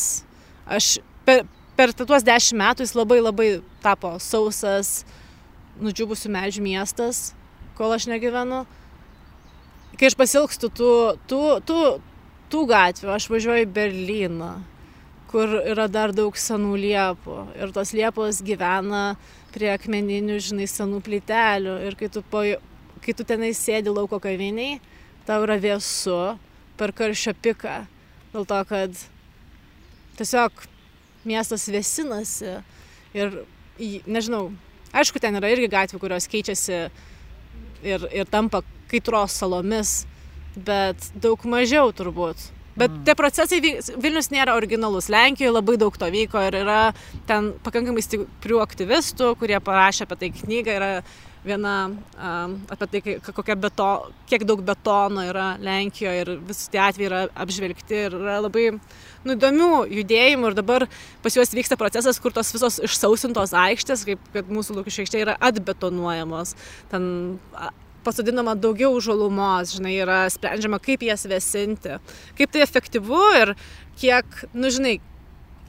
aš 0.70 0.98
per, 1.26 1.46
per 1.80 1.94
tuos 1.96 2.26
dešimt 2.28 2.60
metų 2.60 2.86
jis 2.86 2.96
labai 2.98 3.22
labai 3.24 3.50
tapo 3.84 4.18
sausas, 4.24 5.04
nudžiūbusių 5.80 6.32
medžių 6.36 6.66
miestas, 6.66 7.30
kol 7.80 7.96
aš 7.96 8.10
negyvenu. 8.12 8.66
Kai 10.00 10.10
aš 10.10 10.16
pasilgstu 10.20 10.70
tų, 10.72 10.92
tų, 11.28 11.44
tų, 11.68 11.80
tų 12.52 12.66
gatvių, 12.70 13.14
aš 13.16 13.28
važiuoju 13.32 13.66
į 13.66 13.72
Berliną, 13.76 14.52
kur 15.32 15.60
yra 15.60 15.88
dar 15.92 16.14
daug 16.16 16.36
senų 16.40 16.76
liepų. 16.84 17.38
Ir 17.60 17.74
tos 17.76 17.94
liepos 17.96 18.42
gyvena 18.46 19.04
prie 19.54 19.72
akmeninių, 19.74 20.40
žinai, 20.44 20.68
senų 20.70 21.02
plytelių. 21.06 21.76
Ir 21.88 21.98
kai 22.00 22.12
tu, 22.12 22.24
po, 22.24 22.44
kai 23.04 23.16
tu 23.16 23.28
tenai 23.28 23.52
sėdi 23.58 23.92
lauko 23.94 24.22
kaviniai, 24.24 24.80
tau 25.28 25.44
yra 25.46 25.60
vėsu, 25.62 26.20
per 26.80 26.94
karščio 26.96 27.36
piką. 27.44 27.84
Dėl 28.34 28.46
to, 28.50 28.60
kad 28.70 29.00
tiesiog 30.20 30.66
miestas 31.28 31.68
vėsinasi 31.72 32.60
ir, 33.18 33.40
nežinau, 34.08 34.50
aišku, 34.96 35.22
ten 35.22 35.38
yra 35.40 35.52
irgi 35.54 35.72
gatvių, 35.72 36.02
kurios 36.02 36.30
keičiasi 36.32 36.78
ir, 37.84 38.08
ir 38.14 38.30
tampa 38.30 38.64
kaitros 38.92 39.36
salomis, 39.42 40.04
bet 40.56 41.12
daug 41.20 41.44
mažiau 41.50 41.92
turbūt. 41.96 42.50
Bet 42.80 42.94
tie 43.04 43.16
procesai, 43.18 43.60
Vilnius 44.00 44.30
nėra 44.32 44.54
originalus. 44.56 45.10
Lenkijoje 45.12 45.52
labai 45.52 45.76
daug 45.82 45.96
to 46.00 46.08
vyko 46.14 46.40
ir 46.48 46.62
yra 46.62 46.94
ten 47.28 47.52
pakankamai 47.66 48.04
stiprių 48.06 48.62
aktyvistų, 48.64 49.34
kurie 49.42 49.58
parašė 49.64 50.06
apie 50.06 50.18
tai 50.22 50.30
knygą. 50.38 50.78
Yra 50.78 50.92
viena 51.46 51.74
apie 52.72 52.88
tai, 52.92 53.16
kokia 53.24 53.56
beto, 53.60 53.90
kiek 54.30 54.46
daug 54.48 54.62
betono 54.66 55.24
yra 55.30 55.54
Lenkijoje 55.64 56.24
ir 56.24 56.32
visi 56.50 56.70
tie 56.74 56.82
atvejai 56.84 57.10
yra 57.10 57.22
apžvelgti 57.46 58.02
ir 58.08 58.18
yra 58.20 58.38
labai 58.44 58.66
nu, 58.76 59.36
įdomių 59.36 59.72
judėjimų. 60.00 60.52
Ir 60.52 60.58
dabar 60.60 60.88
pas 61.24 61.36
juos 61.38 61.54
vyksta 61.56 61.80
procesas, 61.80 62.20
kur 62.22 62.36
tos 62.36 62.52
visos 62.56 62.80
išsausintos 62.86 63.56
aikštės, 63.56 64.06
kaip 64.08 64.32
kad 64.36 64.52
mūsų 64.52 64.80
lūkesčiai 64.80 65.08
aikštė, 65.08 65.24
yra 65.26 65.38
atbetonuojamos. 65.50 66.56
Ten 66.92 67.12
pasodinama 68.04 68.56
daugiau 68.56 68.96
žalumos, 69.04 69.76
žinai, 69.76 69.98
yra 70.04 70.24
sprendžiama, 70.32 70.80
kaip 70.84 71.04
jas 71.08 71.28
vėsinti, 71.30 72.00
kaip 72.40 72.54
tai 72.54 72.64
efektyvu 72.66 73.24
ir 73.42 73.54
kiek, 74.00 74.44
nu 74.56 74.72
žinai, 74.72 74.98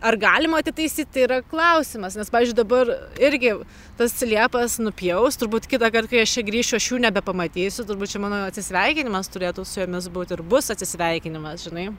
ar 0.01 0.17
galima 0.17 0.61
atitaisyti, 0.61 1.09
tai 1.13 1.25
yra 1.27 1.39
klausimas, 1.45 2.17
nes, 2.17 2.31
pavyzdžiui, 2.33 2.57
dabar 2.57 2.89
irgi 3.21 3.53
tas 3.99 4.15
liepas 4.25 4.79
nupjaus, 4.81 5.37
turbūt 5.41 5.69
kitą 5.71 5.91
kartą, 5.93 6.15
kai 6.15 6.23
aš 6.25 6.39
čia 6.39 6.45
grįšiu, 6.47 6.79
aš 6.79 6.89
jų 6.93 7.01
nebepamatysiu, 7.05 7.85
turbūt 7.89 8.15
čia 8.15 8.23
mano 8.23 8.41
atsisveikinimas 8.49 9.29
turėtų 9.33 9.67
su 9.69 9.83
jomis 9.83 10.09
būti 10.13 10.37
ir 10.37 10.45
bus 10.55 10.73
atsisveikinimas, 10.73 11.67
žinai. 11.69 11.91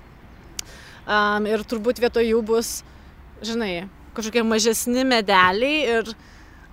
Um, 1.06 1.48
ir 1.50 1.66
turbūt 1.66 2.02
vietoj 2.02 2.26
jų 2.26 2.42
bus, 2.46 2.74
žinai, 3.46 3.88
kažkokie 4.18 4.46
mažesni 4.46 5.06
medeliai 5.08 5.82
ir 6.00 6.14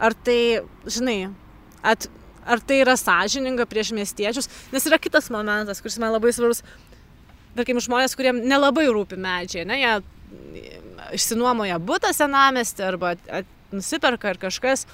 ar 0.01 0.17
tai, 0.25 0.65
žinai, 0.89 1.19
at, 1.85 2.09
ar 2.49 2.61
tai 2.65 2.83
yra 2.85 2.97
sąžininga 2.97 3.69
prieš 3.69 3.93
miestiečius, 3.97 4.49
nes 4.73 4.87
yra 4.89 5.01
kitas 5.01 5.29
momentas, 5.33 5.83
kuris 5.85 6.01
man 6.01 6.15
labai 6.17 6.33
svarbus, 6.33 6.63
tarkim, 7.57 7.81
žmonės, 7.83 8.17
kuriem 8.17 8.41
nelabai 8.47 8.87
rūpi 8.89 9.19
medžiai, 9.21 9.67
ne, 9.69 9.81
jie 9.83 9.97
išsinuomoja 11.17 11.79
būtą 11.83 12.13
senamestį 12.17 12.85
arba 12.87 13.15
at, 13.15 13.49
nusiperka 13.73 14.33
ar 14.33 14.41
kažkas 14.41 14.87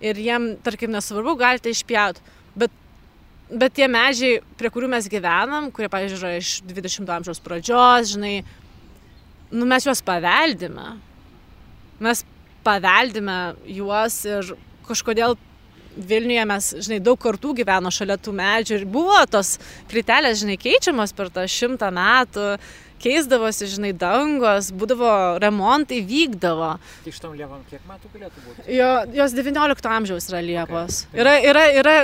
ir 0.00 0.18
jiem, 0.20 0.54
tarkim, 0.64 0.92
nesvarbu, 0.94 1.36
galite 1.40 1.72
išpjauti, 1.72 2.22
bet, 2.58 2.72
bet 3.50 3.76
tie 3.76 3.88
medžiai, 3.90 4.40
prie 4.58 4.70
kurių 4.72 4.88
mes 4.94 5.08
gyvenam, 5.12 5.68
kurie, 5.74 5.90
pavyzdžiui, 5.92 6.20
yra 6.20 6.40
iš 6.40 6.54
20-ojo 6.68 7.16
amžiaus 7.18 7.42
pradžios, 7.44 8.14
žinai, 8.14 8.34
nu 9.52 9.68
mes 9.68 9.86
juos 9.86 10.00
paveldime. 10.06 10.94
Mes 12.00 12.24
paveldime 12.64 13.38
juos 13.68 14.22
ir 14.28 14.54
kažkodėl 14.88 15.36
Vilniuje 15.90 16.42
mes, 16.46 16.66
žinai, 16.86 17.00
daug 17.02 17.18
kartų 17.18 17.50
gyveno 17.58 17.90
šalia 17.92 18.14
tų 18.22 18.30
medžių 18.38 18.76
ir 18.78 18.84
buvo 18.88 19.18
tos 19.26 19.56
plytelės, 19.90 20.38
žinai, 20.38 20.54
keičiamos 20.62 21.10
per 21.18 21.32
tą 21.34 21.42
šimtą 21.50 21.88
metų, 21.92 22.44
keisdavosi, 23.00 23.68
žinai, 23.70 23.92
dangos, 23.96 24.70
būdavo 24.76 25.12
remontai, 25.42 26.00
vykdavo. 26.06 26.74
Tai 27.04 27.14
šitam 27.14 27.36
lievam 27.38 27.62
kiek 27.70 27.82
metų 27.88 28.12
galėtų 28.14 28.44
būti? 28.46 28.66
Jo, 28.76 28.90
jos 29.16 29.36
19 29.36 29.90
amžiaus 29.96 30.28
yra 30.30 30.42
liepos. 30.44 31.04
Okay. 31.08 31.22
Yra, 31.22 31.36
yra, 31.52 31.64
yra 31.82 31.96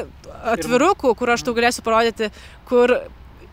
atvirukų, 0.54 1.12
kur 1.18 1.34
aš 1.34 1.46
tau 1.46 1.56
galėsiu 1.56 1.84
parodyti, 1.86 2.30
kur 2.68 2.96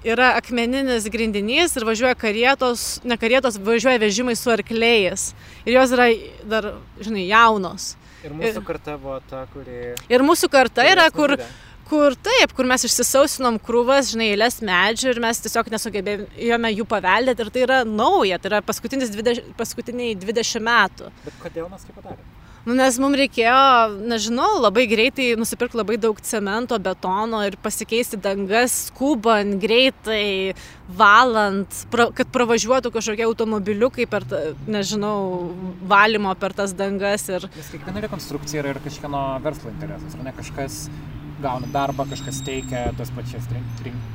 yra 0.03 0.33
akmeninis 0.39 1.07
grindinys 1.11 1.75
ir 1.79 1.87
važiuoja 1.87 2.15
karietos, 2.19 3.01
ne 3.07 3.17
karietos, 3.19 3.59
važiuoja 3.63 4.01
vežimai 4.03 4.35
su 4.39 4.51
arkliais. 4.53 5.31
Ir 5.63 5.77
jos 5.77 5.93
yra 5.95 6.09
dar, 6.49 6.71
žinai, 7.03 7.27
jaunos. 7.31 7.93
Ir 8.23 8.31
mūsų 8.39 8.63
karta 8.63 8.95
buvo 8.95 9.19
ta, 9.27 9.45
kuri... 9.51 9.93
Ir 10.11 10.23
mūsų 10.23 10.47
karta 10.51 10.85
yra, 10.87 11.09
kur, 11.11 11.35
Vyresnė 11.35 11.72
kur 11.93 12.15
taip, 12.25 12.53
kur 12.57 12.67
mes 12.69 12.85
išsisausinom 12.87 13.59
krūvas, 13.63 14.13
žinai, 14.13 14.31
eilės 14.33 14.61
medžių 14.65 15.13
ir 15.13 15.23
mes 15.23 15.41
tiesiog 15.45 15.69
nesugebėjome 15.73 16.73
jų 16.73 16.87
paveldėti 16.89 17.45
ir 17.45 17.51
tai 17.53 17.65
yra 17.67 17.81
nauja, 17.87 18.39
tai 18.41 18.55
yra 18.55 18.61
paskutiniai 18.65 19.11
20, 19.13 19.51
paskutiniai 19.59 20.15
20 20.17 20.63
metų. 20.69 21.11
Bet 21.27 21.43
kodėl 21.43 21.69
mes 21.69 21.85
tai 21.85 21.97
padarėme? 21.99 22.31
Nu, 22.63 22.77
nes 22.79 22.95
mums 23.03 23.19
reikėjo, 23.19 24.03
nežinau, 24.07 24.61
labai 24.63 24.85
greitai 24.87 25.33
nusipirkti 25.35 25.75
labai 25.75 25.97
daug 25.99 26.19
cemento, 26.23 26.77
betono 26.79 27.41
ir 27.43 27.57
pasikeisti 27.59 28.15
dangas, 28.23 28.77
skubant, 28.87 29.57
greitai, 29.59 30.55
valant, 30.87 31.81
pra, 31.91 32.05
kad 32.15 32.31
pravažiuotų 32.31 32.93
kažkokie 32.95 33.27
automobiliukai 33.27 34.07
per, 34.07 34.23
nežinau, 34.63 35.17
valymo 35.91 36.31
per 36.39 36.55
tas 36.55 36.71
dangas. 36.71 37.27
Ir... 37.35 37.49
Nes 37.51 37.73
kiekviena 37.73 38.05
rekonstrukcija 38.07 38.63
yra 38.63 38.77
ir 38.77 38.79
kažkieno 38.87 39.25
verslo 39.43 39.73
interesas, 39.73 40.15
ar 40.15 40.23
ne 40.23 40.35
kažkas 40.39 40.85
gauna 41.43 41.69
darbą, 41.73 42.05
kažkas 42.09 42.41
teikia 42.47 42.85
tas 42.97 43.11
pačias, 43.15 43.45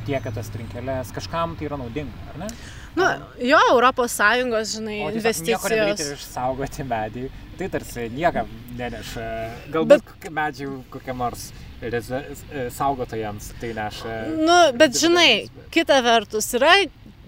tiekia 0.09 0.33
tas 0.35 0.51
trinkelės, 0.55 1.13
kažkam 1.17 1.57
tai 1.59 1.69
yra 1.69 1.79
naudinga, 1.81 2.29
ar 2.33 2.43
ne? 2.45 2.51
Nu, 2.99 3.07
jo, 3.47 3.59
Europos 3.71 4.17
Sąjungos, 4.19 4.73
žinai, 4.75 4.99
O 5.07 5.11
investicijos. 5.15 5.71
ir 5.71 6.15
išsaugoti 6.17 6.87
medį, 6.89 7.27
tai 7.59 7.69
tarsi 7.71 8.09
niekam 8.15 8.49
neneša. 8.79 9.27
Galbūt 9.75 9.93
Bet... 10.09 10.31
medžių 10.35 10.71
kokiam 10.91 11.21
nors 11.23 11.51
reze- 11.83 12.25
e, 12.51 12.69
saugotojams 12.75 13.53
tai 13.61 13.75
neša. 13.77 14.17
Nu, 14.39 14.59
bet 14.79 14.97
žinai, 14.99 15.49
kita 15.75 16.01
vertus 16.03 16.51
yra 16.59 16.73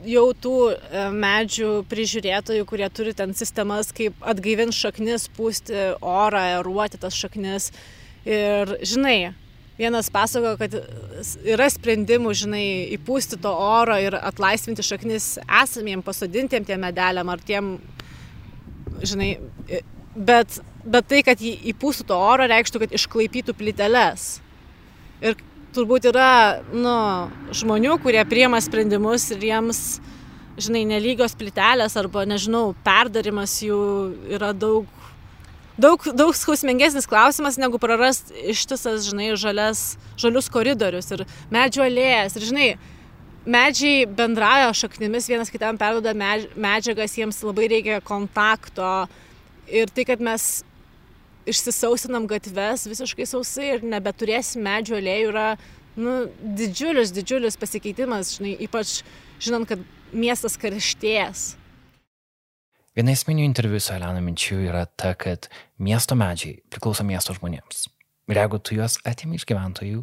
jau 0.07 0.27
tų 0.33 0.55
e, 0.73 1.05
medžių 1.13 1.71
prižiūrėtojų, 1.91 2.65
kurie 2.67 2.89
turi 2.91 3.15
ten 3.15 3.35
sistemas, 3.37 3.93
kaip 3.95 4.17
atgaivinti 4.33 4.79
šaknis, 4.81 5.29
pūsti 5.37 5.87
orą, 6.01 6.43
eruoti 6.59 6.99
tas 7.03 7.15
šaknis. 7.15 7.71
Ir 8.27 8.75
žinai, 8.85 9.33
vienas 9.81 10.11
pasako, 10.13 10.55
kad 10.61 10.75
yra 11.49 11.69
sprendimų, 11.73 12.35
žinai, 12.37 12.65
įpūsti 12.99 13.41
to 13.41 13.53
oro 13.53 13.97
ir 14.01 14.17
atlaisvinti 14.19 14.85
šaknis 14.85 15.39
esamiem 15.63 16.05
pasodintiem 16.05 16.67
tiem 16.69 16.85
medeliam 16.85 17.33
ar 17.33 17.41
tiem, 17.45 17.79
žinai, 19.01 19.31
bet, 20.15 20.61
bet 20.85 21.09
tai, 21.11 21.23
kad 21.27 21.41
jį 21.41 21.55
įpūstų 21.73 22.09
to 22.11 22.21
oro, 22.21 22.49
reikštų, 22.51 22.85
kad 22.85 22.97
išklaipytų 22.99 23.57
plyteles. 23.57 24.29
Ir 25.25 25.37
turbūt 25.75 26.11
yra, 26.11 26.61
nu, 26.73 26.95
žmonių, 27.57 27.97
kurie 28.05 28.23
priema 28.29 28.61
sprendimus 28.63 29.31
ir 29.35 29.49
jiems, 29.51 29.83
žinai, 30.61 30.85
nelygios 30.89 31.37
plytelės 31.41 31.97
arba, 32.01 32.27
nežinau, 32.29 32.71
perdarimas 32.85 33.61
jų 33.65 33.81
yra 34.37 34.53
daug, 34.53 34.89
daug, 35.81 36.05
daug 36.17 36.37
skausmingesnis 36.37 37.09
klausimas, 37.11 37.59
negu 37.61 37.81
prarast 37.83 38.33
ištisas, 38.53 39.09
žinai, 39.09 39.33
žalias, 39.41 39.97
žalius 40.21 40.51
koridorius 40.53 41.11
ir 41.15 41.27
medžių 41.53 41.85
alėjas. 41.87 42.37
Ir, 42.39 42.47
žinai, 42.51 42.69
medžiai 43.49 44.07
bendraja 44.07 44.73
šaknimis, 44.77 45.29
vienas 45.31 45.53
kitam 45.53 45.79
perduoda 45.81 46.15
medž- 46.17 46.51
medžiagas, 46.61 47.17
jiems 47.19 47.41
labai 47.47 47.71
reikia 47.73 48.01
kontakto. 48.05 49.09
Ir 49.71 49.93
tai, 49.95 50.07
kad 50.09 50.23
mes 50.23 50.65
išsisausinam 51.51 52.27
gatves 52.31 52.87
visiškai 52.91 53.27
sausai 53.29 53.77
ir 53.77 53.87
nebeturėsim 53.87 54.63
medžių 54.67 54.99
alėjų 54.99 55.31
yra 55.33 55.47
nu, 56.01 56.17
didžiulis, 56.59 57.13
didžiulis 57.15 57.59
pasikeitimas, 57.61 58.37
žinai, 58.37 58.57
ypač 58.67 59.01
žinant, 59.43 59.69
kad 59.71 59.83
miestas 60.13 60.59
karštės. 60.61 61.55
Viena 62.99 63.15
esminių 63.15 63.45
interviu 63.47 63.79
su 63.79 63.93
Elena 63.95 64.19
minčių 64.25 64.65
yra 64.67 64.83
ta, 64.99 65.13
kad 65.15 65.47
miesto 65.79 66.17
medžiai 66.19 66.59
priklauso 66.73 67.07
miesto 67.07 67.37
žmonėms. 67.37 67.87
Ir 68.31 68.41
jeigu 68.43 68.59
tu 68.59 68.75
juos 68.79 68.99
atimi 69.07 69.39
iš 69.39 69.47
gyventojų, 69.47 70.03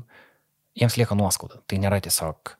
jiems 0.79 0.95
lieka 0.99 1.17
nuoskauda. 1.19 1.59
Tai 1.67 1.81
nėra 1.83 1.99
tiesiog 2.03 2.53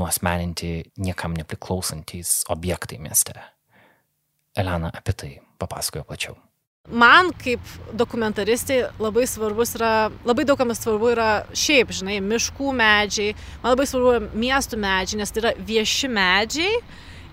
nuosmeninti 0.00 0.72
niekam 0.96 1.36
nepriklausantis 1.36 2.42
objektai 2.52 2.98
mieste. 3.02 3.36
Elena 4.56 4.90
apie 4.94 5.14
tai 5.14 5.30
papasakojo 5.60 6.08
plačiau. 6.08 6.36
Man 6.84 7.30
kaip 7.40 7.64
dokumentaristai 7.96 8.82
labai 9.00 9.24
svarbus 9.28 9.72
yra, 9.78 10.10
labai 10.24 10.44
daugam 10.44 10.72
svarbu 10.76 11.14
yra 11.14 11.28
šiaip, 11.56 11.92
žinai, 11.96 12.18
miškų 12.20 12.74
medžiai, 12.76 13.32
man 13.62 13.72
labai 13.72 13.86
svarbu 13.88 14.28
miestų 14.36 14.80
medžiai, 14.82 15.20
nes 15.22 15.32
tai 15.32 15.40
yra 15.44 15.52
vieši 15.56 16.10
medžiai, 16.12 16.82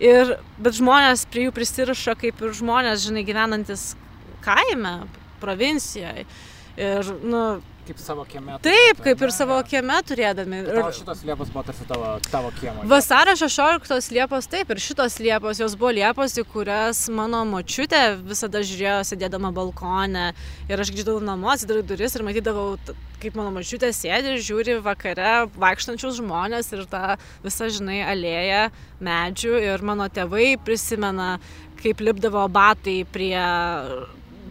ir, 0.02 0.36
bet 0.62 0.78
žmonės 0.78 1.26
prie 1.32 1.47
jų 1.47 1.56
prisiriša 1.56 2.16
kaip 2.20 2.41
ir 2.41 2.56
žmonės, 2.58 3.06
žinai, 3.06 3.26
gyvenantis 3.28 3.91
kaime, 4.45 4.95
provincijoje. 5.41 6.26
Ir, 6.82 7.14
nu, 7.22 7.43
kaip 7.88 8.00
savo 8.02 8.26
kieme. 8.30 8.58
Taip, 8.66 9.02
kaip 9.04 9.22
ir 9.26 9.34
savo 9.34 9.58
kieme 9.68 9.98
turėdami. 10.08 10.62
Tai 10.68 10.78
tavo 10.78 10.94
šitos 10.96 11.24
liepos 11.28 11.52
buvo 11.54 11.64
tarsi 11.68 11.88
tavo, 11.90 12.12
tavo 12.32 12.52
kiemo. 12.60 12.86
Vasario 12.90 13.36
16 13.40 14.12
Liepos, 14.16 14.50
taip, 14.52 14.72
ir 14.74 14.82
šitos 14.82 15.18
Liepos, 15.24 15.62
jos 15.62 15.76
buvo 15.80 15.94
Liepos, 15.98 16.38
į 16.40 16.46
kurias 16.52 17.06
mano 17.14 17.44
močiutė 17.50 18.04
visada 18.20 18.64
žiūrėjo 18.66 19.00
sėdėdama 19.12 19.54
balkone. 19.56 20.32
Ir 20.70 20.84
aš 20.84 20.94
grįždavau 20.94 21.24
namo, 21.26 21.52
atsidariau 21.54 21.86
duris 21.88 22.16
ir 22.16 22.26
matydavau, 22.28 22.68
kaip 23.22 23.38
mano 23.38 23.54
močiutė 23.58 23.92
sėdi 23.96 24.36
ir 24.36 24.46
žiūri 24.46 24.78
vakare 24.86 25.34
vaikštančius 25.62 26.22
žmonės 26.22 26.72
ir 26.76 26.88
tą 26.92 27.18
visą, 27.46 27.70
žinai, 27.74 28.02
alėją 28.14 28.64
medžių. 29.04 29.58
Ir 29.68 29.86
mano 29.86 30.10
tėvai 30.12 30.56
prisimena, 30.62 31.36
kaip 31.82 32.02
lipdavo 32.04 32.46
batai 32.54 33.02
prie 33.10 33.38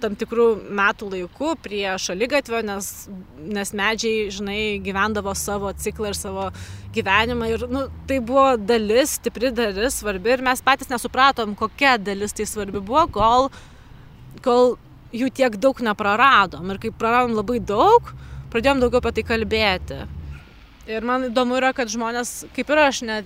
tam 0.02 0.16
tikrų 0.18 0.46
metų 0.76 1.08
laikų 1.14 1.54
prie 1.64 1.84
šaligatvio, 2.02 2.60
nes, 2.66 2.90
nes 3.40 3.72
medžiai, 3.76 4.28
žinai, 4.34 4.60
gyvendavo 4.84 5.34
savo 5.38 5.72
ciklą 5.72 6.10
ir 6.10 6.18
savo 6.18 6.46
gyvenimą. 6.94 7.50
Ir 7.54 7.66
nu, 7.70 7.86
tai 8.08 8.20
buvo 8.24 8.54
dalis, 8.58 9.16
stipri 9.20 9.52
dalis, 9.54 10.00
svarbi 10.00 10.34
ir 10.34 10.44
mes 10.46 10.62
patys 10.64 10.90
nesupratom, 10.92 11.56
kokia 11.58 11.96
dalis 12.00 12.36
tai 12.36 12.48
svarbi 12.48 12.80
buvo, 12.80 13.06
kol, 13.14 13.50
kol 14.44 14.74
jų 15.16 15.30
tiek 15.34 15.60
daug 15.60 15.84
nepraradom. 15.84 16.72
Ir 16.72 16.80
kai 16.82 16.94
praradom 16.94 17.36
labai 17.38 17.60
daug, 17.60 18.14
pradėjom 18.54 18.82
daugiau 18.82 19.02
apie 19.02 19.18
tai 19.20 19.28
kalbėti. 19.34 20.00
Ir 20.90 21.04
man 21.06 21.28
įdomu 21.28 21.60
yra, 21.60 21.70
kad 21.76 21.92
žmonės, 21.92 22.48
kaip 22.56 22.72
ir 22.72 22.82
aš, 22.88 23.04
ne, 23.06 23.22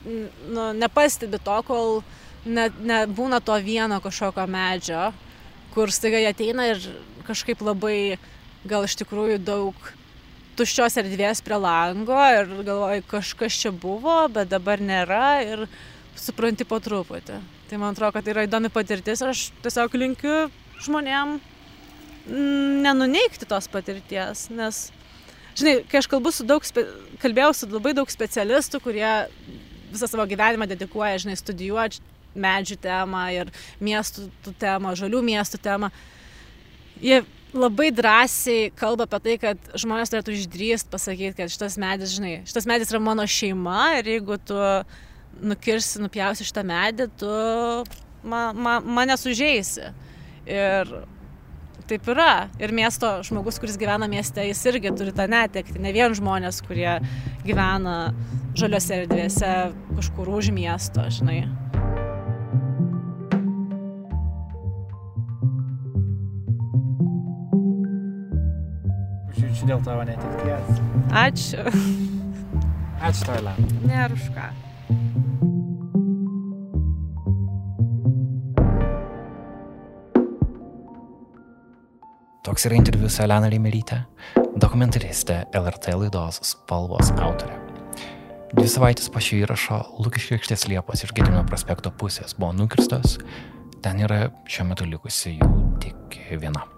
nu, 0.53 0.68
nepastebi 0.77 1.41
to, 1.41 1.62
kol 1.64 2.03
nebūna 2.03 2.20
ne 2.45 2.68
nebūna 2.85 3.41
to 3.41 3.57
vieno 3.64 4.01
kažkokio 4.05 4.47
medžio, 4.51 5.12
kur 5.75 5.93
staiga 5.93 6.22
jie 6.22 6.31
ateina 6.31 6.68
ir 6.70 6.81
kažkaip 7.27 7.62
labai 7.64 8.16
gal 8.68 8.87
iš 8.87 8.97
tikrųjų 9.01 9.41
daug 9.45 9.93
tuščios 10.59 10.97
erdvės 11.03 11.43
prie 11.45 11.59
lango 11.59 12.18
ir 12.37 12.51
galvoju, 12.62 13.05
kažkas 13.11 13.57
čia 13.64 13.72
buvo, 13.75 14.25
bet 14.33 14.53
dabar 14.53 14.81
nėra 14.81 15.27
ir 15.43 15.64
supranti 16.18 16.66
po 16.68 16.79
truputį. 16.83 17.41
Tai 17.68 17.81
man 17.81 17.95
atrodo, 17.95 18.14
kad 18.14 18.27
tai 18.27 18.35
yra 18.35 18.47
įdomi 18.47 18.70
patirtis 18.72 19.22
ir 19.25 19.33
aš 19.33 19.49
tiesiog 19.64 19.97
linkiu 19.99 20.37
žmonėm 20.85 21.39
mm, 22.29 22.85
nenuneikti 22.85 23.49
tos 23.51 23.66
patirties, 23.72 24.47
nes, 24.55 24.87
žinai, 25.59 25.81
kai 25.91 26.01
aš 26.03 26.11
kalbu 26.12 26.31
su 26.35 26.47
daug, 26.47 26.64
spe... 26.66 26.87
kalbėjau 27.25 27.51
su 27.57 27.70
labai 27.72 27.97
daug 27.99 28.12
specialistų, 28.12 28.83
kurie 28.85 29.11
visą 29.91 30.11
savo 30.11 30.27
gyvenimą 30.31 30.68
dedikuoja, 30.70 31.18
žinai, 31.25 31.39
studijuoti 31.41 32.03
medžių 32.35 32.78
temą 32.82 33.24
ir 33.35 33.53
miestų 33.85 34.28
tų 34.45 34.55
temą, 34.61 34.95
žalių 34.99 35.22
miestų 35.24 35.61
temą. 35.64 35.91
Jie 37.03 37.22
labai 37.55 37.91
drąsiai 37.95 38.70
kalba 38.78 39.07
apie 39.07 39.20
tai, 39.24 39.39
kad 39.43 39.72
žmonės 39.78 40.12
turėtų 40.12 40.35
išdrįst 40.35 40.91
pasakyti, 40.93 41.37
kad 41.39 41.53
šitas 41.53 41.78
medis, 41.80 42.14
žinai, 42.16 42.37
šitas 42.49 42.68
medis 42.70 42.93
yra 42.93 43.01
mano 43.03 43.26
šeima 43.30 43.95
ir 44.01 44.11
jeigu 44.16 44.39
tu 44.43 44.59
nukirsi, 45.43 46.03
nupjausi 46.03 46.47
šitą 46.47 46.64
medį, 46.66 47.09
tu 47.18 47.32
ma, 48.26 48.49
ma, 48.53 48.78
mane 48.80 49.16
sužeisi. 49.18 49.91
Ir 50.51 50.91
taip 51.89 52.09
yra. 52.09 52.49
Ir 52.62 52.72
miesto 52.76 53.11
žmogus, 53.26 53.59
kuris 53.61 53.78
gyvena 53.80 54.09
mieste, 54.11 54.45
jis 54.49 54.62
irgi 54.70 54.93
turi 54.97 55.14
tą 55.16 55.28
netekti. 55.30 55.80
Ne 55.82 55.93
vien 55.97 56.14
žmonės, 56.16 56.62
kurie 56.66 56.99
gyvena 57.45 58.14
žaliose 58.59 59.03
erdvėse 59.03 59.53
kažkur 59.97 60.32
už 60.39 60.53
miesto, 60.55 61.05
žinai. 61.12 61.45
Žiūrėčiau 69.65 69.71
dėl 69.71 69.81
tavo 69.81 70.05
netikties. 70.05 70.81
Ačiū. 71.09 71.62
Ačiū 73.01 73.25
tau, 73.25 73.37
Elena. 73.39 73.57
Nėra 73.89 74.12
už 74.12 74.27
ką. 74.35 74.49
Toks 82.45 82.69
yra 82.69 82.77
interviu 82.77 83.09
su 83.09 83.25
Elena 83.25 83.49
Rimelytė, 83.49 84.03
dokumentaristė 84.61 85.47
LRT 85.57 85.97
laidos 85.97 86.43
Spalvos 86.45 87.15
autorė. 87.17 87.57
Dvi 88.55 88.69
savaitės 88.69 89.09
po 89.11 89.25
šio 89.25 89.41
įrašo 89.47 89.81
Lukiškių 90.05 90.37
aikštės 90.37 90.69
Liepos 90.69 91.09
iš 91.09 91.17
Gedimino 91.17 91.43
prospekto 91.49 91.91
pusės 91.91 92.37
buvo 92.37 92.53
nukirstos, 92.55 93.17
ten 93.83 94.05
yra 94.05 94.29
šiuo 94.45 94.69
metu 94.71 94.87
likusi 94.87 95.39
jų 95.41 95.53
tik 95.83 96.21
viena. 96.37 96.69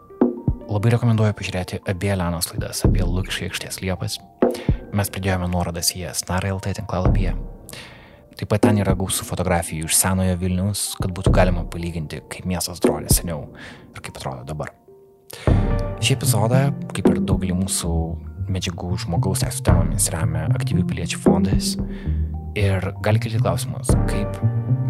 Labai 0.66 0.90
rekomenduoju 0.90 1.34
pažiūrėti 1.38 1.78
abie 1.86 2.08
Elenos 2.10 2.48
laidas 2.50 2.80
apie 2.88 3.04
Lukiškių 3.06 3.46
aikštės 3.46 3.78
Liepas. 3.84 4.16
Mes 4.96 5.10
pridėjome 5.14 5.46
nuorodas 5.52 5.92
į 5.94 6.00
jas 6.02 6.24
NARLT 6.26 6.72
tinklalapyje. 6.80 7.36
Taip 8.36 8.50
pat 8.50 8.64
ten 8.66 8.80
yra 8.82 8.96
gausų 8.98 9.28
fotografijų 9.28 9.86
iš 9.86 9.94
senojo 9.96 10.34
Vilnius, 10.40 10.88
kad 10.98 11.14
būtų 11.14 11.30
galima 11.38 11.62
palyginti, 11.70 12.18
kaip 12.32 12.48
miestas 12.50 12.82
atrodė 12.82 13.14
seniau 13.14 13.46
ir 13.94 14.02
kaip 14.02 14.18
atrodo 14.18 14.42
dabar. 14.50 14.74
Šį 16.02 16.18
epizodą, 16.18 16.66
kaip 16.90 17.12
ir 17.12 17.22
daugelį 17.22 17.56
mūsų 17.62 17.94
medžiagų 18.50 18.98
žmogaus 19.06 19.46
teisų 19.46 19.64
temomis, 19.70 20.10
remia 20.12 20.48
aktyvių 20.58 20.82
piliečių 20.90 21.22
fondas 21.22 21.76
ir 22.58 22.90
gali 23.06 23.22
kilti 23.22 23.38
klausimas, 23.38 23.94
kaip 24.10 24.34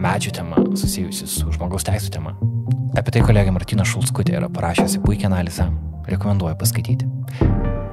medžių 0.01 0.32
tema 0.36 0.61
susijusi 0.76 1.26
su 1.30 1.53
žmogaus 1.55 1.86
teisų 1.86 2.12
tema. 2.14 2.34
Apie 2.97 3.12
tai 3.12 3.22
kolegė 3.24 3.53
Martina 3.53 3.84
Šulskutė 3.84 4.36
yra 4.38 4.49
parašiusi 4.53 5.01
puikią 5.05 5.28
analizę, 5.30 5.68
rekomenduoju 6.09 6.57
paskaityti. 6.61 7.09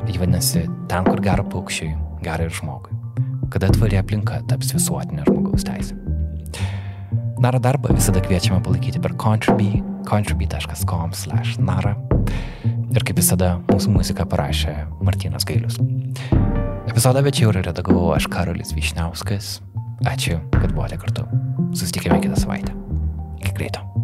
Ji 0.07 0.19
vadinasi 0.19 0.65
Ten, 0.91 1.07
kur 1.07 1.21
gera 1.23 1.43
paukščiai, 1.47 1.95
gera 2.23 2.47
ir 2.47 2.53
žmogui. 2.53 2.95
Kada 3.53 3.69
tvari 3.73 3.99
aplinka 3.99 4.41
taps 4.49 4.73
visuotinė 4.75 5.25
žmogaus 5.27 5.65
teisė. 5.67 5.97
Nara 7.43 7.59
darbą 7.59 7.91
visada 7.95 8.21
kviečiame 8.23 8.61
palaikyti 8.63 9.01
per 9.03 9.15
Contribui, 9.19 9.81
contribui.com/nara. 10.07 11.95
Ir 12.93 13.03
kaip 13.03 13.17
visada, 13.17 13.57
mūsų 13.71 13.91
muziką 13.95 14.25
parašė 14.29 14.75
Martinas 15.01 15.43
Gailius. 15.49 15.79
Epizodą 16.87 17.23
večiau 17.25 17.49
ir 17.49 17.63
redagavau 17.65 18.13
aš 18.15 18.27
Karolis 18.31 18.71
Višniauskas. 18.77 19.57
Ačiū, 20.03 20.39
kad 20.51 20.71
buvote 20.75 20.97
kartu. 20.97 21.23
Susitikime 21.73 22.19
kitą 22.21 22.35
savaitę. 22.35 22.73
Iki 23.39 23.53
greito. 23.53 24.02